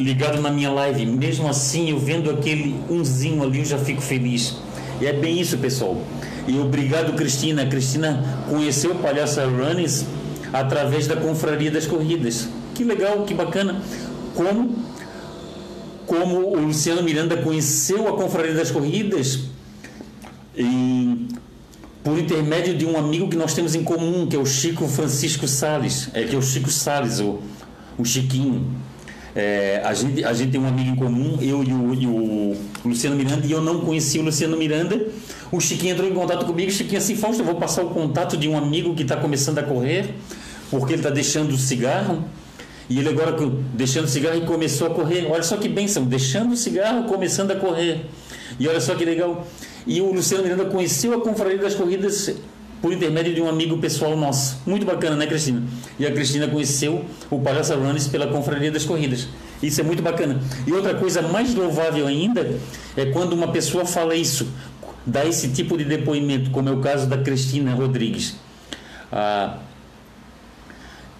ligado 0.01 0.41
na 0.41 0.51
minha 0.51 0.71
live. 0.71 1.05
Mesmo 1.07 1.47
assim, 1.49 1.91
eu 1.91 1.99
vendo 1.99 2.31
aquele 2.31 2.75
umzinho 2.89 3.43
ali, 3.43 3.59
eu 3.59 3.65
já 3.65 3.79
fico 3.79 4.01
feliz. 4.01 4.57
E 5.01 5.07
é 5.07 5.13
bem 5.13 5.39
isso, 5.39 5.59
pessoal. 5.59 6.03
E 6.49 6.59
obrigado, 6.59 7.15
Cristina. 7.15 7.67
Cristina 7.67 8.45
conheceu 8.49 8.93
o 8.93 8.95
Palhaça 8.97 9.45
Runners 9.45 10.05
através 10.53 11.07
da 11.07 11.17
Confraria 11.17 11.71
das 11.71 11.87
Corridas. 11.87 12.49
Que 12.75 12.83
legal, 12.83 13.25
que 13.25 13.35
bacana. 13.35 13.81
Como, 14.35 14.75
como 16.07 16.57
o 16.57 16.67
Luciano 16.67 17.03
Miranda 17.03 17.37
conheceu 17.37 18.09
a 18.09 18.17
Confraria 18.17 18.55
das 18.55 18.71
Corridas 18.71 19.41
em, 20.57 21.29
por 22.03 22.19
intermédio 22.19 22.77
de 22.77 22.87
um 22.87 22.97
amigo 22.97 23.29
que 23.29 23.37
nós 23.37 23.55
temos 23.55 23.75
em 23.75 23.85
comum, 23.85 24.27
que 24.27 24.35
é 24.35 24.39
o 24.39 24.47
Chico 24.47 24.89
Francisco 24.89 25.47
Sales, 25.47 26.09
é 26.15 26.25
que 26.25 26.35
é 26.35 26.39
o 26.39 26.43
Chico 26.43 26.71
Sales, 26.71 27.21
o, 27.21 27.41
o 27.99 28.05
Chiquinho. 28.05 28.67
É, 29.35 29.81
a, 29.85 29.95
gente, 29.95 30.25
a 30.25 30.33
gente 30.33 30.51
tem 30.51 30.61
um 30.61 30.67
amigo 30.67 30.91
em 30.91 30.97
comum, 30.97 31.39
eu 31.41 31.63
e 31.63 31.73
o, 31.73 31.95
e 31.95 32.07
o, 32.07 32.57
Luciano 32.85 33.17
Miranda, 33.17 33.47
e 33.47 33.53
eu 33.53 33.63
não 33.63 33.81
conhecia 33.81 34.21
o 34.21 34.25
Luciano 34.25 34.57
Miranda. 34.57 35.07
O 35.53 35.61
Chiquinho 35.61 35.93
entrou 35.93 36.09
em 36.09 36.15
contato 36.15 36.47
comigo, 36.47 36.71
Chiquinho 36.71 36.99
assim, 36.99 37.15
Fausto, 37.15 37.43
eu 37.43 37.47
vou 37.47 37.57
passar 37.57 37.83
o 37.83 37.91
contato 37.91 38.37
de 38.37 38.49
um 38.49 38.57
amigo 38.57 38.95
que 38.95 39.03
está 39.03 39.17
começando 39.17 39.59
a 39.59 39.63
correr, 39.63 40.15
porque 40.71 40.93
ele 40.93 41.01
está 41.01 41.11
deixando 41.11 41.53
o 41.53 41.59
cigarro. 41.59 42.25
E 42.89 42.99
ele 42.99 43.09
agora 43.09 43.37
deixando 43.73 44.07
o 44.07 44.09
cigarro 44.09 44.37
e 44.37 44.41
começou 44.41 44.89
a 44.89 44.91
correr. 44.91 45.25
Olha 45.31 45.45
só 45.45 45.57
que 45.57 45.69
bênção, 45.69 46.05
deixando 46.05 46.53
o 46.53 46.57
cigarro, 46.57 47.05
começando 47.05 47.53
a 47.53 47.55
correr. 47.55 48.07
E 48.59 48.67
olha 48.67 48.81
só 48.81 48.97
que 48.97 49.05
legal. 49.05 49.47
E 49.87 50.01
o 50.01 50.13
Luciano 50.13 50.43
Miranda 50.43 50.65
conheceu 50.65 51.15
a 51.15 51.21
Confraria 51.21 51.59
das 51.59 51.75
Corridas 51.75 52.35
por 52.81 52.93
intermédio 52.93 53.35
de 53.35 53.41
um 53.41 53.49
amigo 53.49 53.77
pessoal 53.79 54.17
nosso. 54.17 54.59
Muito 54.67 54.87
bacana, 54.87 55.17
né, 55.17 55.27
Cristina? 55.27 55.63
E 55.99 56.07
a 56.07 56.11
Cristina 56.11 56.49
conheceu 56.49 57.05
o 57.31 57.39
Palhaça 57.39 57.75
Runners 57.75 58.07
pela 58.07 58.27
Confraria 58.27 58.71
das 58.71 58.85
Corridas. 58.85 59.29
Isso 59.63 59.81
é 59.81 59.85
muito 59.85 60.03
bacana. 60.03 60.41
E 60.67 60.73
outra 60.73 60.95
coisa 60.95 61.21
mais 61.21 61.55
louvável 61.55 62.07
ainda 62.07 62.59
é 62.97 63.07
quando 63.07 63.35
uma 63.35 63.49
pessoa 63.49 63.85
fala 63.85 64.15
isso, 64.15 64.49
dá 65.05 65.25
esse 65.25 65.49
tipo 65.49 65.77
de 65.77 65.85
depoimento, 65.85 66.51
como 66.51 66.69
é 66.69 66.73
o 66.73 66.81
caso 66.81 67.07
da 67.07 67.19
Cristina 67.19 67.75
Rodrigues. 67.75 68.37
Ah, 69.13 69.59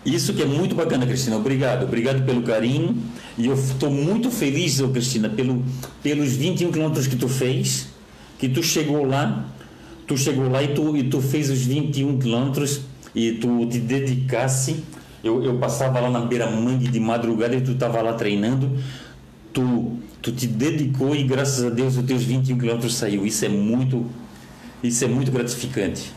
isso 0.05 0.33
que 0.33 0.43
é 0.43 0.47
muito 0.47 0.75
bacana, 0.75 1.07
Cristina. 1.07 1.37
Obrigado. 1.37 1.85
Obrigado 1.85 2.25
pelo 2.25 2.43
carinho. 2.43 2.97
E 3.37 3.47
eu 3.47 3.55
estou 3.55 3.91
muito 3.91 4.31
feliz, 4.31 4.81
Cristina, 4.81 5.29
pelo, 5.29 5.63
pelos 6.03 6.33
21 6.33 6.73
quilômetros 6.73 7.07
que 7.07 7.17
tu 7.17 7.29
fez, 7.29 7.89
que 8.39 8.49
tu 8.49 8.63
chegou 8.63 9.05
lá, 9.05 9.45
tu 10.11 10.17
chegou 10.17 10.51
lá 10.51 10.61
e 10.61 10.75
tu, 10.75 10.97
e 10.97 11.05
tu 11.05 11.21
fez 11.21 11.49
os 11.51 11.61
21 11.61 12.19
quilômetros 12.19 12.81
e 13.15 13.31
tu 13.35 13.65
te 13.67 13.79
dedicasse. 13.79 14.83
Eu, 15.23 15.45
eu 15.45 15.57
passava 15.59 16.01
lá 16.01 16.11
na 16.11 16.23
beira-mangue 16.23 16.89
de 16.89 16.99
madrugada 16.99 17.55
e 17.55 17.61
tu 17.61 17.71
estava 17.71 18.03
lá 18.03 18.15
treinando. 18.15 18.77
Tu, 19.53 19.99
tu 20.21 20.33
te 20.33 20.49
dedicou 20.49 21.15
e 21.15 21.23
graças 21.23 21.65
a 21.65 21.71
Deus 21.71 21.97
os 21.97 22.05
teus 22.05 22.25
21 22.25 22.59
quilômetros 22.59 22.97
saiu. 22.97 23.25
Isso 23.25 23.45
é 23.45 23.49
muito, 23.49 24.05
isso 24.83 25.05
é 25.05 25.07
muito 25.07 25.31
gratificante. 25.31 26.13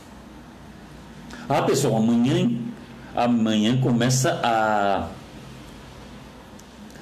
Ah, 1.48 1.62
pessoal, 1.62 1.98
amanhã 1.98 2.50
amanhã 3.16 3.80
começa 3.80 4.42
a 4.44 5.10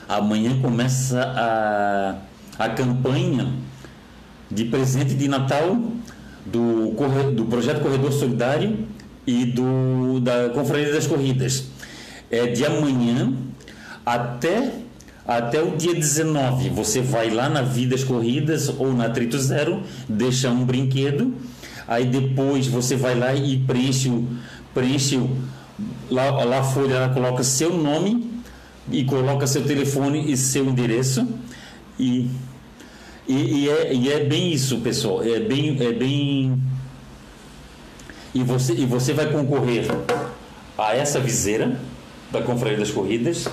amanhã 0.10 0.60
começa 0.62 1.22
a, 1.24 2.66
a 2.66 2.70
campanha 2.72 3.54
de 4.52 4.66
presente 4.66 5.14
de 5.14 5.30
Natal 5.30 5.78
do, 6.46 6.94
do 7.34 7.46
projeto 7.46 7.82
Corredor 7.82 8.12
Solidário 8.12 8.78
e 9.26 9.46
do 9.46 10.20
da 10.20 10.50
Confraria 10.50 10.94
das 10.94 11.08
Corridas. 11.08 11.66
É 12.30 12.48
de 12.48 12.66
amanhã 12.66 13.34
até 14.06 14.72
até 15.28 15.62
o 15.62 15.76
dia 15.78 15.94
19. 15.94 16.70
Você 16.70 17.02
vai 17.02 17.30
lá 17.30 17.50
na 17.50 17.62
Vidas 17.62 18.04
Corridas 18.04 18.70
ou 18.70 18.94
na 18.94 19.10
Trito 19.10 19.40
Zero, 19.40 19.82
deixa 20.08 20.50
um 20.50 20.66
brinquedo, 20.66 21.34
aí 21.88 22.06
depois 22.06 22.68
você 22.68 22.96
vai 22.96 23.16
lá 23.16 23.34
e 23.34 23.58
preenche 23.60 24.10
o 24.10 24.28
preenche 24.74 25.18
o 25.18 25.30
lá, 26.10 26.44
lá 26.44 26.60
a 26.60 26.64
folha 26.64 26.96
ela 26.96 27.10
coloca 27.10 27.44
seu 27.44 27.76
nome 27.76 28.30
e 28.92 29.04
coloca 29.04 29.48
seu 29.48 29.64
telefone 29.64 30.32
e 30.32 30.38
seu 30.38 30.66
endereço 30.66 31.28
e, 32.00 32.30
e, 33.32 33.66
e, 33.66 33.70
é, 33.70 33.94
e 33.94 34.12
é 34.12 34.24
bem 34.26 34.52
isso 34.52 34.80
pessoal 34.80 35.24
é 35.24 35.40
bem 35.40 35.78
é 35.82 35.92
bem 35.92 36.62
e 38.34 38.44
você 38.44 38.74
e 38.74 38.86
você 38.86 39.14
vai 39.14 39.32
concorrer 39.32 39.86
a 40.78 40.96
essa 40.96 41.20
viseira 41.20 41.80
da 42.32 42.42
confraria 42.42 42.78
das 42.78 42.92
corridas 42.92 43.48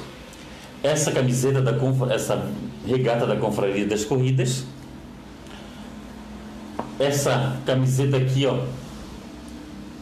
essa 0.82 1.12
camiseta 1.12 1.60
da 1.60 1.72
essa 2.12 2.50
regata 2.86 3.26
da 3.26 3.36
confraria 3.36 3.86
das 3.86 4.04
corridas 4.04 4.64
essa 6.98 7.56
camiseta 7.64 8.16
aqui 8.16 8.46
ó 8.46 8.58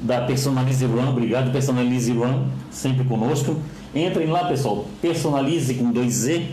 da 0.01 0.21
Personalize 0.23 0.85
Run, 0.85 1.09
obrigado 1.09 1.51
Personalize 1.51 2.13
Run, 2.13 2.49
sempre 2.71 3.05
conosco. 3.05 3.61
Entrem 3.95 4.27
lá, 4.29 4.45
pessoal, 4.45 4.87
personalize 5.01 5.73
com 5.75 5.91
dois 5.91 6.13
Z. 6.13 6.49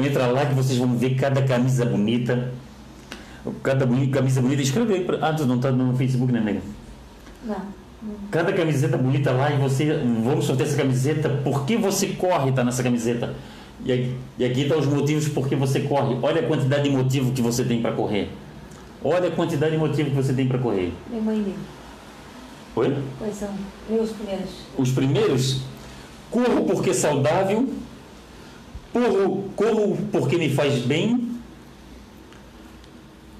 Entra 0.00 0.26
lá 0.26 0.46
que 0.46 0.54
vocês 0.54 0.78
vão 0.78 0.96
ver 0.96 1.14
cada 1.16 1.42
camisa 1.42 1.84
bonita. 1.84 2.52
Cada 3.62 3.86
camisa 3.86 4.40
bonita. 4.40 4.62
Escreve 4.62 4.94
aí. 4.94 5.04
Pra... 5.04 5.18
Ah, 5.20 5.32
tu 5.32 5.46
não 5.46 5.56
está 5.56 5.70
no 5.70 5.96
Facebook, 5.96 6.32
né, 6.32 6.40
nega? 6.40 6.60
Não. 7.44 7.78
Cada 8.30 8.52
camiseta 8.52 8.96
bonita 8.96 9.32
lá 9.32 9.52
e 9.52 9.56
você. 9.56 10.00
Vamos 10.24 10.44
sortear 10.44 10.68
essa 10.68 10.76
camiseta. 10.76 11.28
Por 11.28 11.64
que 11.64 11.76
você 11.76 12.08
corre, 12.08 12.52
tá 12.52 12.62
nessa 12.62 12.82
camiseta? 12.82 13.34
E 13.84 13.92
aqui, 13.92 14.14
e 14.38 14.44
aqui 14.44 14.68
tá 14.68 14.76
os 14.76 14.86
motivos 14.86 15.28
por 15.28 15.48
que 15.48 15.56
você 15.56 15.80
corre. 15.80 16.16
Olha 16.22 16.40
a 16.40 16.46
quantidade 16.46 16.84
de 16.84 16.90
motivo 16.90 17.32
que 17.32 17.42
você 17.42 17.64
tem 17.64 17.80
para 17.80 17.92
correr. 17.92 18.30
Olha 19.02 19.28
a 19.28 19.30
quantidade 19.30 19.72
de 19.72 19.78
motivo 19.78 20.10
que 20.10 20.16
você 20.16 20.32
tem 20.32 20.46
para 20.46 20.58
correr. 20.58 20.92
Minha 21.08 21.22
mãe 21.22 21.42
dele. 21.42 21.58
Oi? 22.76 22.96
Quais 23.18 23.34
são? 23.36 23.48
os 23.88 24.10
primeiros. 24.10 24.50
Os 24.76 24.90
primeiros? 24.90 25.60
Corro 26.30 26.64
porque 26.64 26.90
é 26.90 26.94
saudável, 26.94 27.68
corro, 28.98 29.44
corro 29.54 29.98
porque 30.10 30.36
me 30.36 30.50
faz 30.50 30.78
bem, 30.80 31.36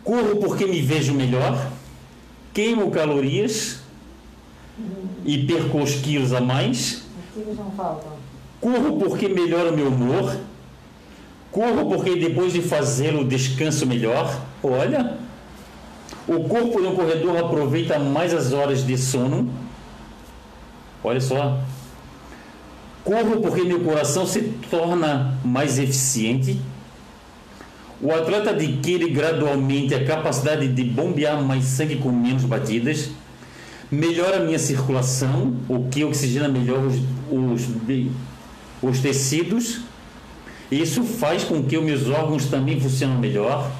corro 0.04 0.36
porque 0.36 0.66
me 0.66 0.80
vejo 0.80 1.14
melhor, 1.14 1.70
queimo 2.54 2.90
calorias 2.90 3.80
e 5.24 5.44
perco 5.44 5.82
os 5.82 5.96
quilos 5.96 6.32
a 6.32 6.40
mais. 6.40 7.02
Corro 8.61 8.98
porque 8.98 9.28
melhora 9.28 9.70
o 9.70 9.76
meu 9.76 9.88
humor. 9.88 10.36
Corro 11.50 11.88
porque 11.88 12.16
depois 12.16 12.52
de 12.52 12.61
fazê-lo 12.61 13.24
descanso 13.24 13.86
melhor. 13.86 14.40
Olha, 14.62 15.18
o 16.26 16.44
corpo 16.44 16.80
do 16.80 16.92
corredor 16.92 17.36
aproveita 17.38 17.98
mais 17.98 18.34
as 18.34 18.52
horas 18.52 18.86
de 18.86 18.98
sono. 18.98 19.50
Olha 21.02 21.20
só. 21.20 21.59
Corro 23.09 23.40
porque 23.40 23.64
meu 23.64 23.80
coração 23.80 24.26
se 24.26 24.42
torna 24.70 25.38
mais 25.42 25.78
eficiente. 25.78 26.61
O 28.02 28.12
atleta 28.12 28.50
adquire 28.50 29.09
gradualmente 29.09 29.94
a 29.94 30.04
capacidade 30.04 30.68
de 30.68 30.84
bombear 30.84 31.42
mais 31.42 31.64
sangue 31.64 31.96
com 31.96 32.12
menos 32.12 32.44
batidas. 32.44 33.09
Melhora 33.90 34.36
a 34.36 34.40
minha 34.40 34.59
circulação, 34.59 35.56
o 35.66 35.88
que 35.88 36.04
oxigena 36.04 36.48
melhor 36.48 36.84
os, 36.84 36.96
os, 37.30 37.66
os 38.82 39.00
tecidos. 39.00 39.80
Isso 40.70 41.02
faz 41.02 41.44
com 41.44 41.62
que 41.62 41.78
os 41.78 41.84
meus 41.84 42.11
órgãos 42.11 42.44
também 42.44 42.78
funcionem 42.78 43.16
melhor 43.16 43.72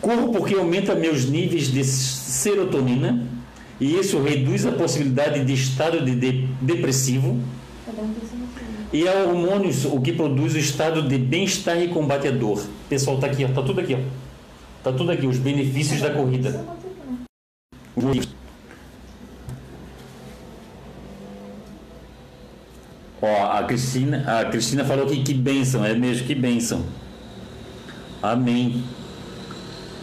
Corro 0.00 0.32
porque 0.32 0.54
aumenta 0.54 0.94
meus 0.94 1.26
níveis 1.26 1.70
de 1.70 1.84
serotonina 1.84 3.26
e 3.80 3.96
isso 3.96 4.20
reduz 4.20 4.66
a 4.66 4.72
possibilidade 4.72 5.44
de 5.44 5.52
estado 5.52 6.04
de, 6.04 6.14
de 6.14 6.48
depressivo. 6.60 7.38
E 8.92 9.06
é 9.06 9.24
hormônios 9.24 9.84
o 9.84 10.00
que 10.00 10.12
produz 10.12 10.54
o 10.54 10.58
estado 10.58 11.02
de 11.06 11.18
bem-estar 11.18 11.80
e 11.80 11.88
combate 11.88 12.26
à 12.26 12.30
dor. 12.30 12.64
Pessoal, 12.88 13.16
está 13.16 13.28
aqui, 13.28 13.42
está 13.42 13.62
tudo 13.62 13.80
aqui, 13.80 13.94
ó. 13.94 13.98
Tá 14.82 14.92
tudo 14.92 15.12
aqui, 15.12 15.26
os 15.26 15.38
benefícios 15.38 16.00
da 16.00 16.10
corrida. 16.10 16.64
Ó, 23.20 23.52
a 23.52 23.62
Cristina, 23.64 24.40
a 24.40 24.44
Cristina 24.46 24.84
falou 24.84 25.06
que 25.06 25.22
que 25.22 25.34
bênção, 25.34 25.84
é 25.84 25.94
mesmo, 25.94 26.26
que 26.26 26.34
bênção. 26.34 26.84
Amém. 28.22 28.82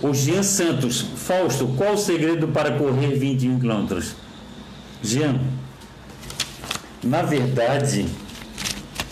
O 0.07 0.13
Jean 0.13 0.43
Santos, 0.43 1.01
Fausto, 1.01 1.67
qual 1.69 1.95
o 1.95 1.97
segredo 1.97 2.49
para 2.49 2.77
correr 2.77 3.17
21 3.17 3.59
quilômetros? 3.59 4.13
Jean, 5.01 5.39
na 7.03 7.23
verdade, 7.23 8.05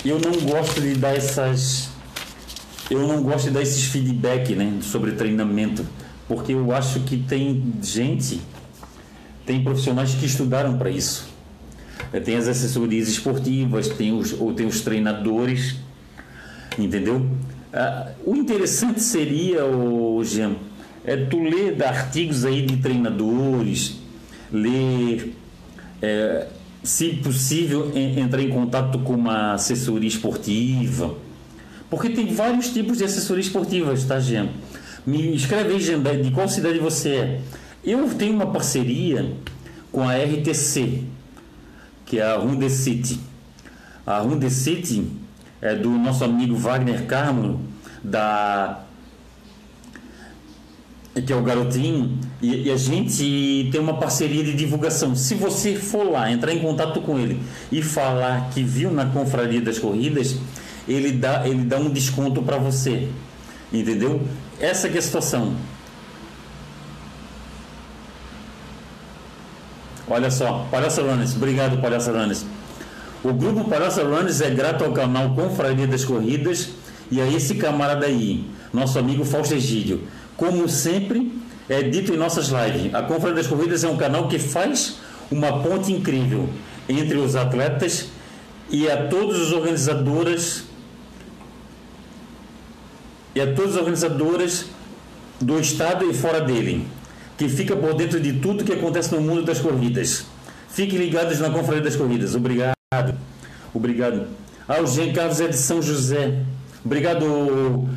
eu 0.06 0.20
não 0.20 0.34
gosto 0.48 0.80
de 0.80 0.94
dar 0.94 1.16
essas. 1.16 1.90
Eu 2.92 3.08
não 3.08 3.24
gosto 3.24 3.46
de 3.46 3.52
dar 3.52 3.64
esses 3.64 3.86
feedback 3.86 4.54
né, 4.54 4.72
sobre 4.84 5.14
treinamento, 5.14 5.84
porque 6.28 6.54
eu 6.54 6.72
acho 6.72 7.00
que 7.00 7.18
tem 7.18 7.74
gente, 7.82 8.40
tem 9.48 9.64
profissionais 9.64 10.14
que 10.14 10.28
estudaram 10.28 10.78
para 10.78 10.92
isso. 10.92 11.28
É, 12.12 12.20
tem 12.20 12.36
as 12.36 12.48
assessorias 12.48 13.08
esportivas, 13.08 13.88
tem 13.88 14.14
os, 14.14 14.40
ou 14.40 14.54
tem 14.54 14.68
os 14.68 14.82
treinadores, 14.82 15.76
entendeu? 16.78 17.26
Ah, 17.74 18.12
o 18.24 18.36
interessante 18.36 19.02
seria, 19.02 19.66
o 19.66 20.24
Jean, 20.24 20.56
é 21.06 21.18
tu 21.18 21.44
ler 21.44 21.82
artigos 21.84 22.46
aí 22.46 22.62
de 22.62 22.78
treinadores, 22.78 23.98
ler, 24.52 25.36
é, 26.02 26.48
se 26.84 27.10
possível, 27.16 27.92
entrar 27.96 28.42
em 28.42 28.50
contato 28.50 29.00
com 29.00 29.14
uma 29.14 29.54
assessoria 29.54 30.08
esportiva, 30.08 31.16
porque 31.90 32.10
tem 32.10 32.34
vários 32.34 32.70
tipos 32.70 32.98
de 32.98 33.04
assessoria 33.04 33.44
esportiva, 33.44 33.94
tá, 34.08 34.20
Jean? 34.20 34.50
Me 35.06 35.36
escreve 35.36 35.74
aí, 35.74 35.80
Jean, 35.80 36.02
de 36.02 36.32
qual 36.32 36.48
cidade 36.48 36.80
você 36.80 37.10
é. 37.10 37.42
Eu 37.84 38.10
tenho 38.16 38.34
uma 38.34 38.48
parceria 38.48 39.32
com 39.92 40.08
a 40.08 40.16
RTC, 40.16 41.04
que 42.06 42.20
é 42.20 42.24
a 42.24 42.38
Runde 42.38 42.70
City. 42.70 43.20
A 44.08 44.20
Runde 44.20 44.50
City 44.50 45.08
é 45.62 45.76
do 45.76 45.90
nosso 45.90 46.24
amigo 46.24 46.56
Wagner 46.56 47.06
Carmo, 47.06 47.62
da 48.04 48.83
que 51.22 51.32
é 51.32 51.36
o 51.36 51.44
Garotinho, 51.44 52.18
e, 52.42 52.68
e, 52.68 52.72
a 52.72 52.78
gente 52.78 53.70
tem 53.72 53.80
uma 53.80 53.94
parceria 53.94 54.44
de 54.44 54.54
divulgação. 54.54 55.16
Se 55.16 55.36
você 55.36 55.76
for 55.76 56.10
lá, 56.10 56.32
entrar 56.32 56.52
em 56.52 56.60
contato 56.60 57.02
com 57.02 57.20
ele 57.20 57.40
e 57.72 57.84
falar 57.84 58.50
que 58.50 58.64
viu 58.64 58.92
na 58.92 59.06
Confraria 59.06 59.62
das 59.62 59.78
Corridas, 59.78 60.38
ele 60.88 61.12
dá, 61.12 61.48
ele 61.48 61.64
dá 61.64 61.78
um 61.78 61.90
desconto 61.90 62.42
para 62.42 62.58
você. 62.58 63.10
Entendeu? 63.72 64.22
Essa 64.60 64.88
é 64.88 64.98
a 64.98 65.02
situação. 65.02 65.54
Olha 70.08 70.30
só, 70.30 70.68
Palhaça 70.70 71.02
Runners, 71.02 71.36
obrigado 71.36 71.80
Palhaça 71.80 72.12
Runners. 72.12 72.46
O 73.24 73.32
grupo 73.32 73.70
Palhaça 73.70 74.04
Runners 74.04 74.42
é 74.42 74.50
grato 74.50 74.84
ao 74.84 74.92
canal 74.92 75.34
Confraria 75.34 75.88
das 75.88 76.04
Corridas 76.04 76.70
e 77.10 77.22
a 77.22 77.28
esse 77.28 77.56
camarada 77.56 78.06
aí, 78.06 78.46
nosso 78.74 79.00
amigo 79.00 79.24
Fausto 79.24 79.54
Egídio. 79.54 80.02
Como 80.38 80.68
sempre 80.68 81.32
é 81.70 81.82
dito 81.82 82.14
em 82.14 82.18
nossas 82.18 82.48
lives, 82.48 82.94
a 82.94 83.02
Confraria 83.04 83.36
das 83.36 83.48
Corridas 83.48 83.84
é 83.84 83.88
um 83.88 83.98
canal 83.98 84.28
que 84.28 84.40
faz 84.40 84.98
uma 85.32 85.62
ponte 85.62 85.92
incrível 85.92 86.50
entre 86.88 87.18
os 87.18 87.36
atletas 87.36 88.08
e 88.70 88.90
a 88.90 89.08
todos 89.08 89.40
os 89.40 89.52
organizadoras 89.52 90.64
e 93.36 93.42
a 93.42 93.54
todas 93.54 93.72
as 93.72 93.78
organizadoras 93.78 94.66
do 95.42 95.60
estado 95.60 96.10
e 96.10 96.14
fora 96.14 96.40
dele, 96.40 96.88
que 97.38 97.50
fica 97.50 97.76
por 97.76 97.96
dentro 97.96 98.20
de 98.20 98.34
tudo 98.34 98.64
que 98.64 98.74
acontece 98.74 99.14
no 99.14 99.22
mundo 99.22 99.44
das 99.44 99.60
corridas. 99.60 100.26
Fiquem 100.70 100.98
ligados 100.98 101.40
na 101.40 101.50
Confraria 101.50 101.82
das 101.82 101.96
Corridas. 101.96 102.36
Obrigado. 102.36 102.74
Obrigado. 103.74 104.28
Ao 104.68 104.86
Jean 104.88 105.12
Carlos 105.14 105.42
é 105.42 105.48
de 105.48 105.58
São 105.58 105.82
José. 105.82 106.44
Obrigado, 106.84 107.88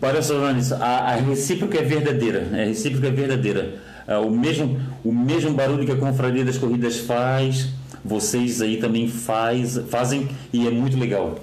para 0.00 0.22
Solanes. 0.22 0.72
A, 0.72 0.76
a 0.78 1.14
recíproca 1.16 1.78
é 1.78 1.82
verdadeira. 1.82 2.48
A 2.52 2.64
recíproca 2.64 3.08
é 3.08 3.10
verdadeira. 3.10 3.80
É, 4.06 4.16
o, 4.16 4.30
mesmo, 4.30 4.80
o 5.04 5.12
mesmo 5.12 5.52
barulho 5.52 5.84
que 5.84 5.92
a 5.92 5.96
Confraria 5.96 6.44
das 6.44 6.58
Corridas 6.58 6.98
faz, 6.98 7.68
vocês 8.04 8.62
aí 8.62 8.78
também 8.78 9.06
faz, 9.08 9.78
fazem 9.88 10.28
e 10.52 10.66
é 10.66 10.70
muito 10.70 10.98
legal. 10.98 11.38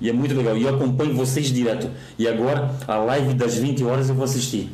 E 0.00 0.08
é 0.08 0.12
muito 0.12 0.34
legal. 0.34 0.56
E 0.56 0.62
eu 0.62 0.74
acompanho 0.74 1.14
vocês 1.14 1.46
direto. 1.46 1.90
E 2.18 2.26
agora, 2.26 2.74
a 2.88 2.96
live 2.96 3.34
das 3.34 3.56
20 3.56 3.84
horas 3.84 4.08
eu 4.08 4.14
vou 4.14 4.24
assistir. 4.24 4.70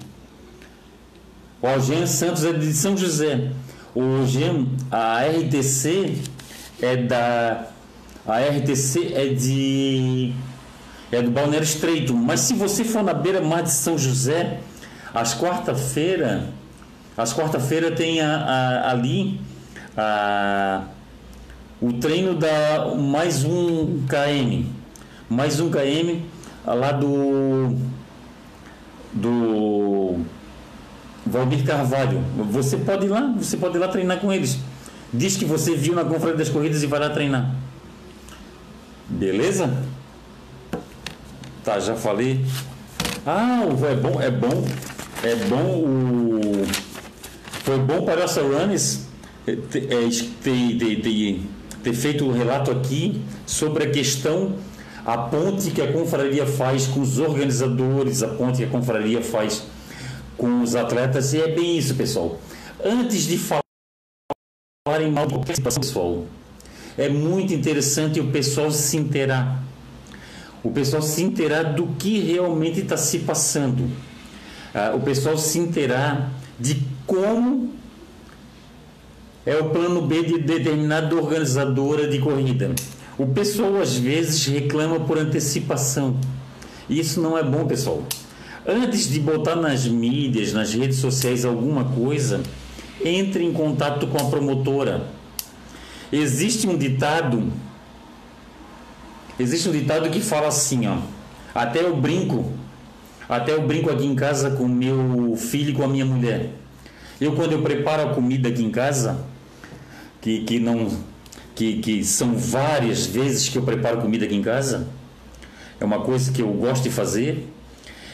O 1.60 1.66
Algen 1.66 2.06
Santos 2.06 2.44
é 2.44 2.52
de 2.52 2.72
São 2.72 2.96
José. 2.96 3.50
O 3.94 4.26
Jean, 4.26 4.66
a 4.90 5.22
RTC 5.24 6.16
é 6.80 6.96
da. 6.96 7.66
A 8.26 8.40
RTC 8.40 9.12
é 9.14 9.28
de. 9.28 10.32
É 11.10 11.22
do 11.22 11.30
Balneário 11.30 11.64
Estreito. 11.64 12.14
Mas 12.14 12.40
se 12.40 12.54
você 12.54 12.84
for 12.84 13.02
na 13.02 13.14
beira-mar 13.14 13.62
de 13.62 13.70
São 13.70 13.96
José, 13.96 14.60
às 15.14 15.34
quarta-feira. 15.34 16.48
Às 17.16 17.32
quarta-feira 17.32 17.90
tem 17.90 18.20
a, 18.20 18.36
a, 18.36 18.90
ali. 18.90 19.40
A, 19.96 20.82
o 21.80 21.92
treino 21.94 22.34
da 22.34 22.94
mais 22.96 23.44
um 23.44 24.02
KM 24.06 24.76
mais 25.28 25.60
um 25.60 25.70
KM 25.70 26.22
lá 26.64 26.92
do 26.92 27.76
do 29.12 30.20
Valdir 31.24 31.64
Carvalho. 31.64 32.22
Você 32.50 32.76
pode 32.76 33.06
ir 33.06 33.08
lá, 33.08 33.34
você 33.36 33.56
pode 33.56 33.76
ir 33.76 33.80
lá 33.80 33.88
treinar 33.88 34.20
com 34.20 34.32
eles. 34.32 34.58
Diz 35.12 35.36
que 35.36 35.44
você 35.44 35.74
viu 35.74 35.94
na 35.94 36.04
Conferência 36.04 36.36
das 36.36 36.48
Corridas 36.48 36.82
e 36.82 36.86
vai 36.86 37.00
lá 37.00 37.10
treinar. 37.10 37.54
Beleza? 39.08 39.72
Tá, 41.66 41.80
já 41.80 41.96
falei. 41.96 42.44
Ah, 43.26 43.62
é 43.90 43.94
bom, 43.96 44.22
é 44.22 44.30
bom, 44.30 44.64
é 45.24 45.34
bom 45.34 45.80
o. 45.80 46.64
Foi 47.64 47.76
bom 47.76 48.04
para 48.04 48.22
essa 48.22 48.40
Runners 48.40 49.00
é, 49.44 49.56
ter, 49.56 49.88
ter, 49.88 51.02
ter, 51.02 51.40
ter 51.82 51.92
feito 51.92 52.24
o 52.24 52.28
um 52.28 52.32
relato 52.32 52.70
aqui 52.70 53.20
sobre 53.44 53.82
a 53.82 53.90
questão 53.90 54.54
a 55.04 55.18
ponte 55.18 55.72
que 55.72 55.82
a 55.82 55.92
confraria 55.92 56.46
faz 56.46 56.86
com 56.86 57.00
os 57.00 57.18
organizadores, 57.18 58.22
a 58.22 58.28
ponte 58.28 58.58
que 58.58 58.64
a 58.64 58.68
confraria 58.68 59.20
faz 59.20 59.64
com 60.36 60.62
os 60.62 60.76
atletas, 60.76 61.34
e 61.34 61.40
é 61.40 61.48
bem 61.48 61.76
isso, 61.76 61.96
pessoal. 61.96 62.38
Antes 62.84 63.22
de 63.22 63.38
falar 63.38 65.02
em 65.02 65.10
mal 65.10 65.26
de 65.26 65.34
qualquer 65.34 65.60
pessoal, 65.60 66.26
é 66.96 67.08
muito 67.08 67.52
interessante 67.52 68.20
o 68.20 68.30
pessoal 68.30 68.70
se 68.70 68.96
inteirar. 68.96 69.65
O 70.66 70.70
pessoal 70.72 71.00
se 71.00 71.22
inteirar 71.22 71.74
do 71.74 71.86
que 71.98 72.18
realmente 72.18 72.80
está 72.80 72.96
se 72.96 73.20
passando. 73.20 73.88
Ah, 74.74 74.92
o 74.96 75.00
pessoal 75.00 75.38
se 75.38 75.60
inteirar 75.60 76.32
de 76.58 76.82
como 77.06 77.70
é 79.46 79.56
o 79.56 79.70
plano 79.70 80.02
B 80.02 80.24
de 80.24 80.38
determinada 80.38 81.14
organizadora 81.14 82.08
de 82.08 82.18
corrida. 82.18 82.74
O 83.16 83.28
pessoal 83.28 83.80
às 83.80 83.96
vezes 83.96 84.44
reclama 84.46 84.98
por 84.98 85.16
antecipação. 85.18 86.16
Isso 86.90 87.20
não 87.20 87.38
é 87.38 87.44
bom, 87.44 87.64
pessoal. 87.64 88.02
Antes 88.66 89.08
de 89.08 89.20
botar 89.20 89.54
nas 89.54 89.86
mídias, 89.86 90.52
nas 90.52 90.74
redes 90.74 90.98
sociais 90.98 91.44
alguma 91.44 91.84
coisa, 91.84 92.40
entre 93.04 93.44
em 93.44 93.52
contato 93.52 94.08
com 94.08 94.18
a 94.18 94.28
promotora. 94.28 95.06
Existe 96.10 96.66
um 96.66 96.76
ditado, 96.76 97.52
existe 99.38 99.68
um 99.68 99.72
ditado 99.72 100.08
que 100.10 100.20
fala 100.20 100.48
assim, 100.48 100.86
ó. 100.86 100.98
Até 101.54 101.80
eu 101.80 101.96
brinco, 101.96 102.52
até 103.28 103.52
eu 103.52 103.66
brinco 103.66 103.90
aqui 103.90 104.04
em 104.04 104.14
casa 104.14 104.50
com 104.50 104.68
meu 104.68 105.34
filho 105.36 105.70
e 105.70 105.72
com 105.72 105.82
a 105.82 105.88
minha 105.88 106.04
mulher. 106.04 106.50
Eu 107.20 107.34
quando 107.34 107.52
eu 107.52 107.62
preparo 107.62 108.10
a 108.10 108.14
comida 108.14 108.48
aqui 108.48 108.62
em 108.62 108.70
casa, 108.70 109.24
que, 110.20 110.40
que 110.44 110.58
não 110.58 110.90
que, 111.54 111.78
que 111.78 112.04
são 112.04 112.34
várias 112.34 113.06
vezes 113.06 113.48
que 113.48 113.56
eu 113.56 113.62
preparo 113.62 113.98
comida 113.98 114.26
aqui 114.26 114.36
em 114.36 114.42
casa. 114.42 114.86
É 115.80 115.84
uma 115.84 116.00
coisa 116.00 116.30
que 116.30 116.42
eu 116.42 116.48
gosto 116.48 116.82
de 116.82 116.90
fazer. 116.90 117.48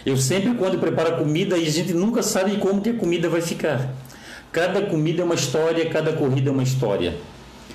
Eu 0.07 0.17
sempre, 0.17 0.55
quando 0.55 0.79
preparo 0.79 1.17
comida, 1.17 1.59
e 1.59 1.67
a 1.67 1.71
gente 1.71 1.93
nunca 1.93 2.23
sabe 2.23 2.57
como 2.59 2.81
que 2.81 2.91
a 2.91 2.95
comida 2.95 3.29
vai 3.29 3.41
ficar. 3.41 3.91
Cada 4.53 4.83
comida 4.83 5.23
é 5.23 5.25
uma 5.25 5.35
história, 5.35 5.89
cada 5.91 6.13
corrida 6.13 6.51
é 6.51 6.53
uma 6.53 6.63
história. 6.63 7.15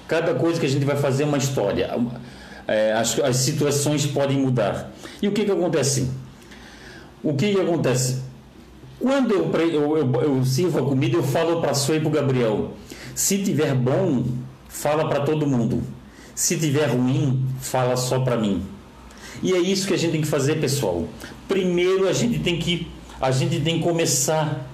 Cada 0.07 0.33
coisa 0.35 0.59
que 0.59 0.65
a 0.65 0.69
gente 0.69 0.85
vai 0.85 0.95
fazer 0.95 1.23
é 1.23 1.25
uma 1.25 1.37
história. 1.37 1.89
É, 2.67 2.93
as, 2.93 3.17
as 3.19 3.37
situações 3.37 4.05
podem 4.05 4.37
mudar. 4.37 4.91
E 5.21 5.27
o 5.27 5.31
que, 5.31 5.45
que 5.45 5.51
acontece? 5.51 6.09
O 7.23 7.33
que, 7.33 7.53
que 7.53 7.59
acontece? 7.59 8.21
Quando 8.99 9.31
eu, 9.31 9.51
eu, 9.53 9.97
eu, 9.97 10.21
eu 10.21 10.45
sirvo 10.45 10.79
a 10.79 10.83
comida, 10.83 11.17
eu 11.17 11.23
falo 11.23 11.61
para 11.61 11.71
a 11.71 11.95
e 11.95 11.99
para 11.99 12.07
o 12.07 12.11
Gabriel: 12.11 12.71
se 13.15 13.37
tiver 13.43 13.73
bom, 13.73 14.25
fala 14.67 15.07
para 15.07 15.21
todo 15.21 15.47
mundo. 15.47 15.83
Se 16.35 16.57
tiver 16.57 16.87
ruim, 16.87 17.45
fala 17.59 17.95
só 17.95 18.19
para 18.19 18.37
mim. 18.37 18.63
E 19.41 19.53
é 19.53 19.59
isso 19.59 19.87
que 19.87 19.93
a 19.93 19.97
gente 19.97 20.11
tem 20.11 20.21
que 20.21 20.27
fazer, 20.27 20.59
pessoal. 20.59 21.05
Primeiro 21.47 22.07
a 22.07 22.13
gente 22.13 22.39
tem 22.39 22.59
que 22.59 22.87
a 23.19 23.31
gente 23.31 23.59
tem 23.59 23.77
que 23.77 23.83
começar 23.83 24.67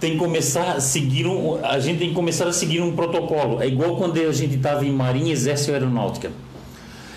tem 0.00 0.12
que 0.12 0.18
começar 0.18 0.72
a 0.72 0.80
seguir 0.80 1.26
um, 1.26 1.64
a 1.64 1.78
gente 1.78 1.98
tem 1.98 2.08
que 2.08 2.14
começar 2.14 2.46
a 2.46 2.52
seguir 2.52 2.80
um 2.80 2.94
protocolo. 2.94 3.62
É 3.62 3.66
igual 3.66 3.96
quando 3.96 4.18
a 4.18 4.32
gente 4.32 4.56
estava 4.56 4.84
em 4.84 4.92
Marinha, 4.92 5.32
Exército 5.32 5.70
e 5.70 5.74
Aeronáutica. 5.74 6.30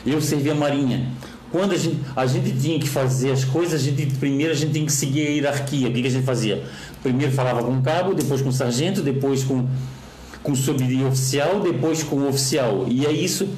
Eu 0.06 0.22
servia 0.22 0.56
Marinha. 0.56 1.12
Quando 1.52 1.74
a 1.74 1.78
gente, 1.78 1.98
a 2.16 2.26
gente 2.26 2.52
tinha 2.60 2.80
que 2.80 2.88
fazer 2.88 3.32
as 3.32 3.44
coisas, 3.44 3.82
a 3.82 3.84
gente, 3.84 4.06
primeiro 4.18 4.52
a 4.52 4.56
gente 4.56 4.72
tem 4.72 4.86
que 4.86 4.92
seguir 4.92 5.28
a 5.28 5.30
hierarquia. 5.32 5.88
O 5.88 5.94
que, 5.94 6.02
que 6.02 6.08
a 6.08 6.12
gente 6.12 6.26
fazia? 6.26 6.64
Primeiro 7.02 7.32
falava 7.32 7.64
com 7.64 7.78
o 7.78 7.82
cabo, 7.82 8.14
depois 8.14 8.42
com 8.42 8.50
o 8.50 8.54
sargento, 8.54 9.02
depois 9.02 9.44
com 9.44 9.68
com 10.44 10.54
oficial, 10.54 11.60
depois 11.60 12.04
com 12.04 12.16
o 12.16 12.30
oficial. 12.30 12.86
E 12.88 13.06
é 13.06 13.12
isso 13.12 13.50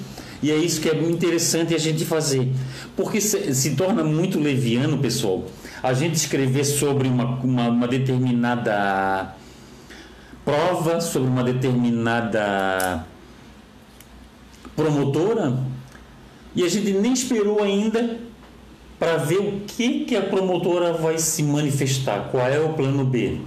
e 0.42 0.52
é 0.52 0.56
isso 0.56 0.80
que 0.80 0.90
é 0.90 0.96
interessante 0.96 1.76
a 1.76 1.78
gente 1.78 2.06
fazer. 2.06 2.50
Porque 2.96 3.20
se, 3.20 3.54
se 3.54 3.72
torna 3.72 4.04
muito 4.04 4.40
leviano, 4.40 4.98
pessoal, 4.98 5.46
a 5.82 5.94
gente 5.94 6.16
escrever 6.16 6.64
sobre 6.64 7.08
uma, 7.08 7.26
uma, 7.44 7.68
uma 7.70 7.88
determinada 7.88 9.36
prova, 10.44 11.00
sobre 11.00 11.30
uma 11.30 11.44
determinada 11.44 13.06
promotora, 14.76 15.58
e 16.56 16.64
a 16.64 16.70
gente 16.70 16.92
nem 16.92 17.14
esperou 17.14 17.62
ainda 17.62 18.18
para 18.98 19.18
ver 19.18 19.38
o 19.38 19.62
que, 19.62 20.06
que 20.06 20.16
a 20.16 20.22
promotora 20.22 20.94
vai 20.94 21.18
se 21.18 21.42
manifestar, 21.44 22.30
qual 22.32 22.46
é 22.48 22.60
o 22.60 22.74
plano 22.74 23.06
B. 23.06 23.38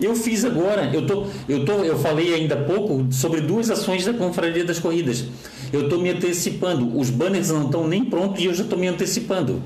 Eu 0.00 0.14
fiz 0.14 0.44
agora, 0.44 0.90
eu, 0.92 1.06
tô, 1.06 1.26
eu, 1.48 1.64
tô, 1.64 1.72
eu 1.84 1.98
falei 1.98 2.34
ainda 2.34 2.54
há 2.54 2.64
pouco 2.64 3.06
sobre 3.10 3.40
duas 3.40 3.70
ações 3.70 4.04
da 4.04 4.12
Confraria 4.12 4.64
das 4.64 4.78
Corridas. 4.78 5.24
Eu 5.72 5.84
estou 5.84 5.98
me 5.98 6.10
antecipando. 6.10 6.98
Os 6.98 7.08
banners 7.08 7.50
não 7.50 7.64
estão 7.64 7.88
nem 7.88 8.04
prontos 8.04 8.42
e 8.42 8.46
eu 8.46 8.52
já 8.52 8.62
estou 8.62 8.78
me 8.78 8.88
antecipando. 8.88 9.62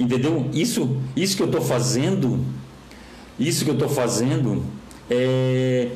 Entendeu? 0.00 0.48
Isso, 0.54 0.96
isso 1.14 1.36
que 1.36 1.42
eu 1.42 1.46
estou 1.46 1.60
fazendo, 1.60 2.42
isso 3.38 3.64
que 3.64 3.70
eu 3.70 3.74
estou 3.74 3.90
fazendo, 3.90 4.64
é, 5.10 5.88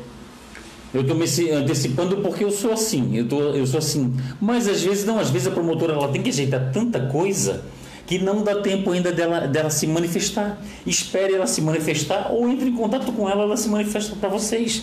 eu 0.92 1.00
estou 1.00 1.16
me 1.16 1.24
antecipando 1.52 2.18
porque 2.18 2.44
eu 2.44 2.50
sou 2.50 2.70
assim, 2.70 3.16
eu, 3.16 3.26
tô, 3.26 3.40
eu 3.40 3.66
sou 3.66 3.78
assim. 3.78 4.14
Mas 4.38 4.68
às 4.68 4.82
vezes 4.82 5.06
não, 5.06 5.18
às 5.18 5.30
vezes 5.30 5.48
a 5.48 5.50
promotora 5.50 5.94
ela 5.94 6.08
tem 6.08 6.22
que 6.22 6.28
ajeitar 6.28 6.70
tanta 6.70 7.06
coisa 7.06 7.64
que 8.06 8.18
não 8.18 8.44
dá 8.44 8.56
tempo 8.56 8.90
ainda 8.90 9.10
dela, 9.10 9.48
dela 9.48 9.70
se 9.70 9.86
manifestar. 9.86 10.62
Espere 10.86 11.32
ela 11.32 11.46
se 11.46 11.62
manifestar 11.62 12.30
ou 12.30 12.46
entre 12.46 12.68
em 12.68 12.74
contato 12.74 13.10
com 13.10 13.26
ela, 13.26 13.44
ela 13.44 13.56
se 13.56 13.70
manifesta 13.70 14.14
para 14.16 14.28
vocês. 14.28 14.82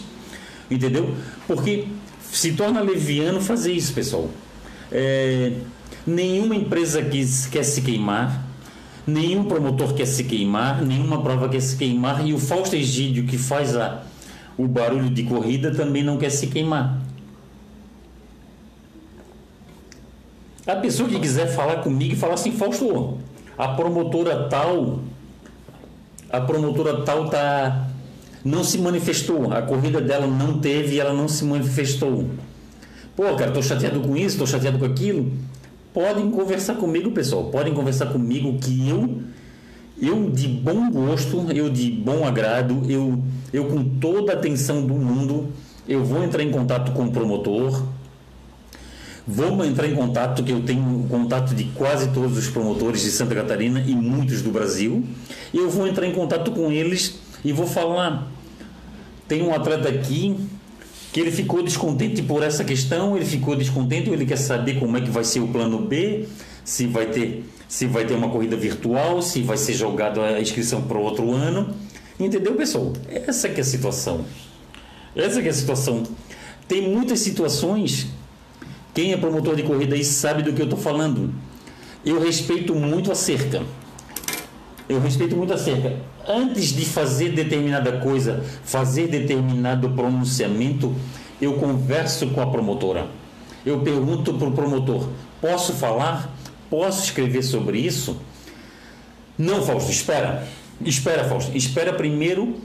Entendeu? 0.69 1.13
Porque 1.45 1.85
se 2.31 2.53
torna 2.53 2.81
leviano 2.81 3.39
fazer 3.39 3.71
isso, 3.71 3.93
pessoal. 3.93 4.27
É, 4.91 5.53
nenhuma 6.07 6.55
empresa 6.55 7.03
quis, 7.03 7.45
quer 7.45 7.63
se 7.63 7.81
queimar, 7.81 8.50
nenhum 9.11 9.43
promotor 9.43 9.93
quer 9.93 10.05
se 10.05 10.23
queimar, 10.23 10.81
nenhuma 10.81 11.21
prova 11.21 11.49
quer 11.49 11.61
se 11.61 11.75
queimar, 11.75 12.25
e 12.25 12.33
o 12.33 12.39
Fausto 12.39 12.75
Egídio, 12.75 13.25
que 13.25 13.37
faz 13.37 13.75
a, 13.75 14.03
o 14.57 14.67
barulho 14.67 15.09
de 15.09 15.23
corrida 15.23 15.71
também 15.71 16.03
não 16.03 16.17
quer 16.17 16.29
se 16.29 16.47
queimar. 16.47 16.99
A 20.65 20.75
pessoa 20.75 21.09
que 21.09 21.19
quiser 21.19 21.47
falar 21.47 21.77
comigo 21.77 22.13
e 22.13 22.15
falar 22.15 22.35
assim, 22.35 22.51
Fausto, 22.51 23.17
a 23.57 23.69
promotora 23.69 24.47
tal, 24.47 25.01
a 26.29 26.39
promotora 26.41 27.01
tal 27.01 27.29
tá 27.29 27.87
não 28.43 28.63
se 28.63 28.77
manifestou, 28.77 29.53
a 29.53 29.61
corrida 29.61 30.01
dela 30.01 30.25
não 30.25 30.59
teve 30.59 30.95
e 30.95 30.99
ela 30.99 31.13
não 31.13 31.27
se 31.27 31.43
manifestou. 31.43 32.29
Pô, 33.15 33.35
cara, 33.35 33.51
tô 33.51 33.61
chateado 33.61 33.99
com 34.01 34.15
isso, 34.15 34.37
tô 34.37 34.47
chateado 34.47 34.79
com 34.79 34.85
aquilo. 34.85 35.31
Podem 35.93 36.31
conversar 36.31 36.75
comigo, 36.75 37.11
pessoal. 37.11 37.45
Podem 37.45 37.73
conversar 37.73 38.07
comigo 38.07 38.57
que 38.59 38.89
eu 38.89 39.21
eu 40.01 40.31
de 40.31 40.47
bom 40.47 40.89
gosto, 40.89 41.45
eu 41.53 41.69
de 41.69 41.91
bom 41.91 42.25
agrado, 42.25 42.83
eu 42.89 43.21
eu 43.53 43.65
com 43.65 43.83
toda 43.83 44.31
a 44.31 44.35
atenção 44.35 44.85
do 44.85 44.95
mundo, 44.95 45.49
eu 45.87 46.03
vou 46.03 46.23
entrar 46.23 46.41
em 46.41 46.49
contato 46.49 46.91
com 46.93 47.03
o 47.03 47.11
promotor, 47.11 47.83
Vou 49.27 49.63
entrar 49.63 49.87
em 49.87 49.95
contato, 49.95 50.43
que 50.43 50.51
eu 50.51 50.63
tenho 50.63 51.05
contato 51.07 51.53
de 51.53 51.65
quase 51.65 52.09
todos 52.09 52.37
os 52.37 52.49
promotores 52.49 53.01
de 53.01 53.11
Santa 53.11 53.35
Catarina 53.35 53.79
e 53.79 53.93
muitos 53.93 54.41
do 54.41 54.49
Brasil. 54.49 55.05
Eu 55.53 55.69
vou 55.69 55.87
entrar 55.87 56.07
em 56.07 56.11
contato 56.11 56.51
com 56.51 56.71
eles 56.71 57.19
e 57.45 57.53
vou 57.53 57.67
falar. 57.67 58.27
Tem 59.27 59.43
um 59.43 59.53
atleta 59.53 59.89
aqui 59.89 60.35
que 61.11 61.19
ele 61.19 61.31
ficou 61.31 61.61
descontente 61.61 62.21
por 62.21 62.41
essa 62.41 62.63
questão, 62.63 63.15
ele 63.15 63.25
ficou 63.25 63.55
descontente, 63.55 64.09
ele 64.09 64.25
quer 64.25 64.37
saber 64.37 64.79
como 64.79 64.97
é 64.97 65.01
que 65.01 65.09
vai 65.09 65.23
ser 65.23 65.41
o 65.41 65.47
plano 65.47 65.79
B, 65.79 66.25
se 66.63 66.87
vai 66.87 67.07
ter, 67.07 67.43
se 67.67 67.85
vai 67.85 68.05
ter 68.05 68.13
uma 68.13 68.29
corrida 68.29 68.55
virtual, 68.55 69.21
se 69.21 69.41
vai 69.41 69.57
ser 69.57 69.73
jogada 69.73 70.21
a 70.21 70.41
inscrição 70.41 70.81
para 70.83 70.97
outro 70.97 71.31
ano. 71.33 71.75
Entendeu, 72.19 72.55
pessoal? 72.55 72.93
Essa 73.09 73.49
que 73.49 73.59
é 73.59 73.61
a 73.61 73.65
situação. 73.65 74.25
Essa 75.15 75.41
que 75.41 75.47
é 75.47 75.51
a 75.51 75.53
situação. 75.53 76.03
Tem 76.67 76.87
muitas 76.87 77.19
situações 77.19 78.07
quem 78.93 79.13
é 79.13 79.17
promotor 79.17 79.55
de 79.55 79.63
corrida 79.63 79.95
aí 79.95 80.03
sabe 80.03 80.43
do 80.43 80.51
que 80.51 80.61
eu 80.61 80.65
estou 80.65 80.79
falando. 80.79 81.33
Eu 82.05 82.19
respeito 82.21 82.75
muito 82.75 83.11
a 83.11 83.15
cerca. 83.15 83.63
Eu 84.89 84.99
respeito 84.99 85.35
muito 85.35 85.53
a 85.53 85.57
cerca. 85.57 85.97
Antes 86.27 86.69
de 86.69 86.85
fazer 86.85 87.29
determinada 87.29 87.93
coisa, 87.99 88.43
fazer 88.63 89.07
determinado 89.07 89.89
pronunciamento, 89.89 90.93
eu 91.41 91.53
converso 91.53 92.27
com 92.27 92.41
a 92.41 92.47
promotora. 92.47 93.07
Eu 93.65 93.79
pergunto 93.79 94.33
para 94.33 94.47
o 94.47 94.51
promotor: 94.51 95.09
posso 95.39 95.73
falar? 95.73 96.35
Posso 96.69 97.03
escrever 97.03 97.43
sobre 97.43 97.79
isso? 97.79 98.17
Não, 99.37 99.61
Fausto, 99.61 99.91
espera. 99.91 100.47
Espera, 100.83 101.23
Fausto. 101.25 101.55
Espera 101.55 101.93
primeiro 101.93 102.55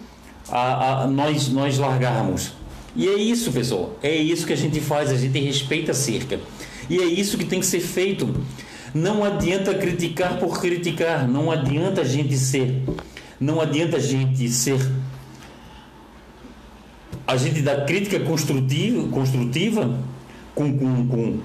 a, 0.48 1.02
a 1.02 1.06
nós, 1.06 1.48
nós 1.48 1.78
largarmos 1.78 2.52
e 2.96 3.06
é 3.08 3.14
isso, 3.14 3.52
pessoal. 3.52 3.94
É 4.02 4.14
isso 4.14 4.46
que 4.46 4.54
a 4.54 4.56
gente 4.56 4.80
faz, 4.80 5.10
a 5.10 5.16
gente 5.16 5.38
respeita 5.38 5.92
a 5.92 5.94
cerca. 5.94 6.40
E 6.88 6.98
é 6.98 7.04
isso 7.04 7.36
que 7.36 7.44
tem 7.44 7.60
que 7.60 7.66
ser 7.66 7.80
feito. 7.80 8.34
Não 8.94 9.22
adianta 9.22 9.74
criticar 9.74 10.38
por 10.38 10.58
criticar, 10.58 11.28
não 11.28 11.50
adianta 11.50 12.00
a 12.00 12.04
gente 12.04 12.34
ser, 12.38 12.82
não 13.40 13.60
adianta 13.60 13.96
a 13.96 14.00
gente 14.00 14.48
ser 14.48 14.78
a 17.26 17.36
gente 17.36 17.60
dá 17.60 17.84
crítica 17.84 18.20
construtiva, 18.20 19.08
construtiva 19.08 19.98
com, 20.54 20.78
com, 20.78 21.06
com, 21.08 21.38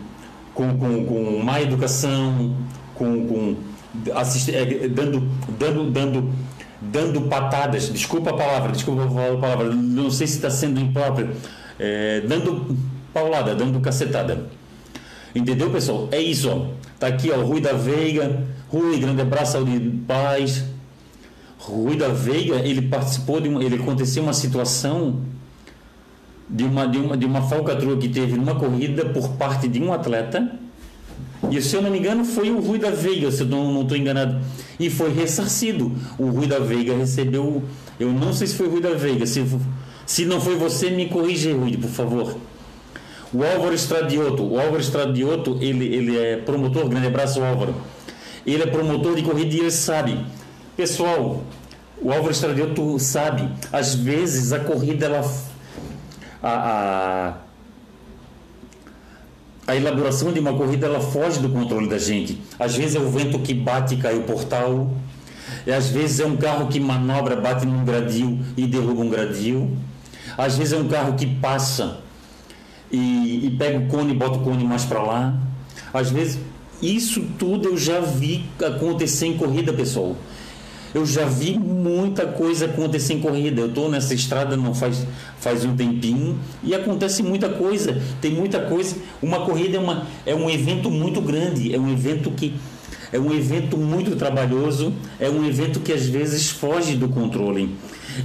com, 0.53 0.77
com, 0.77 1.05
com 1.05 1.43
má 1.43 1.59
educação, 1.59 2.55
com, 2.93 3.27
com 3.27 3.55
é, 4.53 4.87
dando, 4.87 5.27
dando, 5.57 5.91
dando 5.91 6.33
dando 6.81 7.21
patadas, 7.21 7.89
desculpa 7.89 8.31
a 8.31 8.33
palavra, 8.33 8.71
desculpa 8.71 9.03
a 9.03 9.37
palavra, 9.37 9.71
não 9.71 10.09
sei 10.09 10.25
se 10.25 10.37
está 10.37 10.49
sendo 10.49 10.79
impróprio, 10.79 11.29
é, 11.77 12.21
dando 12.21 12.75
paulada, 13.13 13.53
dando 13.53 13.79
cacetada. 13.79 14.47
Entendeu, 15.35 15.69
pessoal? 15.69 16.09
É 16.11 16.19
isso, 16.19 16.49
ó. 16.49 16.67
Tá 16.99 17.07
aqui, 17.07 17.31
ó, 17.31 17.41
Rui 17.41 17.61
da 17.61 17.73
Veiga, 17.73 18.43
Rui, 18.67 18.97
grande 18.97 19.21
abraço, 19.21 19.53
saúde 19.53 19.79
paz. 20.07 20.65
Rui 21.63 21.95
da 21.95 22.07
Veiga, 22.09 22.55
ele 22.55 22.81
participou 22.81 23.39
de 23.39 23.49
uma, 23.49 23.63
ele 23.63 23.75
aconteceu 23.75 24.23
uma 24.23 24.33
situação 24.33 25.21
de 26.49 26.63
uma, 26.63 26.87
de 26.87 26.97
uma, 26.97 27.17
de 27.17 27.25
uma 27.25 27.41
falcatrua 27.43 27.97
que 27.97 28.09
teve 28.09 28.35
numa 28.35 28.55
corrida 28.55 29.05
por 29.05 29.29
parte 29.29 29.67
de 29.67 29.81
um 29.81 29.93
atleta 29.93 30.59
e 31.49 31.61
se 31.61 31.75
eu 31.75 31.81
não 31.81 31.89
me 31.89 31.97
engano, 31.97 32.23
foi 32.23 32.51
o 32.51 32.59
Rui 32.59 32.77
da 32.77 32.91
Veiga, 32.91 33.31
se 33.31 33.41
eu 33.41 33.47
não 33.47 33.81
estou 33.81 33.97
enganado. 33.97 34.39
E 34.79 34.89
foi 34.89 35.11
ressarcido. 35.11 35.91
O 36.17 36.27
Rui 36.27 36.47
da 36.47 36.59
Veiga 36.59 36.95
recebeu. 36.95 37.63
Eu 37.99 38.11
não 38.11 38.31
sei 38.31 38.47
se 38.47 38.55
foi 38.55 38.67
o 38.67 38.71
Rui 38.71 38.81
da 38.81 38.91
Veiga. 38.91 39.25
Se, 39.25 39.43
se 40.05 40.25
não 40.25 40.39
foi 40.39 40.55
você, 40.55 40.89
me 40.91 41.07
corrija, 41.07 41.53
Rui, 41.53 41.75
por 41.77 41.89
favor. 41.89 42.37
O 43.33 43.43
Álvaro 43.43 43.73
Estradioto. 43.73 44.43
O 44.43 44.59
Álvaro 44.59 44.79
Estradioto, 44.79 45.57
ele, 45.59 45.93
ele 45.93 46.17
é 46.17 46.37
promotor. 46.37 46.87
Grande 46.87 47.07
abraço, 47.07 47.43
Álvaro. 47.43 47.73
Ele 48.45 48.63
é 48.63 48.67
promotor 48.67 49.15
de 49.15 49.23
corrida 49.23 49.53
e 49.55 49.59
ele 49.59 49.71
sabe. 49.71 50.17
Pessoal, 50.75 51.43
o 52.01 52.11
Álvaro 52.11 52.31
Estradioto 52.31 52.97
sabe. 52.99 53.49
Às 53.71 53.95
vezes 53.95 54.53
a 54.53 54.59
corrida, 54.59 55.05
ela. 55.05 55.31
a, 56.41 56.49
a 56.49 57.33
a 59.67 59.75
elaboração 59.75 60.33
de 60.33 60.39
uma 60.39 60.53
corrida 60.53 60.87
ela 60.87 60.99
foge 60.99 61.39
do 61.39 61.47
controle 61.47 61.87
da 61.87 61.97
gente. 61.97 62.41
Às 62.59 62.75
vezes 62.75 62.95
é 62.95 62.99
o 62.99 63.09
vento 63.09 63.39
que 63.39 63.53
bate 63.53 63.93
e 63.93 63.97
cai 63.97 64.17
o 64.17 64.23
portal, 64.23 64.91
e 65.65 65.71
às 65.71 65.87
vezes 65.87 66.19
é 66.19 66.25
um 66.25 66.35
carro 66.35 66.67
que 66.67 66.79
manobra, 66.79 67.35
bate 67.35 67.65
num 67.65 67.85
gradil 67.85 68.39
e 68.57 68.65
derruba 68.65 69.01
um 69.01 69.09
gradil, 69.09 69.71
às 70.37 70.57
vezes 70.57 70.73
é 70.73 70.77
um 70.77 70.87
carro 70.87 71.13
que 71.13 71.25
passa 71.25 71.99
e, 72.91 73.45
e 73.45 73.55
pega 73.57 73.79
o 73.79 73.87
cone 73.87 74.11
e 74.11 74.15
bota 74.15 74.39
o 74.39 74.43
cone 74.43 74.63
mais 74.63 74.83
para 74.83 75.01
lá. 75.01 75.39
Às 75.93 76.09
vezes, 76.09 76.39
isso 76.81 77.23
tudo 77.37 77.69
eu 77.69 77.77
já 77.77 77.99
vi 77.99 78.45
acontecer 78.63 79.27
em 79.27 79.37
corrida, 79.37 79.71
pessoal. 79.71 80.15
Eu 80.93 81.05
já 81.05 81.25
vi 81.25 81.57
muita 81.57 82.25
coisa 82.25 82.65
acontecer 82.65 83.13
em 83.13 83.19
corrida. 83.19 83.61
Eu 83.61 83.67
estou 83.67 83.89
nessa 83.89 84.13
estrada 84.13 84.57
não 84.57 84.73
faz, 84.73 85.05
faz 85.39 85.63
um 85.63 85.75
tempinho 85.75 86.37
e 86.63 86.75
acontece 86.75 87.23
muita 87.23 87.49
coisa. 87.49 88.01
Tem 88.19 88.31
muita 88.31 88.59
coisa. 88.59 88.95
Uma 89.21 89.45
corrida 89.45 89.77
é, 89.77 89.79
uma, 89.79 90.07
é 90.25 90.35
um 90.35 90.49
evento 90.49 90.89
muito 90.89 91.21
grande, 91.21 91.73
é 91.73 91.79
um 91.79 91.91
evento 91.91 92.29
que 92.31 92.53
é 93.11 93.19
um 93.19 93.33
evento 93.33 93.77
muito 93.77 94.15
trabalhoso, 94.15 94.93
é 95.19 95.29
um 95.29 95.45
evento 95.45 95.81
que 95.81 95.91
às 95.91 96.05
vezes 96.05 96.49
foge 96.49 96.95
do 96.95 97.09
controle. 97.09 97.75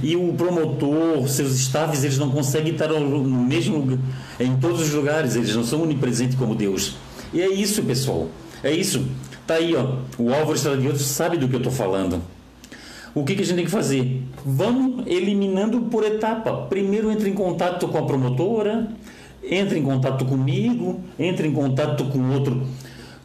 E 0.01 0.15
o 0.15 0.33
promotor, 0.33 1.27
seus 1.27 1.53
staffs, 1.59 2.03
eles 2.03 2.17
não 2.17 2.31
conseguem 2.31 2.71
estar 2.71 2.87
no 2.87 3.23
mesmo 3.23 3.99
em 4.39 4.55
todos 4.57 4.81
os 4.81 4.93
lugares, 4.93 5.35
eles 5.35 5.53
não 5.55 5.63
são 5.63 5.83
onipresentes 5.83 6.37
como 6.37 6.55
Deus. 6.55 6.95
E 7.33 7.41
é 7.41 7.49
isso, 7.49 7.83
pessoal. 7.83 8.29
É 8.63 8.71
isso. 8.71 9.05
Tá 9.45 9.55
aí, 9.55 9.75
ó. 9.75 9.97
O 10.17 10.33
Álvaro 10.33 10.55
Estradioso 10.55 11.03
sabe 11.03 11.37
do 11.37 11.47
que 11.47 11.55
eu 11.55 11.59
estou 11.59 11.71
falando. 11.71 12.21
O 13.17 13.23
que, 13.23 13.33
que 13.33 13.41
a 13.41 13.45
gente 13.45 13.55
tem 13.55 13.65
que 13.65 13.71
fazer? 13.71 14.21
Vamos 14.45 15.07
eliminando 15.07 15.81
por 15.81 16.05
etapa. 16.05 16.67
Primeiro 16.69 17.09
entra 17.09 17.27
em 17.27 17.33
contato 17.33 17.87
com 17.87 17.97
a 17.97 18.03
promotora, 18.03 18.89
entra 19.43 19.75
em 19.75 19.81
contato 19.81 20.23
comigo, 20.23 21.01
entra 21.17 21.47
em 21.47 21.51
contato 21.51 22.05
com 22.05 22.29
outro 22.29 22.61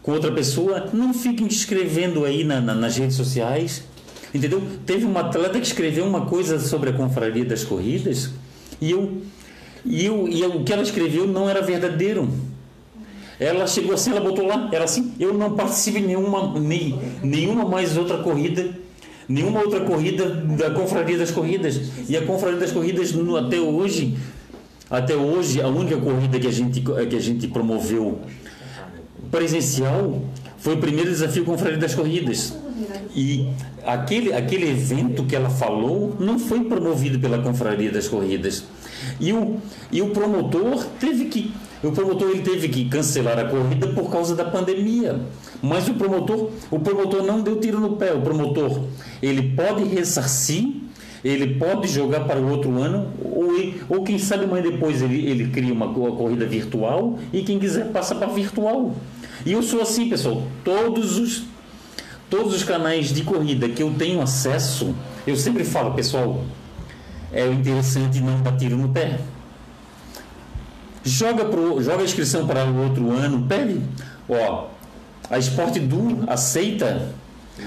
com 0.03 0.13
outra 0.13 0.33
pessoa, 0.33 0.89
não 0.95 1.13
fiquem 1.13 1.47
escrevendo 1.47 2.25
aí 2.25 2.43
na, 2.43 2.59
na, 2.59 2.75
nas 2.75 2.97
redes 2.97 3.17
sociais, 3.17 3.85
entendeu? 4.35 4.63
Teve 4.87 5.05
uma 5.05 5.21
atleta 5.21 5.61
que 5.61 5.67
escreveu 5.67 6.07
uma 6.07 6.23
coisa 6.23 6.59
sobre 6.59 6.89
a 6.89 6.93
confraria 6.95 7.45
das 7.45 7.63
corridas 7.63 8.31
e 8.81 8.93
eu 8.93 9.19
e, 9.85 10.07
eu, 10.07 10.27
e 10.27 10.41
eu, 10.41 10.57
o 10.57 10.65
que 10.65 10.73
ela 10.73 10.83
escreveu 10.83 11.27
não 11.27 11.51
era 11.51 11.61
verdadeiro. 11.61 12.31
Ela 13.39 13.67
chegou 13.67 13.93
assim, 13.93 14.11
ela 14.11 14.21
botou 14.23 14.47
lá, 14.47 14.71
era 14.73 14.85
assim, 14.85 15.13
eu 15.21 15.35
não 15.35 15.55
participo 15.55 15.99
em 15.99 16.07
nenhuma, 16.07 16.59
nem, 16.59 16.99
nenhuma 17.23 17.67
mais 17.67 17.99
outra 17.99 18.17
corrida 18.17 18.81
nenhuma 19.33 19.61
outra 19.61 19.81
corrida 19.81 20.29
da 20.29 20.71
Confraria 20.71 21.17
das 21.17 21.31
Corridas. 21.31 21.81
E 22.09 22.17
a 22.17 22.23
Confraria 22.23 22.59
das 22.59 22.73
Corridas, 22.73 23.15
até 23.39 23.59
hoje, 23.59 24.17
até 24.91 25.17
hoje, 25.17 25.61
a 25.61 25.69
única 25.69 25.97
corrida 25.97 26.39
que 26.39 26.47
a 26.47 26.53
gente, 26.53 26.81
que 26.81 27.17
a 27.17 27.21
gente 27.21 27.49
promoveu 27.49 28.21
presencial 29.31 30.23
foi 30.59 30.75
o 30.75 30.79
primeiro 30.79 31.11
desafio 31.11 31.45
Confraria 31.45 31.79
das 31.79 31.95
Corridas. 31.95 32.55
E 33.15 33.49
aquele, 33.87 34.33
aquele 34.33 34.71
evento 34.71 35.25
que 35.25 35.35
ela 35.35 35.51
falou 35.51 36.15
não 36.21 36.39
foi 36.39 36.65
promovido 36.65 37.19
pela 37.19 37.39
Confraria 37.39 37.91
das 37.91 38.07
Corridas. 38.09 38.65
E 39.21 39.33
o, 39.33 39.57
e 39.91 40.03
o 40.03 40.11
promotor 40.11 40.85
teve 40.99 41.27
que 41.27 41.53
o 41.83 41.91
promotor 41.91 42.31
ele 42.31 42.43
teve 42.43 42.69
que 42.69 42.85
cancelar 42.89 43.39
a 43.41 43.45
corrida 43.45 43.89
por 43.89 44.09
causa 44.09 44.37
da 44.37 44.45
pandemia. 44.45 45.21
Mas 45.61 45.89
o 45.89 45.95
promotor, 45.95 46.51
o 46.71 46.79
promotor 46.79 47.25
não 47.25 47.41
deu 47.41 47.59
tiro 47.59 47.81
no 47.81 47.97
pé. 47.97 48.13
O 48.13 48.21
promotor, 48.21 48.83
ele 49.21 49.55
pode 49.57 49.83
ressarcir, 49.83 50.77
ele 51.25 51.55
pode 51.55 51.89
jogar 51.89 52.21
para 52.21 52.39
o 52.41 52.49
outro 52.49 52.81
ano, 52.81 53.09
ou, 53.25 53.51
ou 53.89 54.05
quem 54.05 54.17
sabe 54.17 54.47
mais 54.47 54.63
depois 54.63 55.03
ele, 55.03 55.29
ele 55.29 55.49
cria 55.49 55.73
uma, 55.73 55.87
uma 55.87 56.17
corrida 56.17 56.47
virtual 56.47 57.19
e 57.33 57.43
quem 57.43 57.59
quiser 57.59 57.91
passa 57.91 58.15
para 58.15 58.29
virtual. 58.29 58.95
E 59.45 59.53
eu 59.53 59.63
sou 59.63 59.81
assim, 59.83 60.09
pessoal. 60.09 60.45
Todos 60.65 61.19
os 61.19 61.45
todos 62.31 62.55
os 62.55 62.65
canais 62.65 63.13
de 63.13 63.25
corrida 63.25 63.69
que 63.69 63.83
eu 63.83 63.93
tenho 63.93 64.23
acesso, 64.23 64.95
eu 65.27 65.37
sempre 65.37 65.65
falo, 65.65 65.93
pessoal, 65.93 66.43
é 67.33 67.45
o 67.45 67.53
interessante 67.53 68.21
não 68.21 68.43
dar 68.43 68.57
tiro 68.57 68.77
no 68.77 68.89
pé. 68.91 69.19
Joga, 71.05 71.47
pro, 71.47 71.83
joga 71.83 72.03
a 72.03 72.05
inscrição 72.05 72.47
para 72.47 72.65
o 72.67 72.85
outro 72.85 73.11
ano, 73.11 73.47
pede. 73.49 73.81
Ó, 74.29 74.69
a 75.29 75.39
Sport 75.39 75.79
Du 75.81 76.25
aceita, 76.29 77.13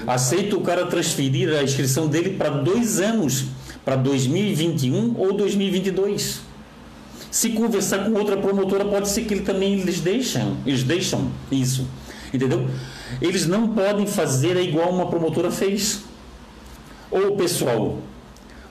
aceita 0.06 0.56
o 0.56 0.62
cara 0.62 0.86
transferir 0.86 1.50
a 1.54 1.62
inscrição 1.62 2.06
dele 2.06 2.30
para 2.30 2.48
dois 2.48 3.00
anos, 3.00 3.46
para 3.84 3.96
2021 3.96 5.14
ou 5.18 5.34
2022. 5.34 6.40
Se 7.30 7.50
conversar 7.50 8.04
com 8.04 8.12
outra 8.12 8.36
promotora, 8.36 8.84
pode 8.84 9.08
ser 9.08 9.24
que 9.24 9.34
ele 9.34 9.42
também 9.42 9.74
eles 9.80 10.00
deixam, 10.00 10.56
eles 10.64 10.82
deixam 10.82 11.30
isso, 11.50 11.86
entendeu? 12.32 12.66
Eles 13.20 13.46
não 13.46 13.68
podem 13.68 14.06
fazer 14.06 14.56
igual 14.56 14.90
uma 14.90 15.06
promotora 15.06 15.50
fez. 15.50 16.04
Ou 17.10 17.36
pessoal, 17.36 17.98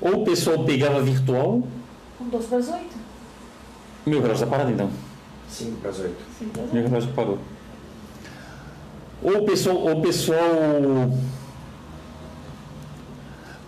ou 0.01 0.21
o 0.21 0.25
pessoal 0.25 0.63
pegava 0.63 1.01
virtual. 1.01 1.63
Com 2.17 2.25
12 2.29 2.47
para 2.47 2.57
as 2.57 2.69
8. 2.69 2.85
Meu 4.05 4.21
relógio 4.21 4.43
está 4.43 4.47
parado 4.47 4.71
então. 4.71 4.89
5 5.49 5.77
para 5.77 5.89
as 5.89 5.99
8. 5.99 6.15
Meu 6.73 6.83
relógio 6.83 7.13
parou. 7.13 7.39
Ou 9.23 9.37
o 9.37 9.45
pessoal, 9.45 9.77
ou 9.77 9.99
o 9.99 10.01
pessoal 10.01 10.41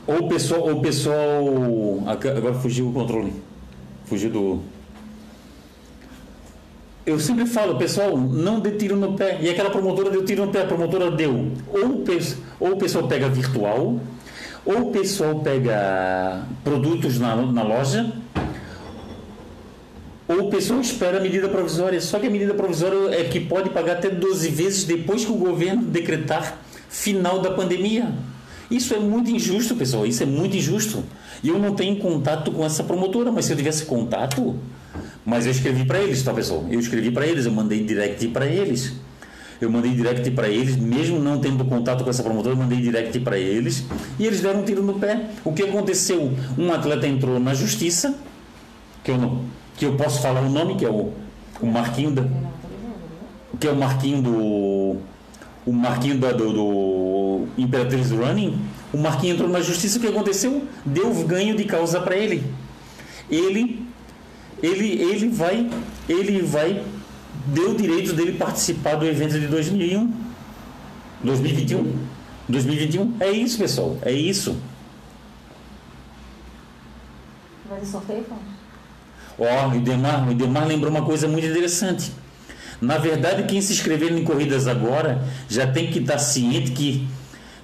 ou 0.06 0.16
o 0.20 0.30
pessoal, 0.30 0.62
ou 0.62 0.78
o 0.78 0.82
pessoal 0.82 2.04
agora 2.38 2.54
fugiu 2.54 2.90
o 2.90 2.94
controle. 2.94 3.34
Fugiu 4.06 4.30
do 4.30 4.62
eu 7.08 7.18
sempre 7.22 7.46
falo, 7.46 7.78
pessoal, 7.78 8.18
não 8.18 8.60
dê 8.60 8.72
tiro 8.72 8.98
no 8.98 9.14
pé. 9.14 9.40
E 9.42 9.50
aquela 9.50 9.70
promotora 9.70 10.10
deu 10.10 10.26
tiro 10.26 10.46
no 10.46 10.52
pé, 10.52 10.64
a 10.64 10.68
promotora 10.68 11.10
deu. 11.10 11.54
Ou, 11.72 12.04
ou 12.60 12.74
o 12.74 12.78
pessoal 12.78 13.08
pega 13.08 13.30
virtual, 13.30 13.98
ou 14.68 14.90
o 14.90 14.92
pessoal 14.92 15.40
pega 15.40 16.44
produtos 16.62 17.18
na, 17.18 17.38
na 17.38 17.64
loja, 17.64 18.12
ou 20.28 20.48
o 20.48 20.50
pessoal 20.50 20.82
espera 20.82 21.20
a 21.20 21.22
medida 21.22 21.48
provisória. 21.48 22.02
Só 22.02 22.20
que 22.20 22.28
a 22.28 22.30
medida 22.30 22.54
provisória 22.54 23.16
é 23.16 23.24
que 23.24 23.40
pode 23.40 23.70
pagar 23.70 23.94
até 23.94 24.10
12 24.10 24.50
vezes 24.50 24.84
depois 24.84 25.24
que 25.24 25.32
o 25.32 25.36
governo 25.36 25.84
decretar 25.84 26.60
final 26.90 27.40
da 27.40 27.52
pandemia. 27.52 28.12
Isso 28.70 28.94
é 28.94 29.00
muito 29.00 29.32
injusto, 29.32 29.74
pessoal. 29.74 30.06
Isso 30.06 30.22
é 30.22 30.26
muito 30.26 30.58
injusto. 30.58 31.02
E 31.42 31.48
eu 31.48 31.58
não 31.58 31.74
tenho 31.74 31.96
contato 31.96 32.52
com 32.52 32.66
essa 32.66 32.84
promotora, 32.84 33.32
mas 33.32 33.46
se 33.46 33.54
eu 33.54 33.58
tivesse 33.58 33.86
contato, 33.86 34.54
mas 35.26 35.46
eu 35.46 35.52
escrevi 35.54 35.86
para 35.86 36.00
eles, 36.00 36.22
tá, 36.22 36.34
pessoal? 36.34 36.66
Eu 36.70 36.80
escrevi 36.82 37.10
para 37.10 37.26
eles, 37.26 37.46
eu 37.46 37.54
mandei 37.54 37.82
direct 37.86 38.28
para 38.28 38.46
eles. 38.46 38.96
Eu 39.60 39.72
mandei 39.72 39.92
direct 39.92 40.30
para 40.32 40.48
eles, 40.48 40.76
mesmo 40.76 41.20
não 41.20 41.40
tendo 41.40 41.66
contato 41.66 42.04
com 42.04 42.10
essa 42.10 42.24
promotora, 42.24 42.54
eu 42.54 42.58
mandei 42.58 42.80
direct 42.80 43.20
para 43.20 43.38
eles 43.38 43.86
e 44.20 44.26
eles 44.26 44.42
deram 44.42 44.62
um 44.62 44.64
tiro 44.64 44.84
no 44.84 44.96
pé. 44.96 45.30
O 45.44 45.54
que 45.54 45.64
aconteceu? 45.64 46.32
Um 46.58 46.72
atleta 46.72 47.08
entrou 47.08 47.40
na 47.40 47.54
justiça, 47.54 48.16
que 49.04 49.12
eu 49.12 49.18
não, 49.18 49.46
que 49.76 49.86
eu 49.86 49.96
posso 49.96 50.22
falar 50.22 50.42
o 50.42 50.50
nome, 50.50 50.76
que 50.76 50.86
é 50.86 50.90
o, 50.90 51.12
o 51.60 51.66
Marquinho 51.66 52.12
da, 52.12 52.24
que 53.60 53.68
é 53.68 53.72
o 53.72 53.76
Marquinho 53.76 54.22
do 54.22 54.98
o 55.66 55.74
Marquinho 55.74 56.18
da, 56.18 56.32
do, 56.32 56.54
do 56.54 57.48
Imperatriz 57.58 58.12
Running. 58.12 58.58
O 58.94 58.98
Marquinho 58.98 59.34
entrou 59.34 59.50
na 59.50 59.60
justiça, 59.60 59.98
o 59.98 60.02
que 60.02 60.08
aconteceu? 60.08 60.64
Deu 60.86 61.14
ganho 61.26 61.58
de 61.58 61.66
causa 61.66 62.00
para 62.00 62.16
ele. 62.16 62.42
Ele 63.30 63.86
ele, 64.62 65.02
ele 65.02 65.30
vai, 65.30 65.70
ele 66.10 66.42
vai, 66.42 66.82
deu 67.48 67.72
o 67.72 67.76
direito 67.76 68.14
dele 68.14 68.34
participar 68.34 68.96
do 68.96 69.06
evento 69.06 69.40
de 69.40 69.48
2001, 69.48 70.14
2021, 71.24 71.96
2021. 72.48 73.16
É 73.20 73.32
isso, 73.32 73.58
pessoal, 73.58 73.98
é 74.02 74.12
isso. 74.12 74.58
Vai 77.70 77.80
ter 77.80 77.86
sorteio, 77.86 78.26
Ó, 79.40 79.44
oh, 79.44 79.70
o 79.70 79.76
Idemar, 79.76 80.28
o 80.28 80.32
Idemar 80.32 80.66
lembrou 80.66 80.90
uma 80.90 81.04
coisa 81.04 81.28
muito 81.28 81.46
interessante. 81.46 82.12
Na 82.82 82.98
verdade, 82.98 83.44
quem 83.44 83.62
se 83.62 83.74
inscrever 83.74 84.12
em 84.12 84.24
corridas 84.24 84.68
agora 84.68 85.22
já 85.48 85.68
tem 85.68 85.92
que 85.92 86.00
estar 86.00 86.18
ciente 86.18 86.72
que 86.72 87.08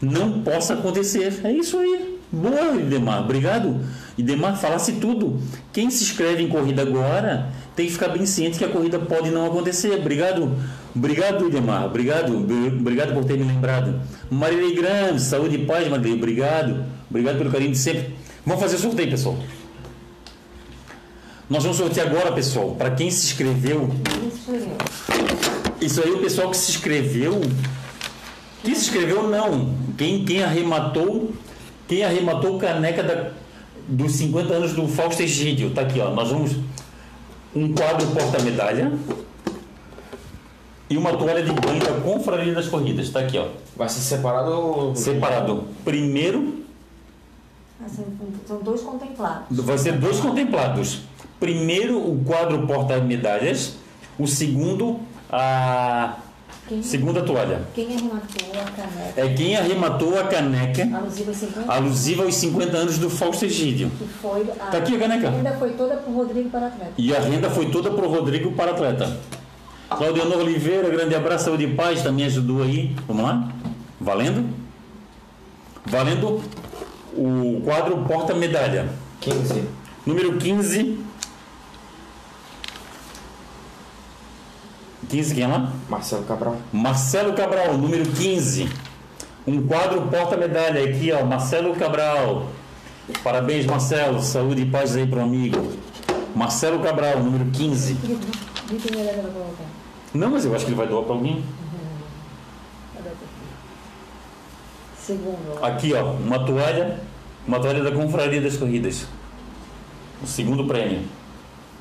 não 0.01 0.41
possa 0.41 0.73
acontecer. 0.73 1.41
É 1.43 1.51
isso 1.51 1.77
aí. 1.77 2.12
Boa, 2.34 2.81
Idemar. 2.81 3.21
Obrigado. 3.21 3.79
Idemar, 4.17 4.59
falasse 4.59 4.93
tudo. 4.93 5.39
Quem 5.71 5.91
se 5.91 6.03
inscreve 6.03 6.41
em 6.41 6.49
corrida 6.49 6.81
agora 6.81 7.49
tem 7.75 7.86
que 7.86 7.91
ficar 7.91 8.07
bem 8.07 8.25
ciente 8.25 8.57
que 8.57 8.65
a 8.65 8.69
corrida 8.69 8.97
pode 8.97 9.29
não 9.29 9.45
acontecer. 9.45 9.99
Obrigado. 9.99 10.51
Obrigado, 10.95 11.47
Idemar. 11.47 11.86
Obrigado. 11.86 12.36
Obrigado 12.36 13.13
por 13.13 13.23
ter 13.25 13.38
me 13.38 13.43
lembrado. 13.43 14.01
Marilei 14.31 14.73
Grande, 14.73 15.21
saúde 15.21 15.57
e 15.57 15.65
paz, 15.65 15.88
Marilei. 15.88 16.13
Obrigado. 16.13 16.84
Obrigado 17.07 17.38
pelo 17.38 17.51
carinho 17.51 17.71
de 17.71 17.77
sempre. 17.77 18.15
Vamos 18.43 18.63
fazer 18.63 18.79
sorteio, 18.79 19.11
pessoal. 19.11 19.38
Nós 21.47 21.61
vamos 21.61 21.77
sortear 21.77 22.07
agora, 22.07 22.31
pessoal, 22.31 22.71
para 22.71 22.89
quem 22.91 23.11
se 23.11 23.27
inscreveu. 23.27 23.91
Isso 25.79 26.01
aí, 26.01 26.11
o 26.11 26.17
pessoal 26.17 26.49
que 26.49 26.57
se 26.57 26.71
inscreveu. 26.71 27.41
Quem 28.63 28.73
se 28.73 28.89
inscreveu, 28.89 29.29
não. 29.29 29.75
Quem, 29.95 30.25
quem 30.25 30.41
arrematou 30.41 31.31
quem 31.88 32.03
arrematou 32.03 32.57
caneca 32.57 33.03
da, 33.03 33.31
dos 33.88 34.13
50 34.13 34.53
anos 34.53 34.73
do 34.73 34.88
Fausto 34.88 35.21
Egídio. 35.21 35.71
Tá 35.71 35.81
aqui, 35.81 35.99
ó. 35.99 36.11
Nós 36.11 36.29
vamos 36.29 36.55
um 37.55 37.73
quadro 37.73 38.07
porta-medalha 38.07 38.91
e 40.89 40.97
uma 40.97 41.15
toalha 41.15 41.43
de 41.43 41.51
banho 41.51 41.79
da 41.79 42.01
Confraria 42.01 42.53
das 42.53 42.67
Corridas. 42.67 43.09
Tá 43.09 43.19
aqui, 43.19 43.38
ó. 43.38 43.47
Vai 43.75 43.89
ser 43.89 44.01
separado 44.01 44.51
ou... 44.51 44.95
Separado. 44.95 45.65
Primeiro... 45.84 46.63
São 48.47 48.61
dois 48.61 48.81
contemplados. 48.81 49.59
Vai 49.59 49.77
ser 49.77 49.93
dois 49.93 50.19
contemplados. 50.19 51.01
Primeiro, 51.39 51.97
o 51.97 52.23
quadro 52.23 52.65
porta-medalhas. 52.65 53.75
O 54.17 54.25
segundo, 54.25 54.99
a 55.29 56.17
quem, 56.68 56.82
Segunda 56.82 57.22
toalha. 57.22 57.61
Quem 57.74 57.88
arrematou 57.88 58.51
a 58.53 58.72
caneca? 58.72 59.18
É 59.18 59.34
quem 59.34 59.55
arrematou 59.55 60.20
a 60.20 60.24
caneca. 60.24 60.89
Alusiva 60.93 61.32
aos 61.32 61.38
50, 61.38 61.74
alusiva 61.74 62.24
aos 62.24 62.36
50 62.36 62.78
anos 62.78 62.97
do 62.97 63.09
Fausto 63.09 63.45
Egídio. 63.45 63.91
Que 63.97 64.07
foi 64.07 64.41
a, 64.41 64.66
tá 64.66 64.78
aqui 64.78 64.95
a 64.95 64.99
caneca. 64.99 65.28
A 65.28 65.32
renda 65.32 65.51
foi 65.57 65.72
toda 65.72 65.95
para 65.95 66.11
o 66.11 66.16
Rodrigo 66.16 66.49
para 66.49 66.68
atleta. 66.68 66.91
E 66.97 67.16
a 67.16 67.20
renda 67.20 67.49
foi 67.49 67.70
toda 67.70 67.91
para 67.91 68.05
o 68.05 68.09
Rodrigo 68.09 68.51
para 68.53 68.72
atleta. 68.72 69.18
Claudiano 69.89 70.38
Oliveira, 70.38 70.89
grande 70.89 71.14
abraço, 71.14 71.45
saúde 71.45 71.66
e 71.66 71.76
paz, 71.76 72.01
também 72.01 72.26
ajudou 72.26 72.64
aí. 72.64 72.95
Vamos 73.07 73.24
lá? 73.24 73.49
Valendo? 73.99 74.45
Valendo 75.86 76.41
o 77.16 77.61
quadro 77.64 77.97
porta-medalha. 78.05 78.89
15. 79.22 79.64
Número 80.05 80.38
15. 80.38 80.97
15, 85.09 85.35
quem 85.35 85.43
é 85.43 85.47
lá? 85.47 85.71
Marcelo 85.89 86.23
Cabral. 86.23 86.57
Marcelo 86.71 87.33
Cabral, 87.33 87.77
número 87.77 88.05
15. 88.05 88.69
Um 89.45 89.65
quadro 89.67 90.01
porta-medalha 90.03 90.83
aqui, 90.83 91.11
ó. 91.11 91.23
Marcelo 91.25 91.75
Cabral. 91.75 92.47
Parabéns, 93.23 93.65
Marcelo. 93.65 94.21
Saúde 94.21 94.61
e 94.61 94.65
paz 94.65 94.95
aí 94.95 95.05
pro 95.05 95.21
amigo. 95.21 95.73
Marcelo 96.35 96.79
Cabral, 96.79 97.19
número 97.19 97.45
15. 97.51 97.97
Não, 100.13 100.29
mas 100.31 100.45
eu 100.45 100.55
acho 100.55 100.65
que 100.65 100.71
ele 100.71 100.77
vai 100.77 100.87
doar 100.87 101.03
para 101.03 101.13
alguém. 101.13 101.43
Segundo. 104.97 105.61
Aqui, 105.61 105.93
ó, 105.93 106.13
uma 106.13 106.45
toalha, 106.45 107.01
uma 107.45 107.59
toalha 107.59 107.83
da 107.83 107.91
Confraria 107.91 108.39
das 108.39 108.55
Corridas. 108.55 109.05
O 110.23 110.27
segundo 110.27 110.65
prêmio. 110.65 111.01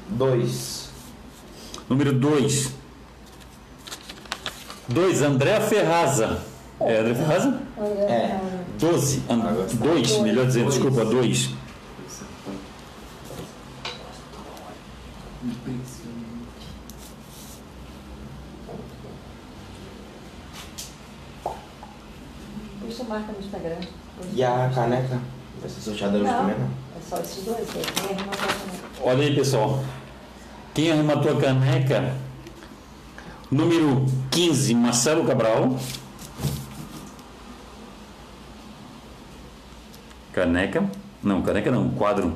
Dois. 0.08 0.90
Número 1.88 2.12
2. 2.12 2.81
2, 4.88 5.22
André 5.22 5.60
Ferraza. 5.60 6.42
É 6.80 6.98
André 6.98 7.14
Ferraza? 7.14 7.60
É. 8.08 8.40
12. 8.78 9.22
2, 9.74 10.18
melhor 10.18 10.46
dizendo, 10.46 10.70
desculpa, 10.70 11.04
2. 11.04 11.50
Deixa 22.82 23.04
marca 23.04 23.32
no 23.32 23.38
Instagram. 23.38 23.76
E 24.34 24.44
a 24.44 24.70
caneca? 24.74 25.20
Vai 25.60 25.70
ser 25.70 25.80
sorteada 25.80 26.18
hoje 26.18 26.26
também, 26.26 26.58
não? 26.58 26.66
É 26.66 27.00
só 27.08 27.18
esses 27.18 27.44
dois. 27.44 27.68
Quem 27.70 28.16
arrematou 28.16 28.44
a 28.44 28.52
caneca? 28.52 28.88
Olha 29.04 29.22
aí, 29.22 29.34
pessoal. 29.34 29.84
Quem 30.74 30.92
arrematou 30.92 31.38
a 31.38 31.40
caneca 31.40 32.14
Número 33.52 34.06
15, 34.30 34.74
Marcelo 34.74 35.26
Cabral. 35.26 35.78
Caneca. 40.32 40.90
Não, 41.22 41.42
caneca 41.42 41.70
não, 41.70 41.90
quadro. 41.90 42.32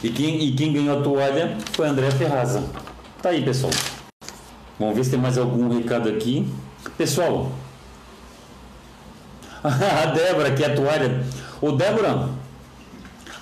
E 0.00 0.10
quem, 0.10 0.44
e 0.44 0.52
quem 0.54 0.72
ganhou 0.72 1.00
a 1.00 1.02
toalha 1.02 1.58
foi 1.72 1.88
André 1.88 2.08
Ferraza. 2.12 2.62
Tá 3.20 3.30
aí, 3.30 3.44
pessoal. 3.44 3.72
Vamos 4.78 4.94
ver 4.94 5.02
se 5.02 5.10
tem 5.10 5.18
mais 5.18 5.36
algum 5.36 5.68
recado 5.76 6.08
aqui. 6.08 6.48
Pessoal, 6.96 7.50
a 9.64 10.06
Débora, 10.06 10.52
que 10.54 10.62
é 10.62 10.68
a 10.68 10.76
toalha. 10.76 11.26
Ô 11.60 11.72
Débora, 11.72 12.30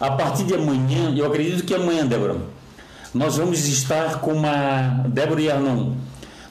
a 0.01 0.11
partir 0.13 0.45
de 0.45 0.55
amanhã, 0.55 1.15
eu 1.15 1.27
acredito 1.27 1.63
que 1.63 1.75
amanhã, 1.75 2.07
Débora, 2.07 2.37
nós 3.15 3.37
vamos 3.37 3.67
estar 3.67 4.21
com 4.21 4.33
uma. 4.33 5.05
Débora 5.09 5.41
e 5.41 5.51
Arnon, 5.51 5.93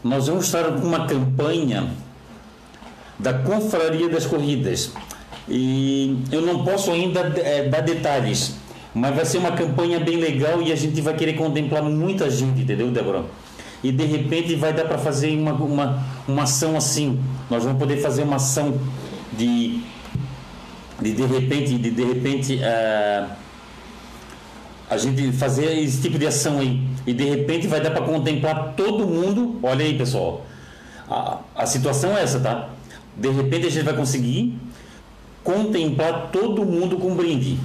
nós 0.04 0.28
vamos 0.28 0.46
estar 0.46 0.64
com 0.64 0.88
uma 0.88 1.06
campanha 1.06 1.90
da 3.18 3.34
Confraria 3.34 4.10
das 4.10 4.26
Corridas. 4.26 4.92
E 5.48 6.18
eu 6.32 6.42
não 6.42 6.64
posso 6.64 6.92
ainda 6.92 7.22
é, 7.38 7.68
dar 7.68 7.82
detalhes, 7.82 8.56
mas 8.94 9.16
vai 9.16 9.26
ser 9.26 9.40
uma 9.40 9.52
campanha 9.52 10.00
bem 10.00 10.18
legal 10.18 10.62
e 10.62 10.72
a 10.72 10.76
gente 10.76 11.02
vai 11.02 11.16
querer 11.16 11.34
contemplar 11.34 11.82
muita 11.82 12.30
gente, 12.30 12.62
entendeu, 12.62 12.92
Débora? 12.92 13.26
E 13.84 13.92
de 13.92 14.06
repente 14.06 14.56
vai 14.56 14.74
dar 14.74 14.86
para 14.86 14.98
fazer 14.98 15.36
uma, 15.38 15.54
uma, 15.54 16.04
uma 16.28 16.44
ação 16.44 16.76
assim. 16.76 17.20
Nós 17.50 17.64
vamos 17.64 17.80
poder 17.80 17.98
fazer 17.98 18.24
uma 18.24 18.36
ação 18.36 18.78
de 19.34 19.82
de 21.02 21.14
de 21.14 21.26
repente, 21.26 21.78
de, 21.78 21.92
de 21.92 22.04
repente 22.04 22.56
uh, 22.56 23.30
a 24.90 24.98
gente 24.98 25.32
fazer 25.32 25.80
esse 25.80 26.02
tipo 26.02 26.18
de 26.18 26.26
ação 26.26 26.60
aí. 26.60 26.82
E 27.06 27.14
de 27.14 27.24
repente 27.24 27.68
vai 27.68 27.80
dar 27.80 27.92
para 27.92 28.02
contemplar 28.02 28.74
todo 28.76 29.06
mundo. 29.06 29.60
Olha 29.62 29.86
aí, 29.86 29.98
pessoal. 29.98 30.46
A, 31.10 31.40
a 31.56 31.66
situação 31.66 32.18
é 32.18 32.24
essa, 32.24 32.40
tá? 32.40 32.70
De 33.16 33.30
repente 33.30 33.68
a 33.68 33.70
gente 33.70 33.84
vai 33.84 33.96
conseguir 33.96 34.58
contemplar 35.44 36.30
todo 36.32 36.66
mundo 36.66 36.98
com 36.98 37.16
brinde. 37.16 37.60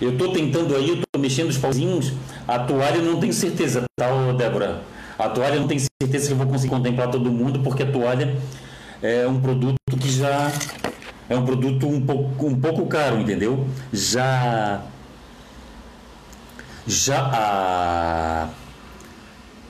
Eu 0.00 0.12
estou 0.12 0.32
tentando 0.32 0.74
aí, 0.76 0.88
eu 0.88 0.94
estou 0.96 1.20
mexendo 1.20 1.48
os 1.48 1.56
pauzinhos. 1.56 2.12
A 2.46 2.58
toalha 2.58 3.00
não 3.00 3.18
tenho 3.18 3.32
certeza, 3.32 3.84
tá, 3.96 4.06
Débora? 4.32 4.82
A 5.18 5.28
toalha 5.28 5.58
não 5.58 5.66
tenho 5.66 5.80
certeza 6.02 6.26
que 6.26 6.32
eu 6.32 6.36
vou 6.36 6.46
conseguir 6.46 6.74
contemplar 6.74 7.08
todo 7.08 7.30
mundo, 7.30 7.60
porque 7.60 7.82
a 7.82 7.90
toalha 7.90 8.36
é 9.02 9.26
um 9.26 9.40
produto 9.40 9.76
que 9.98 10.10
já 10.10 10.52
é 11.28 11.36
um 11.36 11.44
produto 11.44 11.88
um 11.88 12.00
pouco, 12.00 12.46
um 12.46 12.60
pouco 12.60 12.86
caro, 12.86 13.18
entendeu? 13.18 13.66
Já 13.92 14.82
já 16.86 17.18
a 17.32 18.48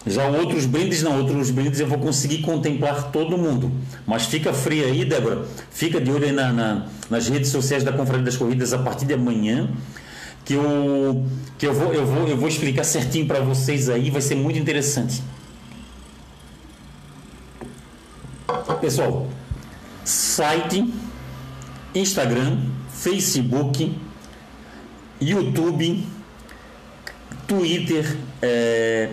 já 0.06 0.24
outros 0.28 0.66
brindes 0.66 1.02
não, 1.02 1.18
outros 1.18 1.50
brindes 1.50 1.80
eu 1.80 1.86
vou 1.88 1.98
conseguir 1.98 2.38
contemplar 2.42 3.10
todo 3.10 3.36
mundo. 3.36 3.72
Mas 4.06 4.26
fica 4.26 4.52
fria 4.52 4.86
aí, 4.86 5.04
Débora. 5.04 5.44
Fica 5.68 6.00
de 6.00 6.10
olho 6.12 6.24
aí 6.24 6.32
na, 6.32 6.52
na, 6.52 6.86
nas 7.10 7.28
redes 7.28 7.50
sociais 7.50 7.82
da 7.82 7.92
Confraria 7.92 8.24
das 8.24 8.36
Corridas 8.36 8.72
a 8.72 8.78
partir 8.78 9.04
de 9.04 9.14
amanhã. 9.14 9.68
Que 10.44 10.54
eu, 10.54 11.26
que 11.58 11.66
eu, 11.66 11.74
vou, 11.74 11.92
eu, 11.92 12.06
vou, 12.06 12.28
eu 12.28 12.36
vou 12.36 12.48
explicar 12.48 12.84
certinho 12.84 13.26
para 13.26 13.40
vocês 13.40 13.88
aí, 13.88 14.08
vai 14.08 14.20
ser 14.20 14.36
muito 14.36 14.60
interessante. 14.60 15.20
Pessoal, 18.80 19.26
site, 20.04 20.88
Instagram, 21.92 22.58
Facebook, 22.90 23.92
YouTube, 25.20 26.06
Twitter, 27.46 28.16
é, 28.42 29.10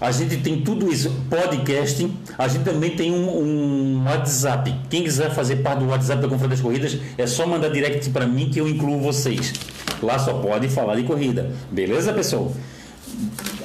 a 0.00 0.10
gente 0.10 0.38
tem 0.38 0.62
tudo 0.62 0.90
isso, 0.90 1.10
podcast, 1.28 2.10
a 2.38 2.48
gente 2.48 2.64
também 2.64 2.96
tem 2.96 3.12
um, 3.12 3.28
um, 3.28 4.04
WhatsApp. 4.06 4.74
Quem 4.88 5.04
quiser 5.04 5.30
fazer 5.30 5.56
parte 5.56 5.80
do 5.80 5.88
WhatsApp 5.88 6.22
da 6.22 6.28
Confraria 6.28 6.56
das 6.56 6.60
Corridas, 6.60 6.96
é 7.18 7.26
só 7.26 7.46
mandar 7.46 7.68
direct 7.68 8.08
para 8.10 8.26
mim 8.26 8.48
que 8.50 8.58
eu 8.58 8.66
incluo 8.66 8.98
vocês. 9.00 9.52
Lá 10.02 10.18
só 10.18 10.34
pode 10.34 10.68
falar 10.68 10.96
de 10.96 11.02
corrida. 11.02 11.50
Beleza, 11.70 12.12
pessoal? 12.12 12.50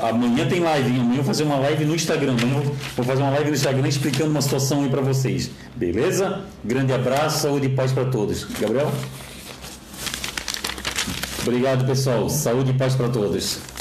Amanhã 0.02 0.46
tem 0.48 0.60
live, 0.60 0.90
amanhã 0.90 1.12
eu 1.12 1.16
vou 1.16 1.24
fazer 1.24 1.44
uma 1.44 1.56
live 1.58 1.86
no 1.86 1.96
Instagram. 1.96 2.36
Eu 2.42 2.76
vou 2.98 3.06
fazer 3.06 3.22
uma 3.22 3.32
live 3.32 3.52
no 3.52 3.56
Instagram 3.56 3.88
explicando 3.88 4.32
uma 4.32 4.42
situação 4.42 4.84
aí 4.84 4.90
para 4.90 5.02
vocês. 5.02 5.50
Beleza? 5.74 6.42
Grande 6.64 6.92
abraço, 6.92 7.44
saúde 7.44 7.68
e 7.68 7.70
paz 7.70 7.94
para 7.94 8.06
todos. 8.06 8.44
Gabriel? 8.60 8.92
Obrigado, 11.42 11.86
pessoal. 11.86 12.30
Saúde 12.30 12.72
e 12.72 12.74
paz 12.74 12.96
para 12.96 13.08
todos. 13.08 13.75